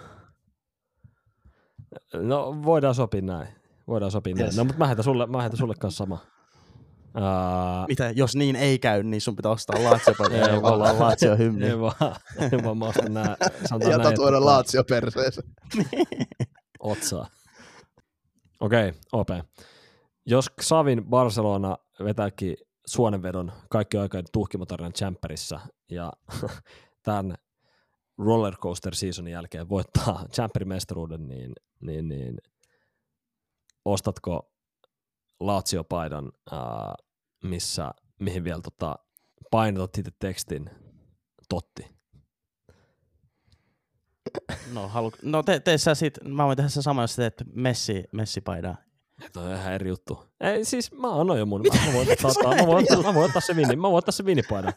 No 2.14 2.62
voidaan 2.64 2.94
sopia 2.94 3.22
näin. 3.22 3.48
Voidaan 3.88 4.10
sopia 4.10 4.34
yes. 4.38 4.56
No 4.56 4.64
mutta 4.64 4.78
mä 4.78 4.86
heitän 4.86 5.04
sulle, 5.04 5.26
mä 5.26 5.40
heitän 5.40 5.58
sulle 5.58 5.74
kanssa 5.80 6.04
sama. 6.04 6.18
Uh, 7.16 7.88
Mitä, 7.88 8.10
jos 8.10 8.36
niin 8.36 8.56
ei 8.56 8.78
käy, 8.78 9.02
niin 9.02 9.20
sun 9.20 9.36
pitää 9.36 9.52
ostaa 9.52 9.76
Ei 10.30 10.38
ja 10.38 10.60
olla 10.62 10.98
Lazio-hymni. 10.98 11.66
ei 11.66 11.80
vaan, 11.80 11.94
ei 12.52 12.64
vaan 12.64 12.78
mä 12.78 12.88
ostan 12.88 13.14
nää, 13.14 13.36
sanotaan 13.64 13.92
Jätä 13.92 14.02
näin, 14.04 14.14
tuoda 14.14 14.44
Lazio 14.44 14.84
perseeseen. 14.84 15.48
otsaa. 16.80 17.26
Okei, 18.60 18.88
okay, 18.88 19.00
OP. 19.12 19.28
Jos 20.26 20.50
Xavin 20.60 21.04
Barcelona 21.04 21.76
vetääkin 22.04 22.56
suonenvedon 22.86 23.52
kaikki 23.70 23.96
aikojen 23.96 24.24
tuhkimotarjan 24.32 24.92
Champerissa 24.92 25.60
ja 25.90 26.12
tämän 27.02 27.34
rollercoaster 28.18 28.94
seasonin 28.94 29.32
jälkeen 29.32 29.68
voittaa 29.68 30.24
Champerin 30.34 30.68
mestaruuden, 30.68 31.28
niin, 31.28 31.52
niin, 31.80 32.08
niin 32.08 32.38
ostatko 33.92 34.52
Lazio-paidan, 35.40 36.32
ää, 36.52 36.94
missä, 37.44 37.90
mihin 38.20 38.44
vielä 38.44 38.60
tota, 38.62 38.96
painotat 39.50 39.94
sitten 39.94 40.14
tekstin 40.18 40.70
Totti. 41.48 41.96
No, 44.72 44.88
halu... 44.88 45.12
no 45.22 45.42
te, 45.42 45.60
tee 45.60 45.78
sä 45.78 45.94
sit, 45.94 46.18
mä 46.24 46.44
voin 46.46 46.56
tehdä 46.56 46.68
se 46.68 46.82
sama, 46.82 47.02
jos 47.02 47.16
teet 47.16 47.42
Messi, 47.54 48.04
Messi-paidan. 48.12 48.78
Tuo 49.32 49.42
on 49.42 49.52
ihan 49.52 49.72
eri 49.72 49.88
juttu. 49.88 50.24
Ei, 50.40 50.64
siis 50.64 50.92
mä 50.92 51.20
annoin 51.20 51.38
jo 51.38 51.46
mun. 51.46 51.62
Mä, 51.74 51.86
mä, 51.86 51.92
voin 51.92 52.12
ottaa, 52.12 52.30
ottaa, 52.30 52.54
mä, 52.54 52.66
voin 52.66 52.84
ottaa, 52.92 53.12
mä 53.12 53.14
voin 53.14 53.26
ottaa 53.26 53.40
se 53.40 53.56
vini, 53.56 53.76
mä 53.76 53.82
voin 53.82 53.98
ottaa 53.98 54.12
se 54.12 54.24
vinipaidan. 54.24 54.72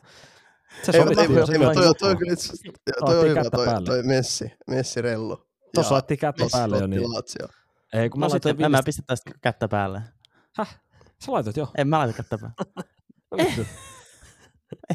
Se 0.84 0.91
Ei, 0.91 1.01
sovittiin 1.01 1.36
jo 1.36 1.45
toi, 1.45 1.76
toi, 1.76 1.95
toi, 1.95 2.12
on 2.12 2.18
kyllä 2.18 2.34
itse 2.34 2.53
asiassa- 2.53 3.05
toi 3.05 3.20
on 3.20 3.26
hyvä, 3.26 3.36
kättä 3.36 3.57
toi, 3.57 3.66
päälle. 3.66 3.86
toi 3.86 4.03
Messi, 4.03 4.51
Messi 4.68 5.01
Rellu. 5.01 5.36
Tuossa 5.74 5.91
Ja 5.91 5.93
laitettiin 5.93 6.18
kättä 6.20 6.45
päälle 6.51 6.78
jo, 6.78 6.88
niin 6.88 7.14
Lazio. 7.14 7.47
Ei 7.94 8.10
kun 8.10 8.20
mä 8.20 8.26
No 8.26 8.30
laitoin 8.30 8.56
en 8.56 8.62
mä 8.62 8.68
vinistä. 8.68 8.84
pistä 8.86 9.04
tästä 9.08 9.32
kättä 9.42 9.68
päälle. 9.68 10.02
Sä 11.26 11.32
laitoit 11.32 11.58
jo. 11.58 11.72
En 11.78 11.88
mä 11.88 11.98
laita 12.00 12.14
kättä 12.14 12.38
päälle. 12.38 12.86
No. 13.32 13.38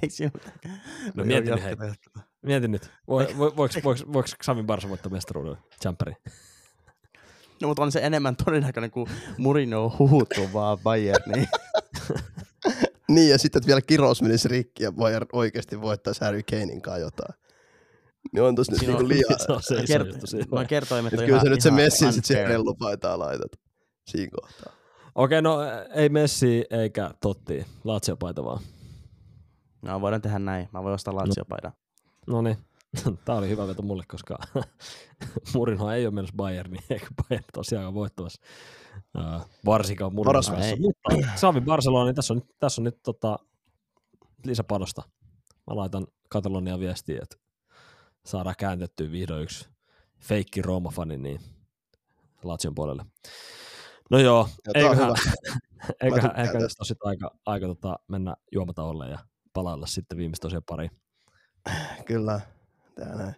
Ei 0.03 0.11
siinä 0.11 0.31
mitään. 0.35 0.83
No 1.15 1.25
mieti 1.25 1.51
nyt, 1.51 1.63
hei. 1.63 1.71
jatketaan, 1.71 1.89
jatketaan. 1.89 2.27
Mieti 2.43 2.69
nyt. 2.69 2.91
Voi, 3.09 3.27
vo, 3.39 3.53
voiko, 3.57 3.75
voiko, 3.85 4.13
voiko 4.13 4.29
Xavin 4.43 4.67
Barsa 4.67 4.89
voittaa 4.89 5.13
mestaruuden 5.13 5.57
Jumperi? 5.85 6.13
No 7.63 7.69
mutta 7.69 7.83
on 7.83 7.93
se 7.93 8.01
enemmän 8.03 8.37
todennäköinen 8.37 8.91
kuin 8.91 9.11
Mourinho 9.39 9.85
on 9.85 9.99
huhuttu 9.99 10.53
vaan 10.53 10.79
Bayerniin. 10.79 11.49
Niin, 13.09 13.31
ja 13.31 13.39
sitten 13.39 13.61
että 13.61 13.67
vielä 13.67 13.81
kirous 13.81 14.23
menisi 14.23 14.49
rikki 14.49 14.83
ja 14.83 14.93
Bayern 14.93 15.27
oikeasti 15.33 15.81
voittaisi 15.81 16.25
Harry 16.25 16.43
Kanein 16.51 16.83
kanssa 16.83 16.99
jotain. 17.01 17.35
Niin 18.33 18.43
on 18.43 18.55
tossa 18.55 18.73
nyt 18.73 18.79
Siinä 18.81 18.93
niinku 18.93 19.09
liian. 19.09 19.41
se 19.47 19.53
on 19.53 19.63
se 19.63 19.75
iso 19.75 19.95
Kert- 19.99 20.07
juttu 20.07 20.27
siinä. 20.27 20.47
Noin 20.51 20.67
kertoimet 20.67 21.13
Et 21.13 21.19
on 21.21 21.25
kyllä 21.27 21.37
ihan, 21.37 21.47
se 21.47 21.51
nyt 21.51 21.61
se 21.61 21.71
Messi 21.71 22.13
sit 22.13 22.25
siihen 22.25 22.49
rellupaitaan 22.49 23.19
laitat. 23.19 23.53
Siinä 24.07 24.31
kohtaa. 24.41 24.73
Okei, 25.15 25.43
no 25.43 25.59
ei 25.95 26.09
Messi 26.09 26.65
eikä 26.71 27.11
Totti. 27.21 27.67
Lazio-paita 27.85 28.45
vaan. 28.45 28.61
No 29.83 30.01
voidaan 30.01 30.23
tehdä 30.23 30.39
näin. 30.39 30.69
Mä 30.73 30.83
voin 30.83 30.95
ostaa 30.95 31.15
Lazio-paidan. 31.15 31.73
No 32.27 32.43
niin. 32.43 32.57
Tämä 33.25 33.39
oli 33.39 33.49
hyvä 33.49 33.67
veto 33.67 33.83
mulle, 33.83 34.05
koska 34.09 34.39
Murinho 35.55 35.91
ei 35.91 36.07
ole 36.07 36.15
menossa 36.15 36.35
Bayerniin, 36.37 36.85
eikä 36.91 37.07
Bayern 37.29 37.45
tosiaan 37.53 37.95
voittamassa. 37.95 38.41
Uh, 39.19 39.49
varsinkaan 39.67 40.15
Murinho. 40.15 40.41
Mutta 40.81 41.09
Xavi 41.37 41.61
Barcelona, 41.61 42.05
niin 42.05 42.15
tässä 42.15 42.35
on, 42.35 42.39
nyt- 42.39 42.57
tässä 42.61 42.81
on 42.81 42.85
nyt 42.85 42.99
tota, 43.03 43.39
lisäpanosta. 44.45 45.03
Mä 45.67 45.77
laitan 45.77 46.07
Katalonia 46.29 46.79
viestiä, 46.79 47.21
että 47.23 47.37
saadaan 48.27 48.55
kääntettyä 48.59 49.11
vihdoin 49.11 49.43
yksi 49.43 49.69
feikki 50.21 50.63
Rooma-fani 50.63 51.17
niin 51.17 51.41
Lazion 52.43 52.75
puolelle. 52.75 53.05
No 54.11 54.19
joo, 54.19 54.41
on 54.41 54.49
eiköhän, 54.75 54.97
hyvä. 54.99 55.15
eiköhän, 56.03 56.31
eiköhän 56.31 56.55
nyt 56.55 56.63
tästä. 56.63 56.81
ole 56.81 56.87
sit 56.87 56.99
aika, 57.03 57.31
aika 57.47 57.67
tota, 57.67 57.97
mennä 58.09 58.35
juomataolle 58.53 59.09
ja 59.09 59.19
palailla 59.53 59.87
sitten 59.87 60.19
viimeistä 60.19 60.43
tosiaan 60.43 60.63
pariin. 60.67 60.91
Kyllä. 62.07 62.41
Tää 62.95 63.15
näin. 63.17 63.35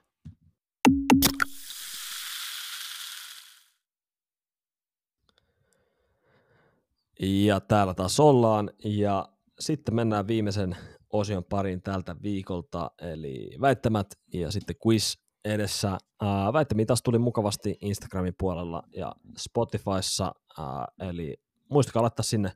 Ja 7.21 7.61
täällä 7.61 7.95
taas 7.95 8.21
ollaan 8.21 8.71
ja 8.85 9.29
sitten 9.59 9.95
mennään 9.95 10.27
viimeisen 10.27 10.77
osion 11.19 11.45
pariin 11.45 11.83
tältä 11.83 12.17
viikolta, 12.23 12.91
eli 13.03 13.51
väittämät 13.61 14.07
ja 14.35 14.51
sitten 14.51 14.77
quiz 14.87 15.15
edessä. 15.45 15.99
Väittämiä 16.53 16.87
taas 16.87 17.03
tuli 17.03 17.19
mukavasti 17.19 17.79
Instagramin 17.81 18.35
puolella 18.39 18.83
ja 18.97 19.13
Spotifyssa, 19.39 20.33
eli 21.01 21.37
muistakaa 21.71 22.03
laittaa 22.03 22.23
sinne 22.23 22.53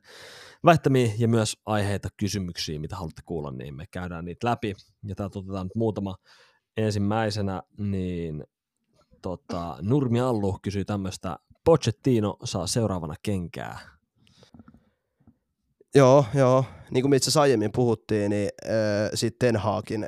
väittämiä 0.65 1.11
ja 1.17 1.27
myös 1.27 1.57
aiheita, 1.65 2.09
kysymyksiä, 2.17 2.79
mitä 2.79 2.95
haluatte 2.95 3.21
kuulla, 3.25 3.51
niin 3.51 3.75
me 3.75 3.85
käydään 3.91 4.25
niitä 4.25 4.47
läpi. 4.47 4.73
Ja 5.03 5.15
täältä 5.15 5.39
otetaan 5.39 5.65
nyt 5.65 5.75
muutama 5.75 6.15
ensimmäisenä, 6.77 7.61
niin 7.77 8.43
tota, 9.21 9.77
Nurmi 9.81 10.19
Allu 10.19 10.57
kysyy 10.61 10.85
tämmöistä, 10.85 11.37
Pochettino 11.65 12.37
saa 12.43 12.67
seuraavana 12.67 13.15
kenkää. 13.23 13.79
Joo, 15.95 16.25
joo. 16.33 16.65
Niin 16.91 17.03
kuin 17.03 17.09
me 17.09 17.15
itse 17.15 17.39
aiemmin 17.39 17.71
puhuttiin, 17.71 18.29
niin 18.29 18.49
äh, 18.65 19.09
sitten 19.13 19.39
Ten 19.39 19.61
Hagin, 19.61 20.05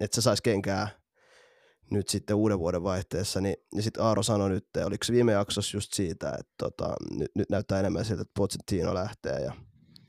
että 0.00 0.14
se 0.14 0.20
saisi 0.20 0.42
kenkää, 0.42 0.88
nyt 1.90 2.08
sitten 2.08 2.36
uuden 2.36 2.58
vuoden 2.58 2.82
vaihteessa, 2.82 3.40
niin, 3.40 3.56
niin 3.74 3.82
sitten 3.82 4.04
Aaro 4.04 4.22
sanoi 4.22 4.50
nyt, 4.50 4.66
oliko 4.84 5.04
se 5.04 5.12
viime 5.12 5.32
jaksossa 5.32 5.76
just 5.76 5.92
siitä, 5.92 6.30
että 6.30 6.52
tota, 6.58 6.94
nyt, 7.10 7.30
nyt, 7.34 7.50
näyttää 7.50 7.80
enemmän 7.80 8.04
siltä, 8.04 8.22
että 8.22 8.32
Pochettino 8.36 8.94
lähtee 8.94 9.40
ja 9.40 9.52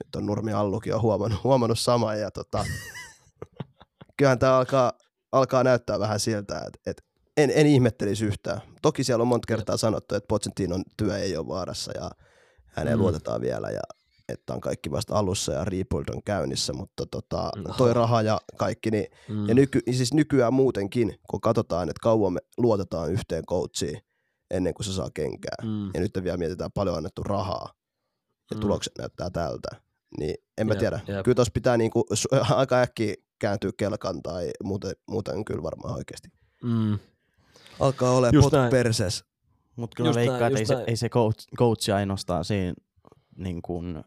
nyt 0.06 0.16
on 0.16 0.26
Nurmi 0.26 0.54
Allukin 0.54 0.96
on 0.96 1.02
huomannut, 1.02 1.44
huomannut 1.44 1.80
saman 1.80 2.20
ja 2.20 2.32
tota, 2.32 2.66
kyllähän 4.18 4.40
tämä 4.40 4.58
alkaa, 4.58 4.94
alkaa 5.32 5.64
näyttää 5.64 6.00
vähän 6.00 6.20
siltä, 6.20 6.58
että, 6.58 6.80
että 6.86 7.04
en, 7.38 7.52
en 7.56 7.68
ihmettelisi 7.68 8.26
yhtään. 8.26 8.62
Toki 8.82 9.04
siellä 9.04 9.22
on 9.22 9.28
monta 9.28 9.48
kertaa 9.48 9.78
sanottu, 9.78 10.16
että 10.16 10.28
Pochettinon 10.28 10.84
työ 10.98 11.18
ei 11.18 11.38
ole 11.38 11.48
vaarassa 11.48 11.92
ja 11.96 12.12
häneen 12.66 12.98
mm. 12.98 13.02
luotetaan 13.02 13.42
vielä 13.42 13.70
ja 13.70 13.82
että 14.30 14.54
on 14.54 14.62
kaikki 14.62 14.92
vasta 14.92 15.16
alussa 15.16 15.52
ja 15.52 15.66
rebuild 15.66 16.06
on 16.16 16.24
käynnissä, 16.24 16.74
mutta 16.74 17.06
tota, 17.06 17.52
no. 17.56 17.74
toi 17.78 17.94
raha 17.94 18.22
ja 18.22 18.42
kaikki, 18.58 18.92
niin, 18.92 19.06
mm. 19.30 19.48
ja 19.48 19.54
nyky, 19.54 19.82
siis 19.92 20.14
nykyään 20.14 20.54
muutenkin, 20.54 21.16
kun 21.30 21.42
katsotaan, 21.42 21.90
että 21.90 22.00
kauan 22.02 22.34
me 22.34 22.40
luotetaan 22.58 23.12
yhteen 23.12 23.46
coachiin 23.46 24.00
ennen 24.52 24.74
kuin 24.74 24.86
se 24.86 24.94
saa 24.94 25.10
kenkää, 25.14 25.56
mm. 25.64 25.86
ja 25.94 26.00
nyt 26.00 26.20
vielä 26.24 26.38
mietitään 26.38 26.72
paljon 26.74 26.98
annettu 26.98 27.24
rahaa, 27.24 27.74
ja 28.52 28.58
mm. 28.58 28.62
tulokset 28.62 28.94
näyttää 28.98 29.30
tältä, 29.30 29.70
niin 30.20 30.36
en 30.58 30.68
mä 30.68 30.74
jep, 30.74 30.80
tiedä. 30.80 31.00
Jep. 31.08 31.24
Kyllä 31.24 31.36
tuossa 31.36 31.52
pitää 31.54 31.78
niinku, 31.78 32.06
aika 32.56 32.82
äkkiä 32.82 33.14
kääntyä 33.40 33.72
kelkan 33.78 34.24
tai 34.24 34.52
muuten, 34.64 34.94
muuten 35.08 35.46
kyllä 35.46 35.64
varmaan 35.64 35.96
oikeasti. 35.96 36.30
Mm. 36.64 37.00
Alkaa 37.80 38.12
olla 38.12 38.30
pot 38.42 38.54
perseessä. 38.72 39.26
Mutta 39.76 39.96
kyllä 39.96 40.16
veikkaa, 40.16 40.48
että 40.48 40.60
ei 40.60 40.66
se, 40.66 40.84
ei 40.88 40.96
se 40.96 41.10
coach, 41.10 41.48
coach 41.58 41.94
ainoastaan 41.94 42.46
siinä 42.46 42.74
niin 43.38 43.62
kuin 43.62 44.04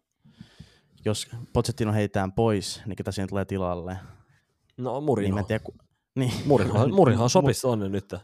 jos 1.05 1.27
Pochettino 1.53 1.93
heitään 1.93 2.31
pois, 2.31 2.81
niin 2.85 2.95
ketä 2.95 3.11
siinä 3.11 3.27
tulee 3.27 3.45
tilalle? 3.45 3.97
No 4.77 5.01
Murino. 5.01 5.35
Niin, 5.35 5.45
tiedä, 5.45 5.63
ku... 5.63 5.73
niin. 6.19 6.33
Murino, 6.45 6.87
Murino 6.95 7.29
sopisi 7.29 7.61
tuonne 7.61 7.89
nyt. 7.89 8.15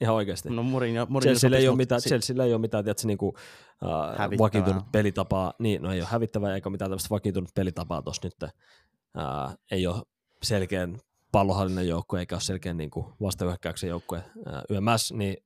Ihan 0.00 0.14
oikeasti. 0.14 0.50
No 0.50 0.62
Mourinho, 0.62 1.06
Mourinho 1.08 1.38
Chelsea 1.38 1.58
ei 1.58 1.68
ole 1.68 1.76
mitään, 1.76 2.00
sit... 2.00 2.08
Chelsea 2.08 2.44
ei 2.44 2.52
ole 2.52 2.60
mitään 2.60 2.84
tiedätkö, 2.84 3.06
niinku, 3.06 3.28
uh, 3.28 4.38
vakiintunut 4.38 4.92
pelitapaa. 4.92 5.52
Niin, 5.58 5.82
no 5.82 5.92
ei 5.92 6.00
ole 6.00 6.08
hävittävää 6.10 6.54
eikä 6.54 6.70
mitään 6.70 6.90
tämmöistä 6.90 7.10
vakiintunut 7.10 7.50
pelitapaa 7.54 8.02
tuossa 8.02 8.22
nyt. 8.24 8.42
Uh, 8.42 9.58
ei 9.70 9.86
ole 9.86 10.02
selkeän 10.42 10.98
pallohallinen 11.32 11.88
joukkue 11.88 12.20
eikä 12.20 12.34
ole 12.34 12.40
selkeän 12.40 12.76
niinku, 12.76 13.14
vastahyökkäyksen 13.20 13.90
joukkue 13.90 14.18
uh, 14.36 14.76
YMS, 14.76 15.12
niin 15.12 15.36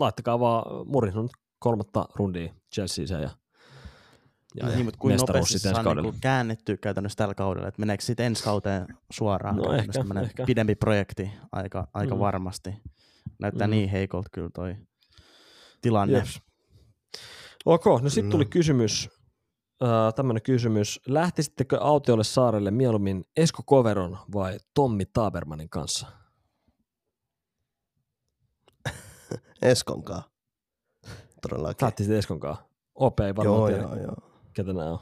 laittakaa 0.00 0.40
vaan 0.40 0.86
Mourinho 0.86 1.28
kolmatta 1.58 2.08
rundia 2.14 2.52
Chelseaiseen 2.74 3.22
ja 3.22 3.30
ja 4.60 4.68
niin, 4.68 4.84
mutta 4.84 4.98
kuin 4.98 5.16
nopeasti 5.16 5.58
se 5.58 5.68
on 5.68 5.96
niin 6.02 6.14
käännetty 6.20 6.76
käytännössä 6.76 7.16
tällä 7.16 7.34
kaudella, 7.34 7.68
että 7.68 7.80
meneekö 7.80 8.04
sitten 8.04 8.26
ensi 8.26 8.44
kauteen 8.44 8.86
suoraan 9.10 9.56
no 9.56 9.72
ehkä, 9.72 9.92
ehkä. 10.22 10.44
pidempi 10.46 10.74
projekti 10.74 11.30
aika, 11.52 11.88
aika 11.94 12.14
mm. 12.14 12.20
varmasti. 12.20 12.74
Näyttää 13.38 13.66
mm. 13.66 13.70
niin 13.70 13.88
heikolta 13.88 14.28
kyllä 14.32 14.50
toi 14.54 14.76
tilanne. 15.80 16.18
Yes. 16.18 16.40
Ok, 17.64 17.84
no 18.02 18.08
sitten 18.08 18.30
tuli 18.30 18.44
mm. 18.44 18.50
kysymys, 18.50 19.10
äh, 19.82 20.14
tämmöinen 20.14 20.42
kysymys. 20.42 21.00
Lähtisittekö 21.06 21.78
autiolle 21.80 22.24
saarelle 22.24 22.70
mieluummin 22.70 23.24
Esko 23.36 23.62
Koveron 23.66 24.18
vai 24.32 24.58
Tommi 24.74 25.04
Tabermanin 25.06 25.68
kanssa? 25.68 26.06
Eskonkaan. 29.62 30.22
Todellakin. 31.42 31.84
Lähtisit 31.84 32.12
Eskonkaan. 32.12 32.56
OP 32.94 33.20
ei 33.20 33.36
varmaan 33.36 33.72
joo, 33.72 33.80
joo, 33.80 33.96
joo 33.96 34.27
ketä 34.58 34.72
nämä 34.72 34.90
on. 34.90 34.98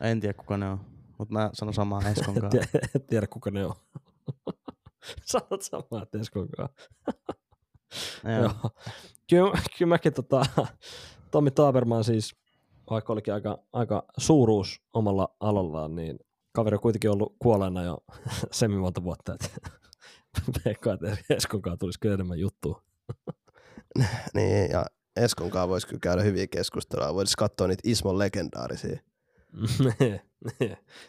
En 0.00 0.20
tiedä 0.20 0.34
kuka 0.34 0.56
ne 0.56 0.70
on, 0.70 0.80
mutta 1.18 1.32
mä 1.34 1.50
sanon 1.52 1.74
samaa 1.74 2.00
Eskon 2.10 2.34
kanssa. 2.34 2.78
Et 2.94 3.06
tiedä 3.06 3.26
kuka 3.26 3.50
ne 3.50 3.66
on. 3.66 3.74
Sanot 5.30 5.62
samaa 5.62 6.06
Eskon 6.20 6.48
kanssa. 6.48 6.78
Joo. 8.40 8.70
Kyllä, 9.30 9.52
kyllä 9.78 9.88
mäkin 9.88 10.12
tota, 10.12 10.46
Tommi 11.30 11.50
Taberman 11.50 12.04
siis, 12.04 12.36
vaikka 12.90 13.12
olikin 13.12 13.34
aika, 13.34 13.58
aika 13.72 14.04
suuruus 14.18 14.82
omalla 14.92 15.36
alallaan, 15.40 15.94
niin 15.94 16.18
kaveri 16.52 16.74
on 16.74 16.80
kuitenkin 16.80 17.10
ollut 17.10 17.36
kuolleena 17.38 17.82
jo 17.82 17.98
semmin 18.52 18.80
monta 18.80 19.04
vuotta, 19.04 19.34
että 19.34 19.48
veikkaan, 20.64 20.94
että 20.94 21.34
Eskon 21.34 21.62
kanssa 21.62 21.78
tulisi 21.78 22.00
kyllä 22.00 22.14
enemmän 22.14 22.38
juttua. 22.38 22.82
niin, 24.34 24.70
ja 24.70 24.86
Eskon 25.16 25.50
kanssa 25.50 25.68
voisi 25.68 25.86
kyllä 25.86 26.00
käydä 26.00 26.22
hyviä 26.22 26.46
keskustelua. 26.46 27.14
Voisi 27.14 27.36
katsoa 27.36 27.66
niitä 27.66 27.82
Ismon 27.84 28.18
legendaarisia. 28.18 28.98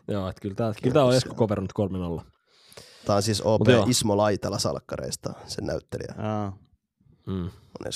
joo, 0.08 0.30
että 0.30 0.42
kyllä 0.42 0.56
tämä, 0.56 0.74
kyllä 0.82 0.94
tämä 0.94 1.06
on 1.06 1.16
Esko 1.16 1.34
coverannut 1.34 1.74
3-0. 2.22 2.26
Tämä 3.06 3.16
on 3.16 3.24
siis 3.24 3.42
OP 3.42 3.62
Ismo 3.88 4.18
Laitala 4.18 4.60
salkkareista, 4.60 5.34
sen 5.48 5.66
näyttelijä. 5.66 6.16
Aa. 6.18 6.58
Mm. 7.26 7.50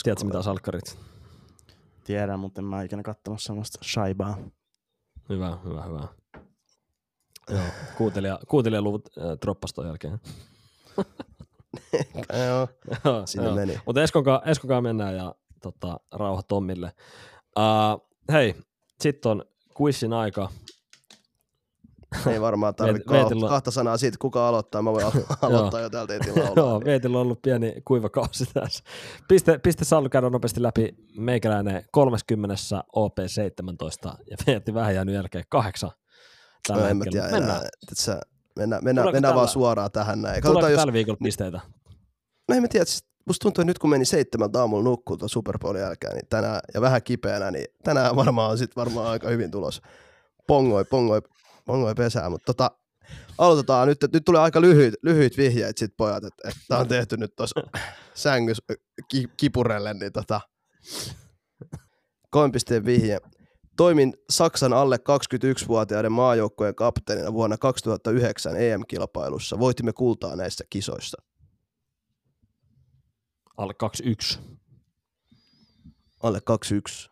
Tiedätkö 0.03 0.26
mitä 0.26 0.41
salkkarit? 0.41 0.97
Tiedän, 2.03 2.39
mutta 2.39 2.62
en 2.62 2.66
mä 2.66 2.84
ikinä 2.84 3.03
katsonut 3.03 3.41
sellaista 3.41 3.80
shaibaa. 3.84 4.38
Hyvä, 5.30 5.57
hyvä, 5.66 5.84
hyvä. 5.84 6.07
Joo, 7.49 7.62
kuuntelija, 7.97 8.39
kuuntelijaluvut 8.47 9.10
äh, 9.18 9.24
droppasi 9.41 9.74
ton 9.74 9.88
jälkeen. 9.88 10.20
joo, 12.47 12.68
sinne 13.26 13.51
meni. 13.51 13.80
Mutta 13.86 14.03
Eskonkaan, 14.03 14.41
Eskonkaan 14.45 14.84
mennään 14.84 15.16
ja 15.16 15.36
tota, 15.62 15.99
rauha 16.12 16.43
Tommille. 16.43 16.91
Uh, 17.57 18.10
hei, 18.32 18.55
sitten 19.01 19.32
on 19.32 19.45
quizin 19.82 20.14
aika. 20.14 20.49
Ei 22.28 22.41
varmaan 22.41 22.76
tarvitse 22.76 23.12
Veetillä... 23.12 23.49
kahta 23.49 23.72
sanaa 23.72 23.97
siitä, 23.97 24.18
kuka 24.22 24.47
aloittaa. 24.47 24.82
Mä 24.82 24.91
voin 24.91 25.05
aloittaa 25.41 25.80
jo 25.80 25.89
täältä 25.89 26.14
heti 26.14 26.30
Joo, 26.55 26.82
Veetillä 26.86 27.18
on 27.18 27.22
ollut 27.22 27.41
pieni 27.41 27.74
kuiva 27.86 28.10
kausi 28.10 28.45
tässä. 28.53 28.84
Piste, 29.28 29.57
piste 29.57 29.86
Sallu 29.86 30.10
käydä 30.10 30.30
nopeasti 30.30 30.64
läpi 30.64 30.95
meikäläinen 31.18 31.86
30 31.91 32.55
OP17 32.95 34.18
ja 34.30 34.38
Veetti 34.47 34.74
vähän 34.74 34.95
jäänyt 34.95 35.16
jälkeen 35.16 35.43
kahdeksan. 35.49 35.91
Tällä 36.68 36.84
no, 36.84 36.89
en 36.89 36.97
mä 36.97 37.03
tiedä 37.12 37.28
mennään. 37.32 37.62
Enää, 37.62 38.22
mennään, 38.55 38.84
mennään, 38.84 39.12
mennään 39.12 39.36
vaan 39.36 39.47
suoraan 39.47 39.91
tähän 39.91 40.22
näin. 40.22 40.43
Tuleeko 40.43 40.68
jos... 40.68 40.80
tällä 40.80 40.93
viikolla 40.93 41.20
pisteitä? 41.24 41.60
No 42.49 42.55
en 42.55 42.62
mä 42.62 42.68
tiedä, 42.68 42.86
siis 42.86 43.09
musta 43.30 43.43
tuntuu, 43.43 43.61
että 43.61 43.69
nyt 43.69 43.80
kun 43.80 43.89
meni 43.89 44.05
seitsemältä 44.05 44.59
aamulla 44.59 44.84
nukkuu 44.84 45.17
tuon 45.17 45.30
Super 45.30 45.57
Bowlin 45.59 45.82
jälkeen, 45.82 46.13
niin 46.13 46.27
tänään, 46.30 46.59
ja 46.73 46.82
vähän 46.82 47.03
kipeänä, 47.03 47.51
niin 47.51 47.65
tänään 47.84 48.15
varmaan 48.15 48.57
sit 48.57 48.75
varmaan 48.75 49.07
aika 49.07 49.30
hyvin 49.30 49.51
tulos. 49.51 49.82
Pongoi, 50.47 50.86
pongoi, 50.86 51.21
pongoi 51.65 51.95
pesää, 51.95 52.30
mutta 52.30 52.45
tota, 52.53 52.71
aloitetaan 53.38 53.88
nyt, 53.88 53.97
nyt 54.13 54.25
tulee 54.25 54.41
aika 54.41 54.61
lyhyt, 54.61 54.93
lyhyit 55.03 55.38
vihjeet 55.38 55.77
sit 55.77 55.93
pojat, 55.97 56.23
että, 56.23 56.49
että 56.49 56.77
on 56.77 56.88
tehty 56.88 57.17
nyt 57.17 57.36
tuossa 57.36 57.61
sängys 58.13 58.61
ki, 59.07 59.27
kipurelle, 59.38 59.93
niin 59.93 60.11
tota, 60.11 60.41
pisteen 62.51 62.86
vihje. 62.86 63.17
Toimin 63.77 64.13
Saksan 64.30 64.73
alle 64.73 64.95
21-vuotiaiden 64.97 66.11
maajoukkojen 66.11 66.75
kapteenina 66.75 67.34
vuonna 67.34 67.57
2009 67.57 68.57
EM-kilpailussa. 68.57 69.59
Voitimme 69.59 69.93
kultaa 69.93 70.36
näissä 70.36 70.63
kisoissa 70.69 71.28
alle 73.60 73.74
21. 73.74 74.39
Alle 76.24 76.41
21. 76.41 77.12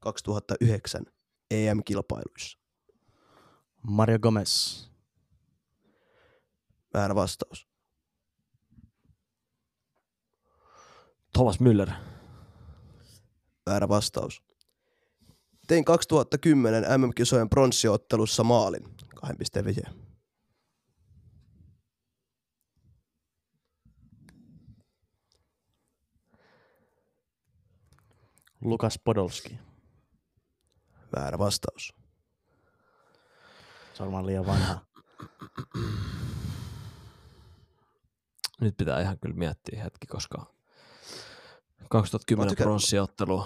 2009 0.00 1.06
EM-kilpailuissa. 1.50 2.58
Mario 3.82 4.18
Gomez. 4.18 4.84
Väärä 6.94 7.14
vastaus. 7.14 7.68
Thomas 11.32 11.58
Müller. 11.60 11.90
Väärä 13.66 13.88
vastaus. 13.88 14.42
Tein 15.66 15.84
2010 15.84 16.84
MM-kisojen 16.98 17.48
pronssiottelussa 17.50 18.44
maalin. 18.44 18.84
Kahden 19.14 19.38
pisteen 19.38 19.64
vihjeen. 19.64 20.09
Lukas 28.60 28.98
Podolski. 29.04 29.58
Väärä 31.16 31.38
vastaus. 31.38 31.94
Se 33.94 34.02
on 34.02 34.26
liian 34.26 34.46
vanha. 34.46 34.80
Nyt 38.60 38.76
pitää 38.76 39.00
ihan 39.00 39.18
kyllä 39.18 39.36
miettiä 39.36 39.82
hetki, 39.82 40.06
koska 40.06 40.54
2010 41.88 42.56
pronssiottelu, 42.56 43.44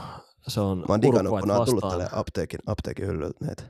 se 0.48 0.60
on 0.60 0.78
Mä 0.78 0.98
kun 1.40 1.50
on 1.50 1.66
tullut 1.66 1.88
tälle 1.90 2.08
apteekin, 2.12 2.58
apteekin 2.66 3.06
hyllyltä 3.06 3.44
näitä. 3.44 3.62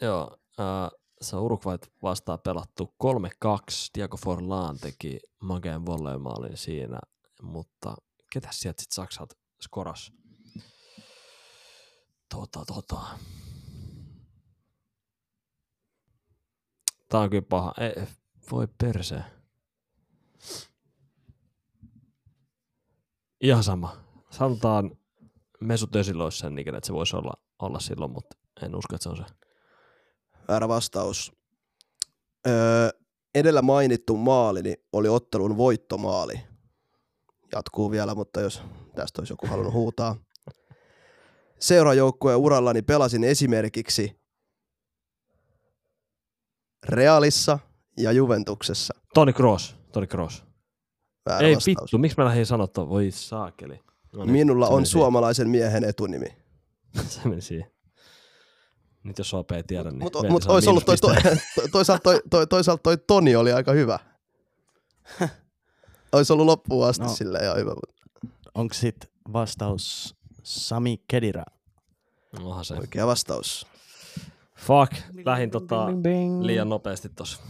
Joo, 0.00 0.36
äh, 0.60 0.90
se 1.20 1.36
on 1.36 1.42
Uruguayt 1.42 1.92
vastaan 2.02 2.38
pelattu 2.40 2.94
3-2. 2.98 3.90
Diego 3.94 4.16
Forlan 4.16 4.78
teki 4.78 5.20
mageen 5.40 5.86
volleymaalin 5.86 6.56
siinä, 6.56 6.98
mutta 7.42 7.96
ketä 8.32 8.48
sieltä 8.50 8.82
sitten 8.82 8.94
Saksalta 8.94 9.36
skoras? 9.62 10.12
Tota, 12.30 12.64
tota. 12.66 13.00
Tää 17.08 17.20
on 17.20 17.30
kyllä 17.30 17.46
paha. 17.48 17.74
Ei, 17.78 18.06
voi 18.50 18.68
perse. 18.78 19.22
Ihan 23.40 23.64
sama. 23.64 23.96
Sanotaan 24.30 24.90
Mesut 25.60 25.96
Özil 25.96 26.30
sen 26.30 26.58
ikinä, 26.58 26.78
että 26.78 26.86
se 26.86 26.92
voisi 26.92 27.16
olla, 27.16 27.32
olla 27.58 27.80
silloin, 27.80 28.12
mutta 28.12 28.36
en 28.62 28.76
usko, 28.76 28.94
että 28.94 29.02
se 29.02 29.08
on 29.08 29.16
se. 29.16 29.24
Väärä 30.48 30.68
vastaus. 30.68 31.32
Öö, 32.46 32.90
edellä 33.34 33.62
mainittu 33.62 34.16
maali 34.16 34.62
niin 34.62 34.76
oli 34.92 35.08
ottelun 35.08 35.56
voittomaali. 35.56 36.40
Jatkuu 37.52 37.90
vielä, 37.90 38.14
mutta 38.14 38.40
jos 38.40 38.62
tästä 38.94 39.20
olisi 39.20 39.32
joku 39.32 39.46
halunnut 39.46 39.74
huutaa. 39.74 40.16
Seurajoukkueen 41.60 42.38
urallani 42.38 42.82
pelasin 42.82 43.24
esimerkiksi 43.24 44.20
Realissa 46.88 47.58
ja 47.98 48.12
Juventuksessa. 48.12 48.94
Toni 49.14 49.32
Kroos. 49.32 49.76
Toni 49.92 50.06
Kroos. 50.06 50.44
Väärä 51.26 51.46
Ei 51.48 51.54
vastaus. 51.54 51.66
vittu, 51.82 51.98
miksi 51.98 52.18
mä 52.18 52.24
lähdin 52.24 52.46
sanottua? 52.46 52.88
Voi 52.88 53.10
saakeli. 53.10 53.80
No 54.12 54.24
niin, 54.24 54.32
Minulla 54.32 54.68
on 54.68 54.86
suomalaisen 54.86 55.48
miehen 55.48 55.84
etunimi. 55.84 56.26
se 57.08 57.28
meni 57.28 57.40
siihen. 57.40 57.70
Nyt 59.02 59.18
jos 59.18 59.34
OP 59.34 59.52
ei 59.52 59.62
tiedä, 59.62 59.90
niin 59.90 60.02
Mutta 60.02 60.28
mut 60.28 60.44
olisi 60.44 60.68
ollut 60.70 60.84
toi, 60.86 60.96
toi, 60.96 61.14
toisaalta, 61.72 62.02
toi, 62.02 62.20
toi, 62.30 62.46
toisaalta 62.46 62.82
toi 62.82 62.96
Toni 62.98 63.36
oli 63.36 63.52
aika 63.52 63.72
hyvä. 63.72 63.98
olisi 66.12 66.32
ollut 66.32 66.46
loppuun 66.46 66.86
asti 66.88 67.04
No. 67.04 67.08
silleen 67.14 67.44
ihan 67.44 67.56
hyvä. 67.56 67.72
Onko 68.54 68.74
sit 68.74 68.96
vastaus 69.32 70.16
Sami 70.50 71.02
Kedira? 71.08 71.44
Onhan 72.40 72.64
se. 72.64 72.74
oikea 72.74 73.06
vastaus. 73.06 73.66
Fuck, 74.56 74.92
lähin 75.24 75.50
tota 75.50 75.86
liian 76.40 76.68
nopeasti 76.68 77.08
tossa. 77.08 77.42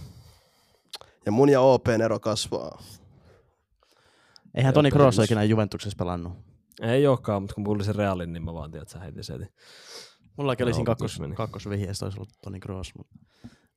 Ja 1.27 1.33
mun 1.33 1.49
ja 1.49 1.61
OPn 1.61 2.01
ero 2.05 2.21
kasvaa. 2.21 2.83
Eihän 4.55 4.75
Toni 4.75 4.91
Kroos 4.91 5.19
ole 5.19 5.25
ikinä 5.25 5.45
Juventuksessa 5.45 5.97
pelannut. 5.99 6.33
Ei 6.83 7.07
olekaan, 7.07 7.43
mutta 7.43 7.55
kun 7.55 7.65
kuulin 7.65 7.85
sen 7.85 7.95
Realin, 7.95 8.33
niin 8.33 8.45
mä 8.45 8.55
vaan 8.55 8.71
tiedän, 8.71 8.83
että 8.83 8.93
sä 8.93 8.99
heitin 8.99 9.25
sen. 9.25 9.49
Mullakin 10.37 10.65
oli 10.67 10.75
siinä 10.75 10.87
kakkos, 10.87 11.15
se 11.15 11.35
kakkosvihjeessä 11.35 12.07
olisi 12.07 12.19
ollut 12.19 12.31
Toni 12.43 12.61
Kroos. 12.61 12.95
Mutta... 12.97 13.19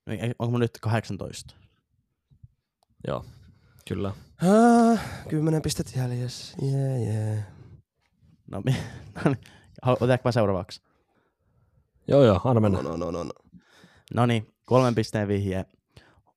No, 0.06 0.14
ei- 0.14 0.34
onko 0.40 0.52
mun 0.52 0.60
nyt 0.60 0.78
18? 0.82 1.56
Joo, 3.08 3.26
kyllä. 3.88 4.14
Ah, 4.42 5.00
kymmenen 5.30 5.62
pistet 5.62 5.94
jäljessä. 5.96 6.58
Yeah, 6.64 7.02
yeah. 7.02 7.44
No, 8.54 8.62
mi- 8.66 8.72
no 9.16 9.32
niin. 9.32 9.38
Otetaanko 9.86 10.32
seuraavaksi? 10.32 10.82
Joo, 12.08 12.24
joo, 12.24 12.42
anna 12.44 12.62
mennä. 12.62 12.82
No, 12.82 12.90
no, 12.90 12.98
no, 12.98 13.12
no, 13.12 13.24
no. 13.24 13.32
No 14.14 14.26
niin, 14.26 14.54
kolmen 14.66 14.96
pisteen 14.96 15.28
vihje. 15.28 15.66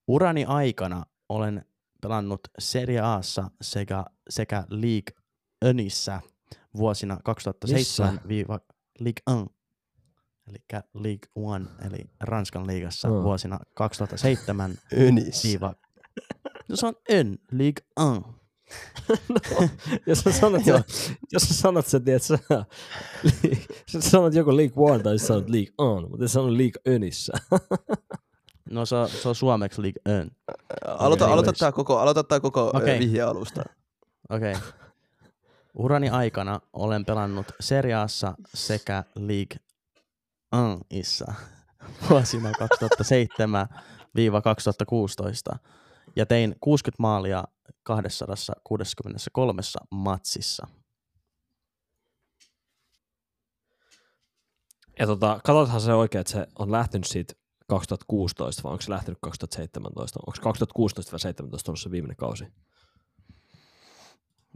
Urani 0.09 0.45
aikana 0.45 1.07
olen 1.29 1.65
pelannut 2.03 2.41
Serie 2.59 3.01
A:ssa 3.01 3.51
sekä, 3.63 4.05
sekä 4.29 4.65
League 4.71 5.23
Önissä 5.65 6.21
vuosina 6.77 7.19
2007 7.25 8.21
League 9.01 9.23
1, 9.43 9.55
eli 10.49 10.59
League 10.95 11.29
One, 11.35 11.67
eli 11.87 11.99
Ranskan 12.21 12.67
liigassa 12.67 13.09
Mm. 13.09 13.15
vuosina 13.15 13.59
2007 13.75 14.79
Ynis. 14.93 15.45
viiva... 15.45 15.75
No 16.69 16.77
se 16.77 16.87
on 16.87 16.95
Ön, 17.13 17.39
League 17.53 17.87
1. 18.17 18.36
jos 20.07 20.19
sä 20.19 20.33
sanot, 20.33 20.67
Joo. 20.67 20.81
jos 21.33 21.43
sä 21.43 21.55
sanot 21.55 21.87
se, 21.87 22.01
tiedät 22.01 22.23
sä, 22.23 22.39
sä 23.87 24.01
sanot 24.11 24.35
joko 24.35 24.57
League 24.57 24.75
One 24.77 25.03
tai 25.03 25.19
sä 25.19 25.27
sanot 25.27 25.49
League 25.49 25.75
On, 25.79 26.11
mutta 26.11 26.29
sä 26.29 26.33
sanot 26.33 26.51
League 26.51 26.95
Önissä. 26.95 27.33
No 28.71 28.87
se 28.87 28.97
on, 28.97 29.09
se 29.09 29.29
on 29.29 29.35
suomeksi 29.35 29.83
League 29.83 30.01
Ön. 30.09 30.31
Aloita, 30.87 31.25
Okei. 31.25 31.33
aloita 31.33 31.53
tää 31.53 31.73
koko, 31.73 31.99
aloita 31.99 32.25
tää 32.25 32.41
koko 32.41 32.67
Okei. 32.69 32.81
okay. 32.81 32.99
vihje 32.99 33.23
alusta. 33.23 33.63
Okei. 34.31 34.53
Okay. 34.53 34.63
Urani 35.75 36.09
aikana 36.09 36.61
olen 36.73 37.05
pelannut 37.05 37.47
Seriaassa 37.61 38.35
sekä 38.55 39.05
League 39.15 39.57
1issa 40.57 41.33
vuosina 42.11 42.51
2007-2016 45.55 45.59
ja 46.17 46.27
tein 46.27 46.57
60 46.61 47.03
maalia 47.03 47.45
263 47.83 49.63
matsissa. 49.91 50.67
Ja 54.99 55.07
tota, 55.07 55.41
katsotaanhan 55.45 55.81
se 55.81 55.93
oikein, 55.95 56.21
että 56.21 56.33
se 56.33 56.47
on 56.59 56.73
lähtenyt 56.73 57.07
siitä 57.07 57.35
2016 57.69 58.63
vai 58.63 58.73
onko 58.73 58.83
se 58.83 58.91
lähtenyt 58.91 59.19
2017? 59.23 60.19
Onko 60.27 60.39
2016 60.43 61.13
vai 61.13 61.17
2017 61.17 61.71
ollut 61.71 61.81
se 61.81 61.91
viimeinen 61.91 62.17
kausi? 62.17 62.47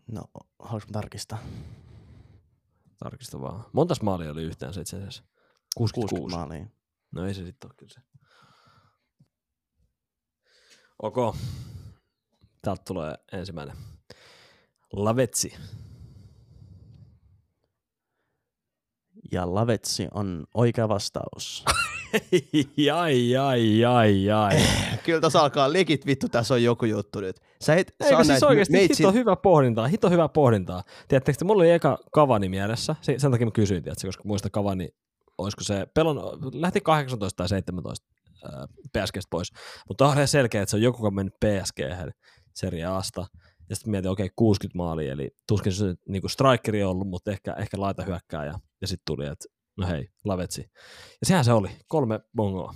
No, 0.06 0.24
haluaisin 0.58 0.92
tarkistaa. 0.92 1.38
Tarkista 2.98 3.40
vaan. 3.40 3.64
Montas 3.72 4.02
maalia 4.02 4.30
oli 4.30 4.42
yhteensä 4.42 4.80
itse 4.80 4.96
asiassa? 4.96 5.22
66. 5.76 6.20
60 6.20 6.36
maalia. 6.36 6.66
No 7.12 7.26
ei 7.26 7.34
se 7.34 7.44
sitten 7.44 7.68
ole 7.70 7.74
kyllä 7.76 7.92
se. 7.92 8.00
Ok. 11.02 11.36
Täältä 12.62 12.82
tulee 12.86 13.14
ensimmäinen. 13.32 13.76
Lavetsi. 14.92 15.52
Ja 19.32 19.54
Lavetsi 19.54 20.08
on 20.14 20.44
oikea 20.54 20.88
vastaus. 20.88 21.64
jai, 22.76 23.30
jai, 23.30 23.78
jai, 23.78 24.24
jai. 24.24 24.56
Kyllä 25.04 25.20
tässä 25.20 25.40
alkaa 25.40 25.72
legit 25.72 26.06
vittu, 26.06 26.28
tässä 26.28 26.54
on 26.54 26.62
joku 26.62 26.84
juttu 26.84 27.20
nyt. 27.20 27.40
Sä 27.60 27.74
et 27.74 27.94
saa 28.00 28.08
Eikö 28.08 28.16
siis 28.16 28.28
näitä 28.28 28.46
oikeasti 28.46 28.72
meitsin... 28.72 29.06
hito 29.06 29.12
hyvä 29.18 29.36
pohdintaa, 29.36 29.86
hito 29.86 30.10
hyvä 30.10 30.28
pohdintaa. 30.28 30.82
Tiedättekö, 31.08 31.34
että 31.34 31.44
mulla 31.44 31.62
oli 31.62 31.70
eka 31.70 31.98
Kavani 32.12 32.48
mielessä, 32.48 32.96
se- 33.00 33.18
sen 33.18 33.30
takia 33.30 33.46
mä 33.46 33.50
kysyin, 33.50 33.82
tiedätkö, 33.82 34.08
koska 34.08 34.22
muista 34.26 34.50
Kavani, 34.50 34.88
olisiko 35.38 35.64
se, 35.64 35.86
pelon, 35.94 36.16
lähti 36.52 36.80
18 36.80 37.36
tai 37.36 37.48
17 37.48 38.06
äh, 38.44 38.68
PSGstä 38.92 39.30
pois, 39.30 39.52
mutta 39.88 40.06
on 40.06 40.14
ihan 40.14 40.28
selkeä, 40.28 40.62
että 40.62 40.70
se 40.70 40.76
on 40.76 40.82
joku, 40.82 40.98
joka 40.98 41.06
on 41.06 41.14
mennyt 41.14 41.34
PSG 41.34 41.78
Serie 42.54 42.84
Asta, 42.84 43.26
ja 43.68 43.76
sitten 43.76 43.90
mietin, 43.90 44.10
okei, 44.10 44.26
okay, 44.26 44.34
60 44.36 44.76
maalia, 44.78 45.12
eli 45.12 45.30
tuskin 45.48 45.72
se 45.72 45.94
niin 46.08 46.22
kuin 46.22 46.30
strikeri 46.30 46.84
on 46.84 46.90
ollut, 46.90 47.08
mutta 47.08 47.30
ehkä, 47.30 47.52
ehkä 47.52 47.80
laita 47.80 48.02
hyökkää, 48.04 48.44
ja, 48.44 48.54
ja 48.80 48.86
sitten 48.86 49.04
tuli, 49.06 49.26
että 49.26 49.44
no 49.76 49.86
hei, 49.86 50.08
Lavetsi. 50.24 50.60
Ja 51.20 51.26
sehän 51.26 51.44
se 51.44 51.52
oli, 51.52 51.68
kolme 51.88 52.20
bongoa. 52.36 52.74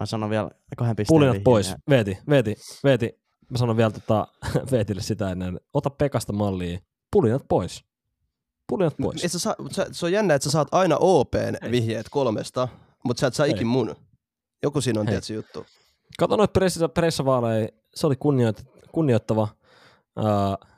Mä 0.00 0.06
sanon 0.06 0.30
vielä 0.30 0.50
kahden 0.76 0.96
pisteen 0.96 1.14
Pulinat 1.14 1.32
vihjeen 1.32 1.44
pois. 1.44 1.68
ja- 1.68 1.76
Veeti, 1.90 2.18
Veeti, 2.28 2.56
Veeti. 2.84 3.20
Mä 3.50 3.58
sanon 3.58 3.76
vielä 3.76 3.90
tota, 3.90 4.28
Veetille 4.72 5.02
sitä 5.02 5.30
ennen. 5.30 5.60
Ota 5.74 5.90
Pekasta 5.90 6.32
mallia. 6.32 6.78
Pulinat 7.10 7.42
pois. 7.48 7.84
Pulinat 8.68 8.94
pois. 9.02 9.24
Et 9.24 9.32
sä 9.32 9.38
saa, 9.38 9.54
sä, 9.72 9.86
se 9.92 10.06
on 10.06 10.12
jännä, 10.12 10.34
että 10.34 10.44
sä 10.44 10.50
saat 10.50 10.68
aina 10.72 10.96
OPn 11.00 11.56
Hei. 11.62 11.70
vihjeet 11.70 12.06
kolmesta, 12.10 12.68
mutta 13.04 13.20
sä 13.20 13.26
et 13.26 13.34
saa 13.34 13.46
Hei. 13.46 13.54
ikin 13.54 13.66
mun. 13.66 13.96
Joku 14.62 14.80
siinä 14.80 15.00
on 15.00 15.06
tietysti 15.06 15.34
juttu. 15.34 15.66
Kato 16.18 16.36
noita 16.36 16.52
pressa, 16.52 16.88
pressavaaleja. 16.88 17.68
Se 17.94 18.06
oli 18.06 18.16
kunnioit, 18.16 18.64
kunnioittava, 18.92 19.48
uh, 20.18 20.68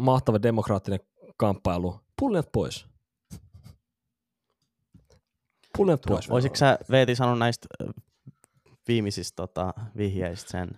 mahtava 0.00 0.42
demokraattinen 0.42 1.00
kamppailu. 1.36 2.00
Pulinat 2.20 2.48
pois. 2.52 2.86
No, 5.78 5.96
pois. 6.06 6.28
voisitko 6.30 6.56
sä 6.56 6.78
Veeti 6.90 7.14
sanoa 7.14 7.36
näistä 7.36 7.66
viimeisistä 8.88 9.36
tota, 9.36 9.74
vihjeistä 9.96 10.50
sen? 10.50 10.68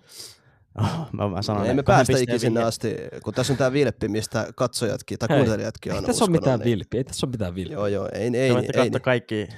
Oh, 0.79 0.87
mä, 1.13 1.29
mä 1.29 1.43
sanon 1.43 1.59
No, 1.61 1.65
ne 1.65 1.71
ei 1.71 1.75
me 1.77 1.83
kahden 1.83 1.97
päästä 1.99 2.11
pisteen 2.13 2.23
ikin 2.23 2.41
sinne 2.41 2.59
vihjeet. 2.61 2.69
asti, 2.69 2.97
kun 3.25 3.35
tässä 3.35 3.53
on 3.53 3.57
tää 3.57 3.73
vilppi, 3.73 4.09
mistä 4.09 4.47
katsojatkin 4.57 5.19
tai 5.19 5.29
Hei, 5.29 5.39
kuuntelijatkin 5.39 5.93
Ei 5.93 5.99
on 5.99 6.05
tässä 6.05 6.25
uskonut, 6.25 6.41
mitään 6.41 6.61
niin- 6.61 6.65
vilppiä. 6.71 6.99
Ei 6.99 7.05
tässä 7.05 7.27
ole 7.27 7.31
mitään 7.31 7.55
vilppiä. 7.55 7.77
Joo, 7.77 7.87
joo, 7.87 8.09
ei, 8.13 8.23
ei, 8.23 8.37
ei, 8.37 8.51
ei, 8.75 8.91
kaikki, 9.03 9.49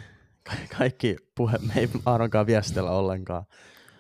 ka- 0.43 0.77
kaikki 0.79 1.17
puhe, 1.37 1.59
me 1.59 1.73
ei 1.81 1.89
Aaronkaan 2.07 2.47
viestellä 2.47 2.91
ollenkaan, 2.91 3.45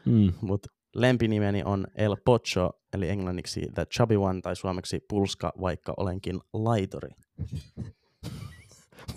Mm. 0.04 0.32
mutta 0.40 0.68
lempinimeni 0.94 1.62
on 1.64 1.86
El 1.94 2.16
Pocho, 2.24 2.70
eli 2.92 3.08
englanniksi 3.08 3.66
The 3.74 3.86
Chubby 3.86 4.16
One 4.16 4.40
tai 4.40 4.56
suomeksi 4.56 5.00
Pulska, 5.08 5.52
vaikka 5.60 5.94
olenkin 5.96 6.40
laitori. 6.52 7.10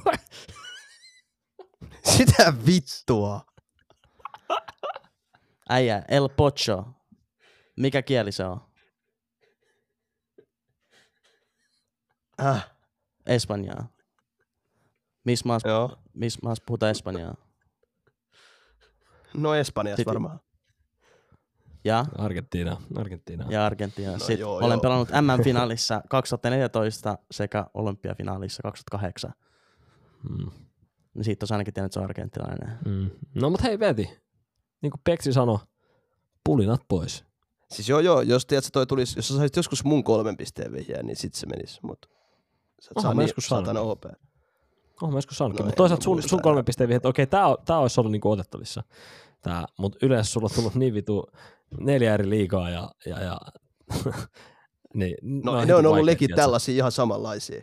Sitä 2.17 2.53
vittua. 2.65 3.45
Äijä, 5.69 6.03
El 6.07 6.29
Pocho. 6.29 6.85
Mikä 7.77 8.01
kieli 8.01 8.31
se 8.31 8.45
on? 8.45 8.61
Äh, 12.41 12.71
Espanjaa. 13.25 13.95
Missä 15.23 15.47
maassa, 15.47 15.89
miss 16.13 16.41
maassa 16.41 16.63
puhutaan 16.67 16.91
espanjaa? 16.91 17.35
No 19.33 19.55
Espanjassa 19.55 20.03
varmaan. 20.05 20.39
Ja, 21.85 22.05
Argentiina, 22.17 22.77
Argentiina. 22.95 23.45
ja 23.49 23.65
Argentiina. 23.65 24.11
No 24.11 24.17
Sitten 24.19 24.39
joo, 24.39 24.55
olen 24.57 24.69
joo. 24.71 24.79
pelannut 24.81 25.09
MM-finaalissa 25.21 26.01
2014 26.09 27.17
sekä 27.31 27.65
olympiafinaalissa 27.73 28.63
2008. 28.63 29.33
Mm. 30.29 30.51
Niin 31.13 31.23
siitä 31.25 31.45
on 31.49 31.53
ainakin 31.55 31.73
tiennyt, 31.73 31.87
että 31.89 31.93
se 31.93 31.99
on 31.99 32.03
argentilainen. 32.03 32.77
Mm. 32.85 33.09
No 33.35 33.49
mut 33.49 33.63
hei 33.63 33.79
Veti, 33.79 34.09
niin 34.81 34.91
kuin 34.91 35.01
Peksi 35.03 35.33
sanoi, 35.33 35.57
pulinat 36.43 36.81
pois. 36.87 37.25
Siis 37.71 37.89
joo 37.89 37.99
joo, 37.99 38.21
jos 38.21 38.45
tiedät, 38.45 38.69
toi 38.73 38.87
tulis, 38.87 39.15
jos 39.15 39.27
sä 39.27 39.37
saisit 39.37 39.55
joskus 39.55 39.83
mun 39.83 40.03
kolmen 40.03 40.37
pisteen 40.37 40.71
vihjeä, 40.73 41.03
niin 41.03 41.15
sit 41.17 41.33
se 41.33 41.47
menisi, 41.47 41.79
mut 41.83 42.05
sä 42.81 42.87
et 42.91 42.97
Oho, 42.97 43.01
saa 43.01 43.13
mä 43.13 43.21
niin 43.21 43.33
saatana 43.39 43.79
OP. 43.81 44.03
Oon 45.01 45.11
mä 45.13 45.17
joskus 45.17 45.37
saanutkin, 45.37 45.63
No 45.63 45.65
mutta 45.65 45.77
toisaalta 45.77 46.03
sun, 46.03 46.21
sun 46.23 46.29
enää. 46.39 46.43
kolme 46.43 46.63
pisteen 46.63 46.87
vihjeet, 46.87 47.05
okei, 47.05 47.27
tää, 47.27 47.47
on- 47.47 47.57
tää 47.65 47.77
olisi 47.79 47.99
ollut 47.99 48.11
niinku 48.11 48.31
otettavissa. 48.31 48.83
Tää, 49.45 49.65
mut 49.79 49.95
yleensä 50.03 50.31
sulla 50.31 50.45
on 50.45 50.55
tullut 50.55 50.75
niin 50.75 50.93
vitu 50.93 51.31
neljä 51.79 52.13
eri 52.13 52.29
liigaa 52.29 52.69
ja, 52.69 52.91
ja, 53.05 53.23
ja 53.23 53.37
niin, 54.93 55.15
No, 55.21 55.51
on 55.51 55.67
ne 55.67 55.75
on 55.75 55.85
ollut 55.85 56.05
legit 56.05 56.19
tiedätkö? 56.19 56.41
tällaisia 56.41 56.75
ihan 56.75 56.91
samanlaisia. 56.91 57.61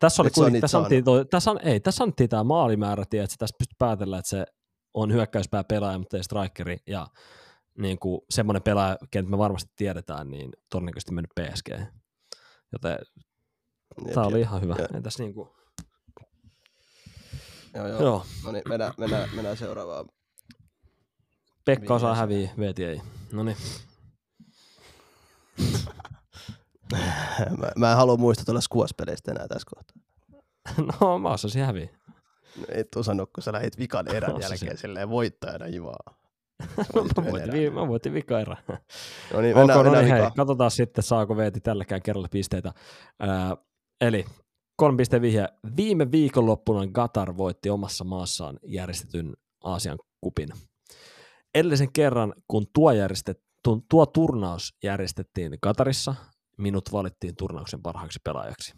Tässä 0.00 0.22
oli 0.22 0.30
kuitenkin, 0.30 0.60
tässä 0.60 0.78
annettiin, 0.78 1.04
toi, 1.04 1.24
tässä, 1.24 1.50
an, 1.50 1.60
ei, 1.62 1.80
tässä 1.80 2.04
annettiin 2.04 2.28
tämä 2.28 2.44
maalimäärä, 2.44 3.02
että 3.02 3.36
tässä 3.38 3.56
pystyt 3.58 3.78
päätellä, 3.78 4.18
että 4.18 4.28
se 4.28 4.46
on 4.94 5.12
hyökkäyspää 5.12 5.64
pelaaja, 5.64 5.98
mutta 5.98 6.16
ei 6.16 6.24
strikeri, 6.24 6.76
ja 6.86 7.06
niin 7.78 7.98
kuin 7.98 8.20
semmoinen 8.30 8.62
pelaaja, 8.62 8.96
kenet 9.10 9.30
me 9.30 9.38
varmasti 9.38 9.72
tiedetään, 9.76 10.30
niin 10.30 10.50
todennäköisesti 10.70 11.12
mennyt 11.12 11.30
PSG. 11.40 11.68
Joten 12.72 12.98
Jep, 14.04 14.14
tämä 14.14 14.26
oli 14.26 14.34
jep. 14.38 14.42
ihan 14.42 14.62
hyvä. 14.62 14.76
Jep. 14.78 14.94
Entäs 14.94 15.18
niin 15.18 15.34
kuin, 15.34 15.48
Joo, 17.74 17.88
joo. 17.88 18.02
joo, 18.02 18.26
No 18.44 18.52
niin, 18.52 18.62
mennään, 18.68 18.92
mennään, 18.98 19.28
mennään 19.34 19.56
seuraavaan. 19.56 20.06
Pekka 21.64 21.94
osaa 21.94 22.14
häviä, 22.14 22.50
Veeti 22.58 22.84
ei. 22.84 23.00
No 23.32 23.42
niin, 23.42 23.56
mä, 27.58 27.72
mä 27.76 27.90
en 27.90 27.96
halua 27.96 28.16
muistutella 28.16 28.60
squash-peleistä 28.60 29.30
enää 29.30 29.48
tässä 29.48 29.68
kohtaa. 29.74 29.96
no 31.00 31.18
mä 31.18 31.28
osasin 31.28 31.64
häviä. 31.64 31.88
No, 32.56 32.64
Et 32.68 32.88
osannut, 32.96 33.30
kun 33.32 33.42
sä 33.42 33.52
lähit 33.52 33.78
vikan 33.78 34.08
erän 34.08 34.34
Osasin. 34.34 34.50
jälkeen 34.52 34.78
silleen 34.78 35.10
voittajana 35.10 35.66
jivaa. 35.66 36.14
mä, 37.16 37.30
voitin, 37.30 37.52
vi- 37.52 37.70
mä 37.70 37.88
voitin 37.88 38.14
vika 38.14 38.40
erä. 38.40 38.56
No 39.32 39.40
niin, 39.40 39.56
mennään, 39.56 39.78
no 39.78 39.82
mennään 39.82 40.04
niin, 40.04 40.16
hei, 40.16 40.30
katsotaan 40.36 40.70
sitten, 40.70 41.04
saako 41.04 41.36
Veeti 41.36 41.60
tälläkään 41.60 42.02
kerralla 42.02 42.28
pisteitä. 42.30 42.72
Ää, 43.20 43.56
eli 44.00 44.24
kolme 44.76 44.96
pisteen 44.96 45.22
vihje. 45.22 45.48
Viime 45.76 46.10
viikonloppuna 46.10 46.84
Qatar 46.84 47.36
voitti 47.36 47.70
omassa 47.70 48.04
maassaan 48.04 48.58
järjestetyn 48.66 49.36
Aasian 49.64 49.98
kupin. 50.20 50.48
Edellisen 51.54 51.92
kerran, 51.92 52.34
kun 52.48 52.66
tuo, 52.72 52.92
järjestet, 52.92 53.42
tuo, 53.88 54.06
turnaus 54.06 54.76
järjestettiin 54.82 55.60
Qatarissa, 55.60 56.14
minut 56.58 56.92
valittiin 56.92 57.36
turnauksen 57.36 57.82
parhaaksi 57.82 58.18
pelaajaksi. 58.24 58.74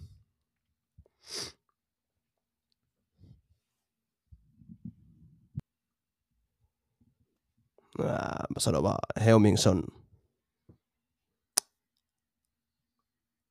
Mä 7.98 8.58
sanon 8.58 8.82
vaan 8.82 9.24
Heumingson. 9.24 9.82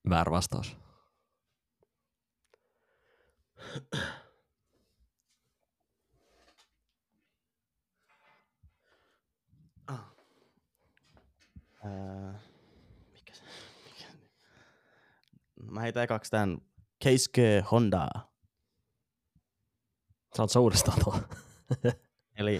Väärä 0.10 0.32
vastaus. 0.32 0.78
Ää, 11.84 12.40
mikä 13.14 13.34
se? 13.34 13.44
Mikä? 13.86 14.06
Mä 15.72 15.82
heitän 15.82 16.04
ekaksi 16.04 16.32
tän 16.32 16.58
Keisuke 17.00 17.64
Honda. 17.72 18.08
Saat 20.36 20.56
uudestaan 20.56 21.00
tuo? 21.04 21.16
Eli 22.40 22.60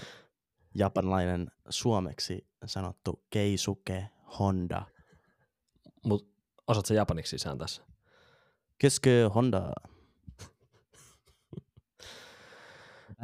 japanlainen 0.74 1.50
suomeksi 1.68 2.48
sanottu 2.66 3.24
Keisuke 3.30 4.08
Honda. 4.38 4.86
Mut 6.04 6.32
osaat 6.66 6.86
sä 6.86 6.94
japaniksi 6.94 7.30
sisään 7.30 7.58
tässä? 7.58 7.82
Keisuke 8.78 9.30
Honda. 9.34 9.62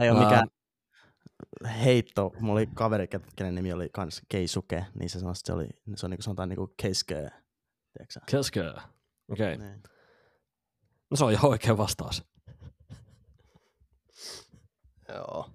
Ei 0.01 0.11
ole 0.11 0.19
Ää, 0.19 0.25
mikään 0.25 0.49
heitto. 1.85 2.33
Mulla 2.41 2.59
oli 2.59 2.67
kaveri, 2.75 3.09
kenen 3.37 3.55
nimi 3.55 3.73
oli 3.73 3.89
kans 3.93 4.23
Keisuke, 4.29 4.87
niin 4.95 5.11
se 5.11 5.19
sanoi, 5.19 5.33
että 5.33 5.47
se, 5.47 5.53
oli, 5.53 5.69
se 5.97 6.07
on 6.07 6.11
niinku 6.11 6.23
sanotaan 6.23 6.49
niinku 6.49 6.75
Keisuke. 6.77 7.15
Tiedätkö 7.15 8.13
sä? 8.13 8.21
Keske. 8.27 8.61
Okei. 8.61 9.55
Okay. 9.55 9.57
Niin. 9.57 9.83
No 11.11 11.17
se 11.17 11.25
on 11.25 11.33
ihan 11.33 11.51
oikea 11.51 11.77
vastaus. 11.77 12.25
Joo. 15.09 15.51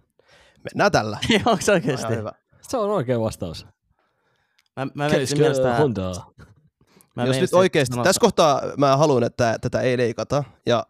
Mennään 0.63 0.91
tällä. 0.91 1.19
Onko 1.45 1.61
se 1.61 1.71
Ihan 1.71 1.81
oikeesti? 1.81 2.15
hyvä. 2.15 2.31
Se 2.61 2.77
on 2.77 2.89
oikea 2.89 3.19
vastaus. 3.19 3.67
Mä, 4.75 4.87
mä 4.95 5.09
myös 5.37 5.59
tää, 5.59 5.77
Honda. 5.77 6.11
mä 7.15 7.25
Jos 7.25 7.39
nyt 7.39 7.53
oikeasti, 7.53 7.97
tässä 8.03 8.19
kohtaa 8.19 8.61
mä 8.77 8.97
haluan, 8.97 9.23
että 9.23 9.57
tätä 9.61 9.81
ei 9.81 9.97
leikata. 9.97 10.43
Ja 10.65 10.85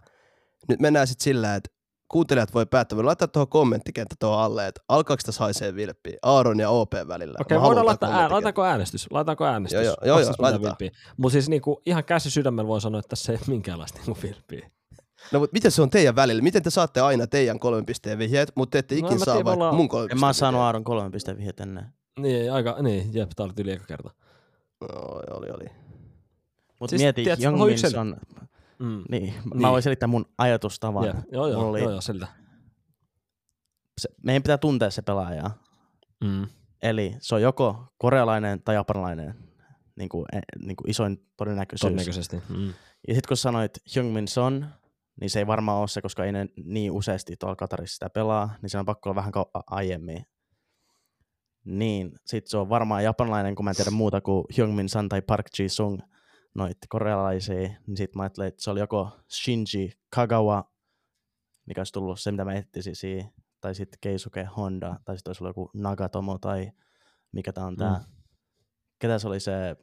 nyt 0.68 0.80
mennään 0.80 1.08
sitten 1.08 1.24
sillä, 1.24 1.56
että 1.56 1.70
kuuntelijat 2.14 2.54
voi 2.54 2.66
päättää, 2.66 2.96
voi 2.96 3.04
laittaa 3.04 3.28
tuohon 3.28 3.48
kommenttikenttä 3.48 4.16
tuohon 4.20 4.44
alle, 4.44 4.68
että 4.68 4.82
alkaako 4.90 5.22
tässä 5.26 5.44
haisee 5.44 5.76
vilppiä 5.76 6.18
Aaron 6.22 6.60
ja 6.60 6.70
OP 6.70 6.94
välillä. 7.08 7.38
Okei, 7.42 7.58
Mä 7.58 7.64
voidaan 7.64 7.86
laittaa, 7.86 8.10
ää, 8.10 8.32
laitaanko 8.32 8.64
äänestys? 8.64 9.08
Laitaanko 9.12 9.46
äänestys? 9.46 9.76
Joo, 9.76 9.84
joo, 9.84 9.96
joo, 10.06 10.20
joo, 10.20 10.34
laitetaan. 10.38 10.76
Mutta 11.18 11.34
siis 11.34 11.50
niinku, 11.50 11.82
ihan 11.86 12.04
käsi 12.04 12.30
sydämellä 12.30 12.68
voi 12.68 12.82
sanoa, 12.82 13.00
että 13.00 13.10
tässä 13.10 13.32
ei 13.32 13.38
ole 13.38 13.46
minkäänlaista 13.48 14.00
niinku 14.00 14.18
vilppiä. 14.24 14.70
No 15.32 15.40
mutta 15.40 15.54
miten 15.54 15.72
se 15.72 15.82
on 15.82 15.90
teidän 15.90 16.16
välillä? 16.16 16.42
Miten 16.42 16.64
te 16.64 16.70
saatte 16.70 17.02
aina 17.02 17.28
teidän 17.28 17.60
kolmen 17.60 17.86
pisteen 17.86 18.18
vihjeet, 18.18 18.52
mutta 18.56 18.72
te 18.72 18.80
ette 18.80 18.96
No, 18.96 19.00
ikin 19.00 19.12
en 19.14 19.20
mä 19.20 19.26
saa 19.26 19.34
tiedä, 19.36 19.46
vaikka 19.46 19.58
ollaan- 19.64 19.76
mun 19.76 19.90
kolmen 19.90 20.12
En 20.12 20.20
mä 20.20 20.26
oon 20.26 20.30
pisteen 20.32 20.40
saanut 20.40 20.60
vihjeet? 20.60 20.66
Aaron 20.66 20.84
kolme 20.84 21.10
pisteen 21.12 21.38
vihjet 21.38 21.60
ennen. 21.60 21.86
Niin, 22.20 22.54
aika, 22.54 22.76
niin, 22.82 23.14
jep, 23.14 23.30
tää 23.36 23.44
oli 23.44 23.54
yli 23.60 23.72
eka 23.72 23.86
kerta. 23.86 24.10
No, 24.82 24.88
oli, 25.38 25.50
oli. 25.52 25.66
Mutta 26.80 26.90
Siis 26.90 27.02
mieti, 27.02 27.26
Young 27.44 27.62
on... 27.98 28.16
Mm. 28.80 29.04
Niin, 29.10 29.24
Niin. 29.24 29.34
mä 29.62 29.72
voin 29.72 29.84
selittää 29.84 30.08
mun 30.08 30.26
ajatustavan. 30.38 31.06
Jep, 31.06 31.16
joo, 31.32 31.48
joo, 31.48 31.58
Mulla 31.58 31.70
oli- 31.70 31.82
joo, 31.82 31.92
joo, 31.92 32.02
selitä. 32.02 32.28
Se, 34.02 34.10
meidän 34.24 34.44
pitää 34.44 34.58
tuntea 34.58 34.90
se 34.90 35.02
pelaaja. 35.02 35.52
Mm. 36.24 36.48
Eli 36.82 37.16
se 37.20 37.36
on 37.36 37.42
joko 37.42 37.94
korealainen 37.98 38.62
tai 38.64 38.76
japanilainen. 38.76 39.36
Niin 39.96 40.10
kuin, 40.10 40.26
eh, 40.34 40.42
niin 40.66 40.76
kuin 40.76 40.90
isoin 40.90 41.18
todennäköisyys. 41.38 41.82
Todennäköisesti. 41.82 42.36
Mm. 42.50 42.68
Ja 43.08 43.14
sitten 43.14 43.28
kun 43.28 43.38
sanoit 43.38 43.72
Hyung 43.96 44.14
Min 44.14 44.28
Son, 44.28 44.68
niin 45.22 45.30
se 45.30 45.40
ei 45.40 45.48
varmaan 45.48 45.78
ole 45.80 45.88
se, 45.88 46.02
koska 46.02 46.26
ei 46.26 46.32
ne 46.32 46.48
niin 46.66 46.92
useasti 46.92 47.36
tuolla 47.40 47.56
Katarissa 47.56 47.94
sitä 47.94 48.10
pelaa, 48.10 48.56
niin 48.62 48.70
se 48.70 48.78
on 48.78 48.86
pakko 48.86 49.10
olla 49.10 49.16
vähän 49.16 49.34
aiemmin. 49.68 50.26
Niin, 51.66 52.12
sit 52.26 52.48
se 52.48 52.58
on 52.58 52.70
varmaan 52.70 53.04
japanilainen, 53.04 53.56
kun 53.56 53.64
mä 53.66 53.70
en 53.72 53.76
tiedä 53.76 53.92
muuta 53.92 54.22
kuin 54.22 54.46
Hyung 54.58 54.76
Min 54.76 54.90
Son 54.90 55.10
tai 55.10 55.22
Park 55.22 55.46
Ji 55.60 55.66
Sung, 56.54 56.66
noit 56.66 56.78
korealaisia, 56.90 57.56
niin 57.88 57.98
sit 57.98 58.16
mä 58.16 58.24
ajattelin, 58.24 58.48
että 58.48 58.64
se 58.64 58.72
oli 58.72 58.80
joko 58.80 59.10
Shinji 59.30 59.92
Kagawa, 60.10 60.72
mikä 61.66 61.82
olisi 61.82 61.94
tullut 61.94 62.20
se, 62.20 62.32
mitä 62.32 62.46
mä 62.46 62.54
etsisin 62.54 62.96
siinä, 62.96 63.30
tai 63.62 63.76
sitten 63.76 63.98
Keisuke 64.02 64.44
Honda, 64.44 65.00
tai 65.06 65.18
sitten 65.18 65.30
olisi 65.30 65.44
ollut 65.44 65.50
joku 65.50 65.72
Nagatomo, 65.74 66.38
tai 66.38 66.72
mikä 67.32 67.54
tää 67.54 67.66
on 67.66 67.76
tää. 67.76 67.98
Mm. 67.98 68.06
Ketä 69.00 69.20
se 69.20 69.28
oli 69.28 69.40
se 69.40 69.76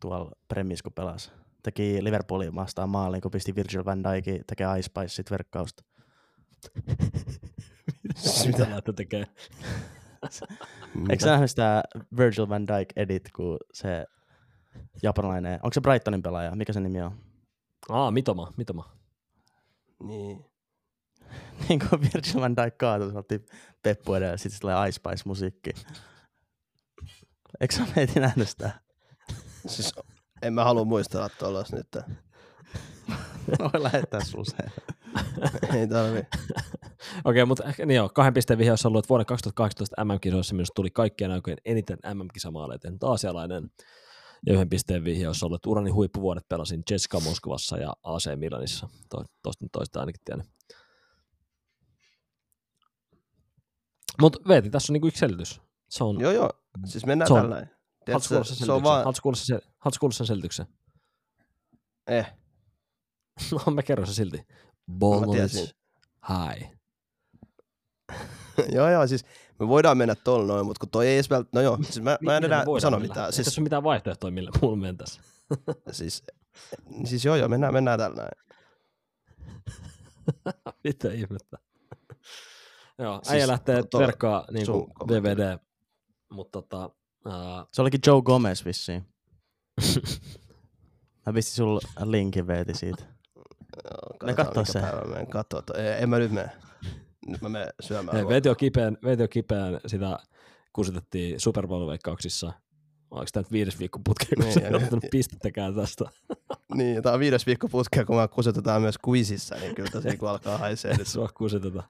tuolla 0.00 0.32
Premis, 0.48 0.82
kun 0.82 0.92
pelasi? 0.92 1.30
Teki 1.62 2.04
Liverpoolin 2.04 2.54
vastaan 2.54 2.88
maalin, 2.88 3.20
kun 3.20 3.30
pisti 3.30 3.54
Virgil 3.54 3.84
van 3.84 4.04
Dijkin 4.04 4.44
tekee 4.46 4.66
Ice 4.78 4.82
Spice 4.82 5.08
sit 5.08 5.30
verkkausta. 5.30 5.84
Mitä 8.46 8.70
lähtee 8.70 8.94
tekee? 8.94 9.26
Eikö 11.10 11.24
sä 11.24 11.30
nähnyt 11.30 11.50
sitä 11.50 11.82
Virgil 12.16 12.48
van 12.48 12.66
Dijk 12.66 12.92
edit, 12.96 13.30
kun 13.36 13.58
se 13.72 14.06
japanilainen, 15.02 15.54
onko 15.54 15.74
se 15.74 15.80
Brightonin 15.80 16.22
pelaaja, 16.22 16.56
mikä 16.56 16.72
se 16.72 16.80
nimi 16.80 17.02
on? 17.02 17.18
Aa, 17.88 18.10
mitoma, 18.10 18.52
mitoma. 18.56 18.96
Niin. 20.02 20.44
niin 21.68 21.78
kuin 21.78 22.00
Virgil 22.00 22.40
van 22.40 22.56
Dijk 22.56 22.78
kaatui, 22.78 23.12
se 23.12 23.18
otti 23.18 23.46
peppu 23.82 24.14
edellä, 24.14 24.36
sitten 24.36 24.60
tulee 24.60 24.88
Ice 24.88 24.96
Spice 24.96 25.22
musiikki. 25.24 25.70
Eikö 27.60 27.74
sä 27.74 27.82
meitä 27.96 28.20
nähnyt 28.20 28.48
sitä? 28.48 28.80
Siis 29.66 29.94
en 30.42 30.54
mä 30.54 30.64
halua 30.64 30.84
muistella 30.84 31.28
tuollaista 31.28 31.76
nyt. 31.76 31.96
Mä 33.46 33.70
voin 33.72 33.82
lähettää 33.82 34.24
sulle 34.24 34.44
se. 34.44 34.82
Ei 35.78 35.88
tarvi. 35.88 36.22
Okei, 37.24 37.44
mutta 37.44 37.64
ehkä, 37.64 37.86
niin 37.86 37.96
joo, 37.96 38.08
kahden 38.08 38.34
pisteen 38.34 38.58
vihje 38.58 38.72
olisi 38.72 38.88
ollut, 38.88 38.98
että 38.98 39.08
vuoden 39.08 39.26
2018 39.26 40.04
MM-kisoissa 40.04 40.54
minusta 40.54 40.74
tuli 40.74 40.90
kaikkien 40.90 41.30
aikojen 41.30 41.58
eniten 41.64 41.98
MM-kisamaaleja 42.14 42.78
tehnyt 42.78 43.02
aasialainen. 43.02 43.70
Ja 44.46 44.52
yhden 44.54 44.68
pisteen 44.68 45.04
vihje 45.04 45.26
olisi 45.26 45.44
ollut, 45.44 45.66
urani 45.66 45.90
huippuvuodet 45.90 46.48
pelasin 46.48 46.82
Jessica 46.90 47.20
Moskovassa 47.20 47.76
ja 47.78 47.92
AC 48.02 48.24
Milanissa. 48.36 48.88
To, 49.10 49.24
tosta 49.42 49.64
nyt 49.64 49.72
toista 49.72 50.00
ainakin 50.00 50.20
tiennyt. 50.24 50.46
Mutta 54.20 54.38
Veeti, 54.48 54.70
tässä 54.70 54.90
on 54.90 54.94
niinku 54.94 55.06
yksi 55.08 55.18
selitys. 55.20 55.60
Se 55.90 56.04
on, 56.04 56.20
Joo, 56.20 56.32
joo. 56.32 56.50
Siis 56.84 57.06
mennään 57.06 57.26
Se 57.28 57.32
on- 57.34 57.40
tällä 57.40 57.54
näin. 57.54 57.68
haluatko 58.06 58.28
se 58.28 58.36
on 58.36 58.44
selityksen? 58.44 58.82
vaan... 58.82 58.98
Haluatko 58.98 59.22
kuulla 59.22 59.36
sen, 59.36 59.60
haluatko 59.78 60.00
kuulla 60.00 60.14
sen 60.14 60.26
selityksen? 60.26 60.66
Eh, 62.06 62.32
No 63.66 63.72
mä 63.72 63.82
kerron 63.82 64.06
se 64.06 64.14
silti. 64.14 64.36
mä 64.36 64.44
Ball 64.98 65.32
tiesin. 65.32 65.68
high. 66.28 66.72
joo, 68.76 68.90
joo, 68.90 69.06
siis 69.06 69.24
me 69.62 69.68
voidaan 69.68 69.98
mennä 69.98 70.14
tuolla 70.14 70.46
noin, 70.46 70.66
mutta 70.66 70.80
kun 70.80 70.88
toi 70.90 71.06
ei 71.06 71.14
edes 71.14 71.30
vält... 71.30 71.48
No 71.52 71.60
joo, 71.60 71.78
siis 71.82 72.00
mä, 72.02 72.18
mä 72.20 72.36
en 72.36 72.44
enää 72.44 72.64
sano 72.80 72.96
mennä? 72.98 73.08
mitään. 73.12 73.26
Ei 73.26 73.32
Siis, 73.32 73.44
tässä 73.44 73.60
ole 73.60 73.62
mitään 73.64 73.82
vaihtoehtoja, 73.82 74.30
millä 74.32 74.50
mulla 74.62 74.76
mentäisi. 74.76 75.20
siis, 75.90 76.24
siis 77.04 77.24
joo, 77.24 77.36
joo, 77.36 77.48
mennään, 77.48 77.72
mennään 77.74 77.98
tällä 77.98 78.16
näin. 78.16 78.30
Mitä 80.84 81.12
ihmettä. 81.12 81.58
Joo, 82.98 83.14
Siis 83.22 83.32
äijä 83.32 83.46
lähtee 83.48 83.82
to- 83.90 83.98
verkkaa 83.98 84.44
niin 84.50 84.66
kuin. 84.66 84.90
DVD, 85.08 85.58
mutta 86.30 86.62
tota, 86.62 86.86
uh, 87.26 87.68
Se 87.72 87.82
olikin 87.82 88.00
Joe 88.06 88.22
Gomez 88.22 88.64
vissiin. 88.64 89.06
Mä 91.26 91.32
pistin 91.34 91.54
sulle 91.54 91.80
linkin 92.04 92.46
veeti 92.46 92.74
siitä. 92.74 93.02
Joo, 93.84 93.92
katsotaan, 94.18 94.34
kattoo 94.36 94.62
mikä 94.62 94.72
se. 94.72 94.80
päivä 94.80 95.44
to- 95.66 95.74
Ei, 95.76 96.02
en 96.02 96.08
mä 96.08 96.18
nyt 96.18 96.32
mene. 96.32 96.50
Nyt 97.26 97.42
mä 97.42 97.48
menen 97.48 97.68
syömään. 97.80 98.16
hei, 98.16 98.50
on 98.50 98.56
kipeän, 98.56 98.98
Veeti 99.04 99.22
on 99.22 99.28
kipeän, 99.28 99.80
sitä 99.86 100.18
kusitettiin 100.72 101.40
Super 101.40 101.66
Bowl-veikkauksissa. 101.66 102.52
Oliko 103.10 103.28
tämä 103.32 103.42
nyt 103.42 103.52
viides 103.52 103.78
viikko 103.78 104.00
putkeen, 104.04 104.30
kun 104.36 104.44
Niin, 104.44 104.66
ei 104.66 104.74
ottanut 104.74 105.04
pistettäkään 105.10 105.74
tästä? 105.74 106.04
Niin, 106.74 107.02
tää 107.02 107.12
on 107.12 107.20
viides 107.20 107.46
viikko 107.46 107.68
putkea, 107.68 108.04
kun 108.04 108.16
mä 108.16 108.28
kusetetaan 108.28 108.82
myös 108.82 108.94
quizissa, 109.08 109.54
niin 109.54 109.74
kyllä 109.74 109.90
tässä 109.90 110.08
niinku 110.08 110.26
alkaa 110.26 110.58
haisee 110.58 110.96
nyt. 110.96 111.06
Sua 111.12 111.28
kusiteta. 111.34 111.82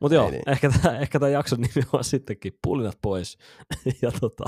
Mutta 0.00 0.14
joo, 0.14 0.30
niin. 0.30 0.42
ehkä 0.46 0.70
tämä 0.70 0.98
ehkä 0.98 1.20
tää 1.20 1.28
jakson 1.28 1.60
nimi 1.60 1.86
on 1.92 2.04
sittenkin 2.04 2.58
pulinat 2.62 2.98
pois 3.02 3.38
ja 4.02 4.12
tota, 4.20 4.44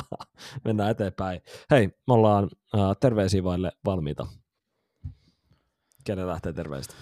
mennään 0.64 0.90
eteenpäin. 0.90 1.40
Hei, 1.70 1.86
me 1.86 2.14
ollaan 2.14 2.44
uh, 2.44 2.96
terveisiä 3.00 3.44
vaille 3.44 3.72
valmiita. 3.84 4.26
Kenen 6.04 6.26
lähtee 6.26 6.52
terveistä? 6.52 6.94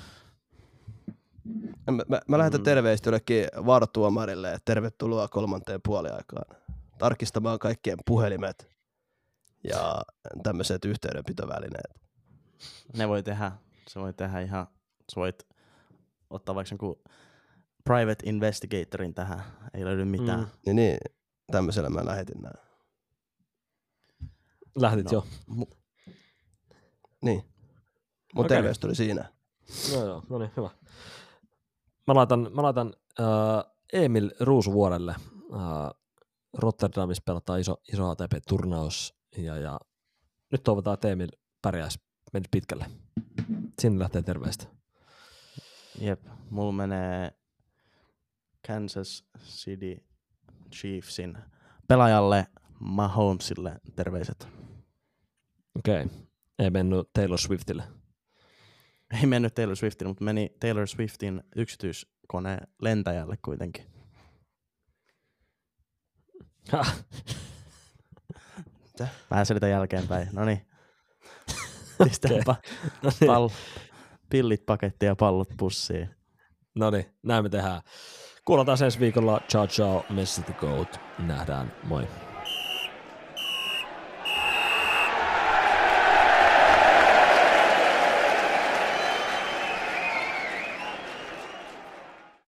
Mä, 1.91 2.03
mä, 2.09 2.21
mä 2.29 2.39
lähetän 2.39 2.61
Mm. 2.61 2.65
terveistä 2.65 3.09
jollekin 3.09 3.47
vartuomarille, 3.67 4.49
että 4.53 4.63
tervetuloa 4.65 5.29
kolmanteen 5.29 5.81
puoliaikaan. 5.85 6.57
Tarkistamaan 6.99 7.59
kaikkien 7.59 7.99
puhelimet 8.07 8.69
ja 9.65 10.03
tämmöiset 10.43 10.85
yhteydenpitovälineet. 10.85 12.01
Ne 12.97 13.09
voi 13.09 13.23
tehdä, 13.23 13.53
se 13.89 14.01
voi 14.01 14.13
tehdä 14.13 14.41
ihan, 14.41 14.67
sä 15.15 15.21
voit 15.21 15.47
ottaa 16.31 16.55
vaikka 16.55 16.75
joku 16.75 17.03
private 17.85 18.23
investigatorin 18.25 19.15
tähän, 19.15 19.43
ei 19.75 19.85
löydy 19.85 20.05
mitään. 20.05 20.41
Mm. 20.41 20.47
Niin, 20.67 20.77
niin 20.77 20.99
tämmöisellä 21.53 21.91
mä 21.91 22.05
lähetin 22.07 22.43
nää. 22.43 22.67
Lähdit 24.77 25.05
No. 25.05 25.11
jo. 25.13 25.27
Mu- 25.51 25.77
Niin. 27.23 27.45
Mun 28.35 28.45
Okei. 28.45 28.57
terveys 28.57 28.79
tuli 28.79 28.95
siinä. 28.95 29.33
No 29.93 30.05
joo, 30.05 30.23
no 30.29 30.39
niin, 30.39 30.51
hyvä. 30.57 30.71
Mä 32.07 32.15
laitan, 32.15 32.51
mä 32.55 32.63
laitan 32.63 32.95
uh, 33.21 33.73
Emil 33.93 34.31
Ruusuvuorelle. 34.41 35.15
Uh, 35.49 36.07
Rotterdamissa 36.59 37.23
pelataan 37.27 37.61
iso, 37.61 37.77
iso 37.93 38.11
ATP-turnaus 38.11 39.15
ja, 39.37 39.57
ja 39.57 39.81
nyt 40.53 40.63
toivotaan, 40.63 40.95
että 40.95 41.09
Emil 41.09 41.29
pärjäisi 41.63 42.01
mennyt 42.33 42.51
pitkälle. 42.51 42.87
Sinne 43.81 43.99
lähtee 43.99 44.23
terveistä. 44.23 44.67
Jep, 46.01 46.21
mulla 46.51 46.73
menee 46.73 47.33
Kansas 48.67 49.25
City 49.39 50.05
Chiefsin 50.73 51.39
pelaajalle 51.89 52.47
Mahomesille 52.81 53.81
terveiset. 53.97 54.49
Okei. 55.79 56.05
Okay. 56.05 56.19
Ei 56.59 56.71
mennyt 56.71 57.11
Taylor 57.13 57.39
Swiftille. 57.39 57.83
Ei 59.21 59.27
mennyt 59.27 59.55
Taylor 59.55 59.77
Swiftille, 59.77 60.09
mutta 60.09 60.25
meni 60.25 60.57
Taylor 60.61 60.87
Swiftin 60.87 61.43
yksityiskone 61.57 62.59
lentäjälle 62.83 63.37
kuitenkin. 63.45 63.85
Vähän 69.31 69.47
selitä 69.47 69.69
jälkeenpäin. 69.69 70.29
No 70.33 70.45
niin. 70.45 70.67
Pistäpä 72.05 72.55
No 73.03 73.11
niin, 73.21 73.31
pall- 73.31 73.53
pillit 74.31 74.67
pakettiin 74.67 75.07
ja 75.09 75.17
pallot 75.17 75.49
pussiin. 75.57 76.11
no 76.75 76.91
niin, 76.91 77.07
näin 77.23 77.45
me 77.45 77.49
tehdään. 77.49 77.83
Kuullataan 78.45 78.79
ensi 78.85 79.01
viikolla. 79.01 79.41
Ciao 79.49 79.67
ciao, 79.67 80.05
Messi 80.11 80.43
the 80.43 80.53
Goat. 80.53 81.01
Nähdään, 81.19 81.73
moi. 81.85 82.09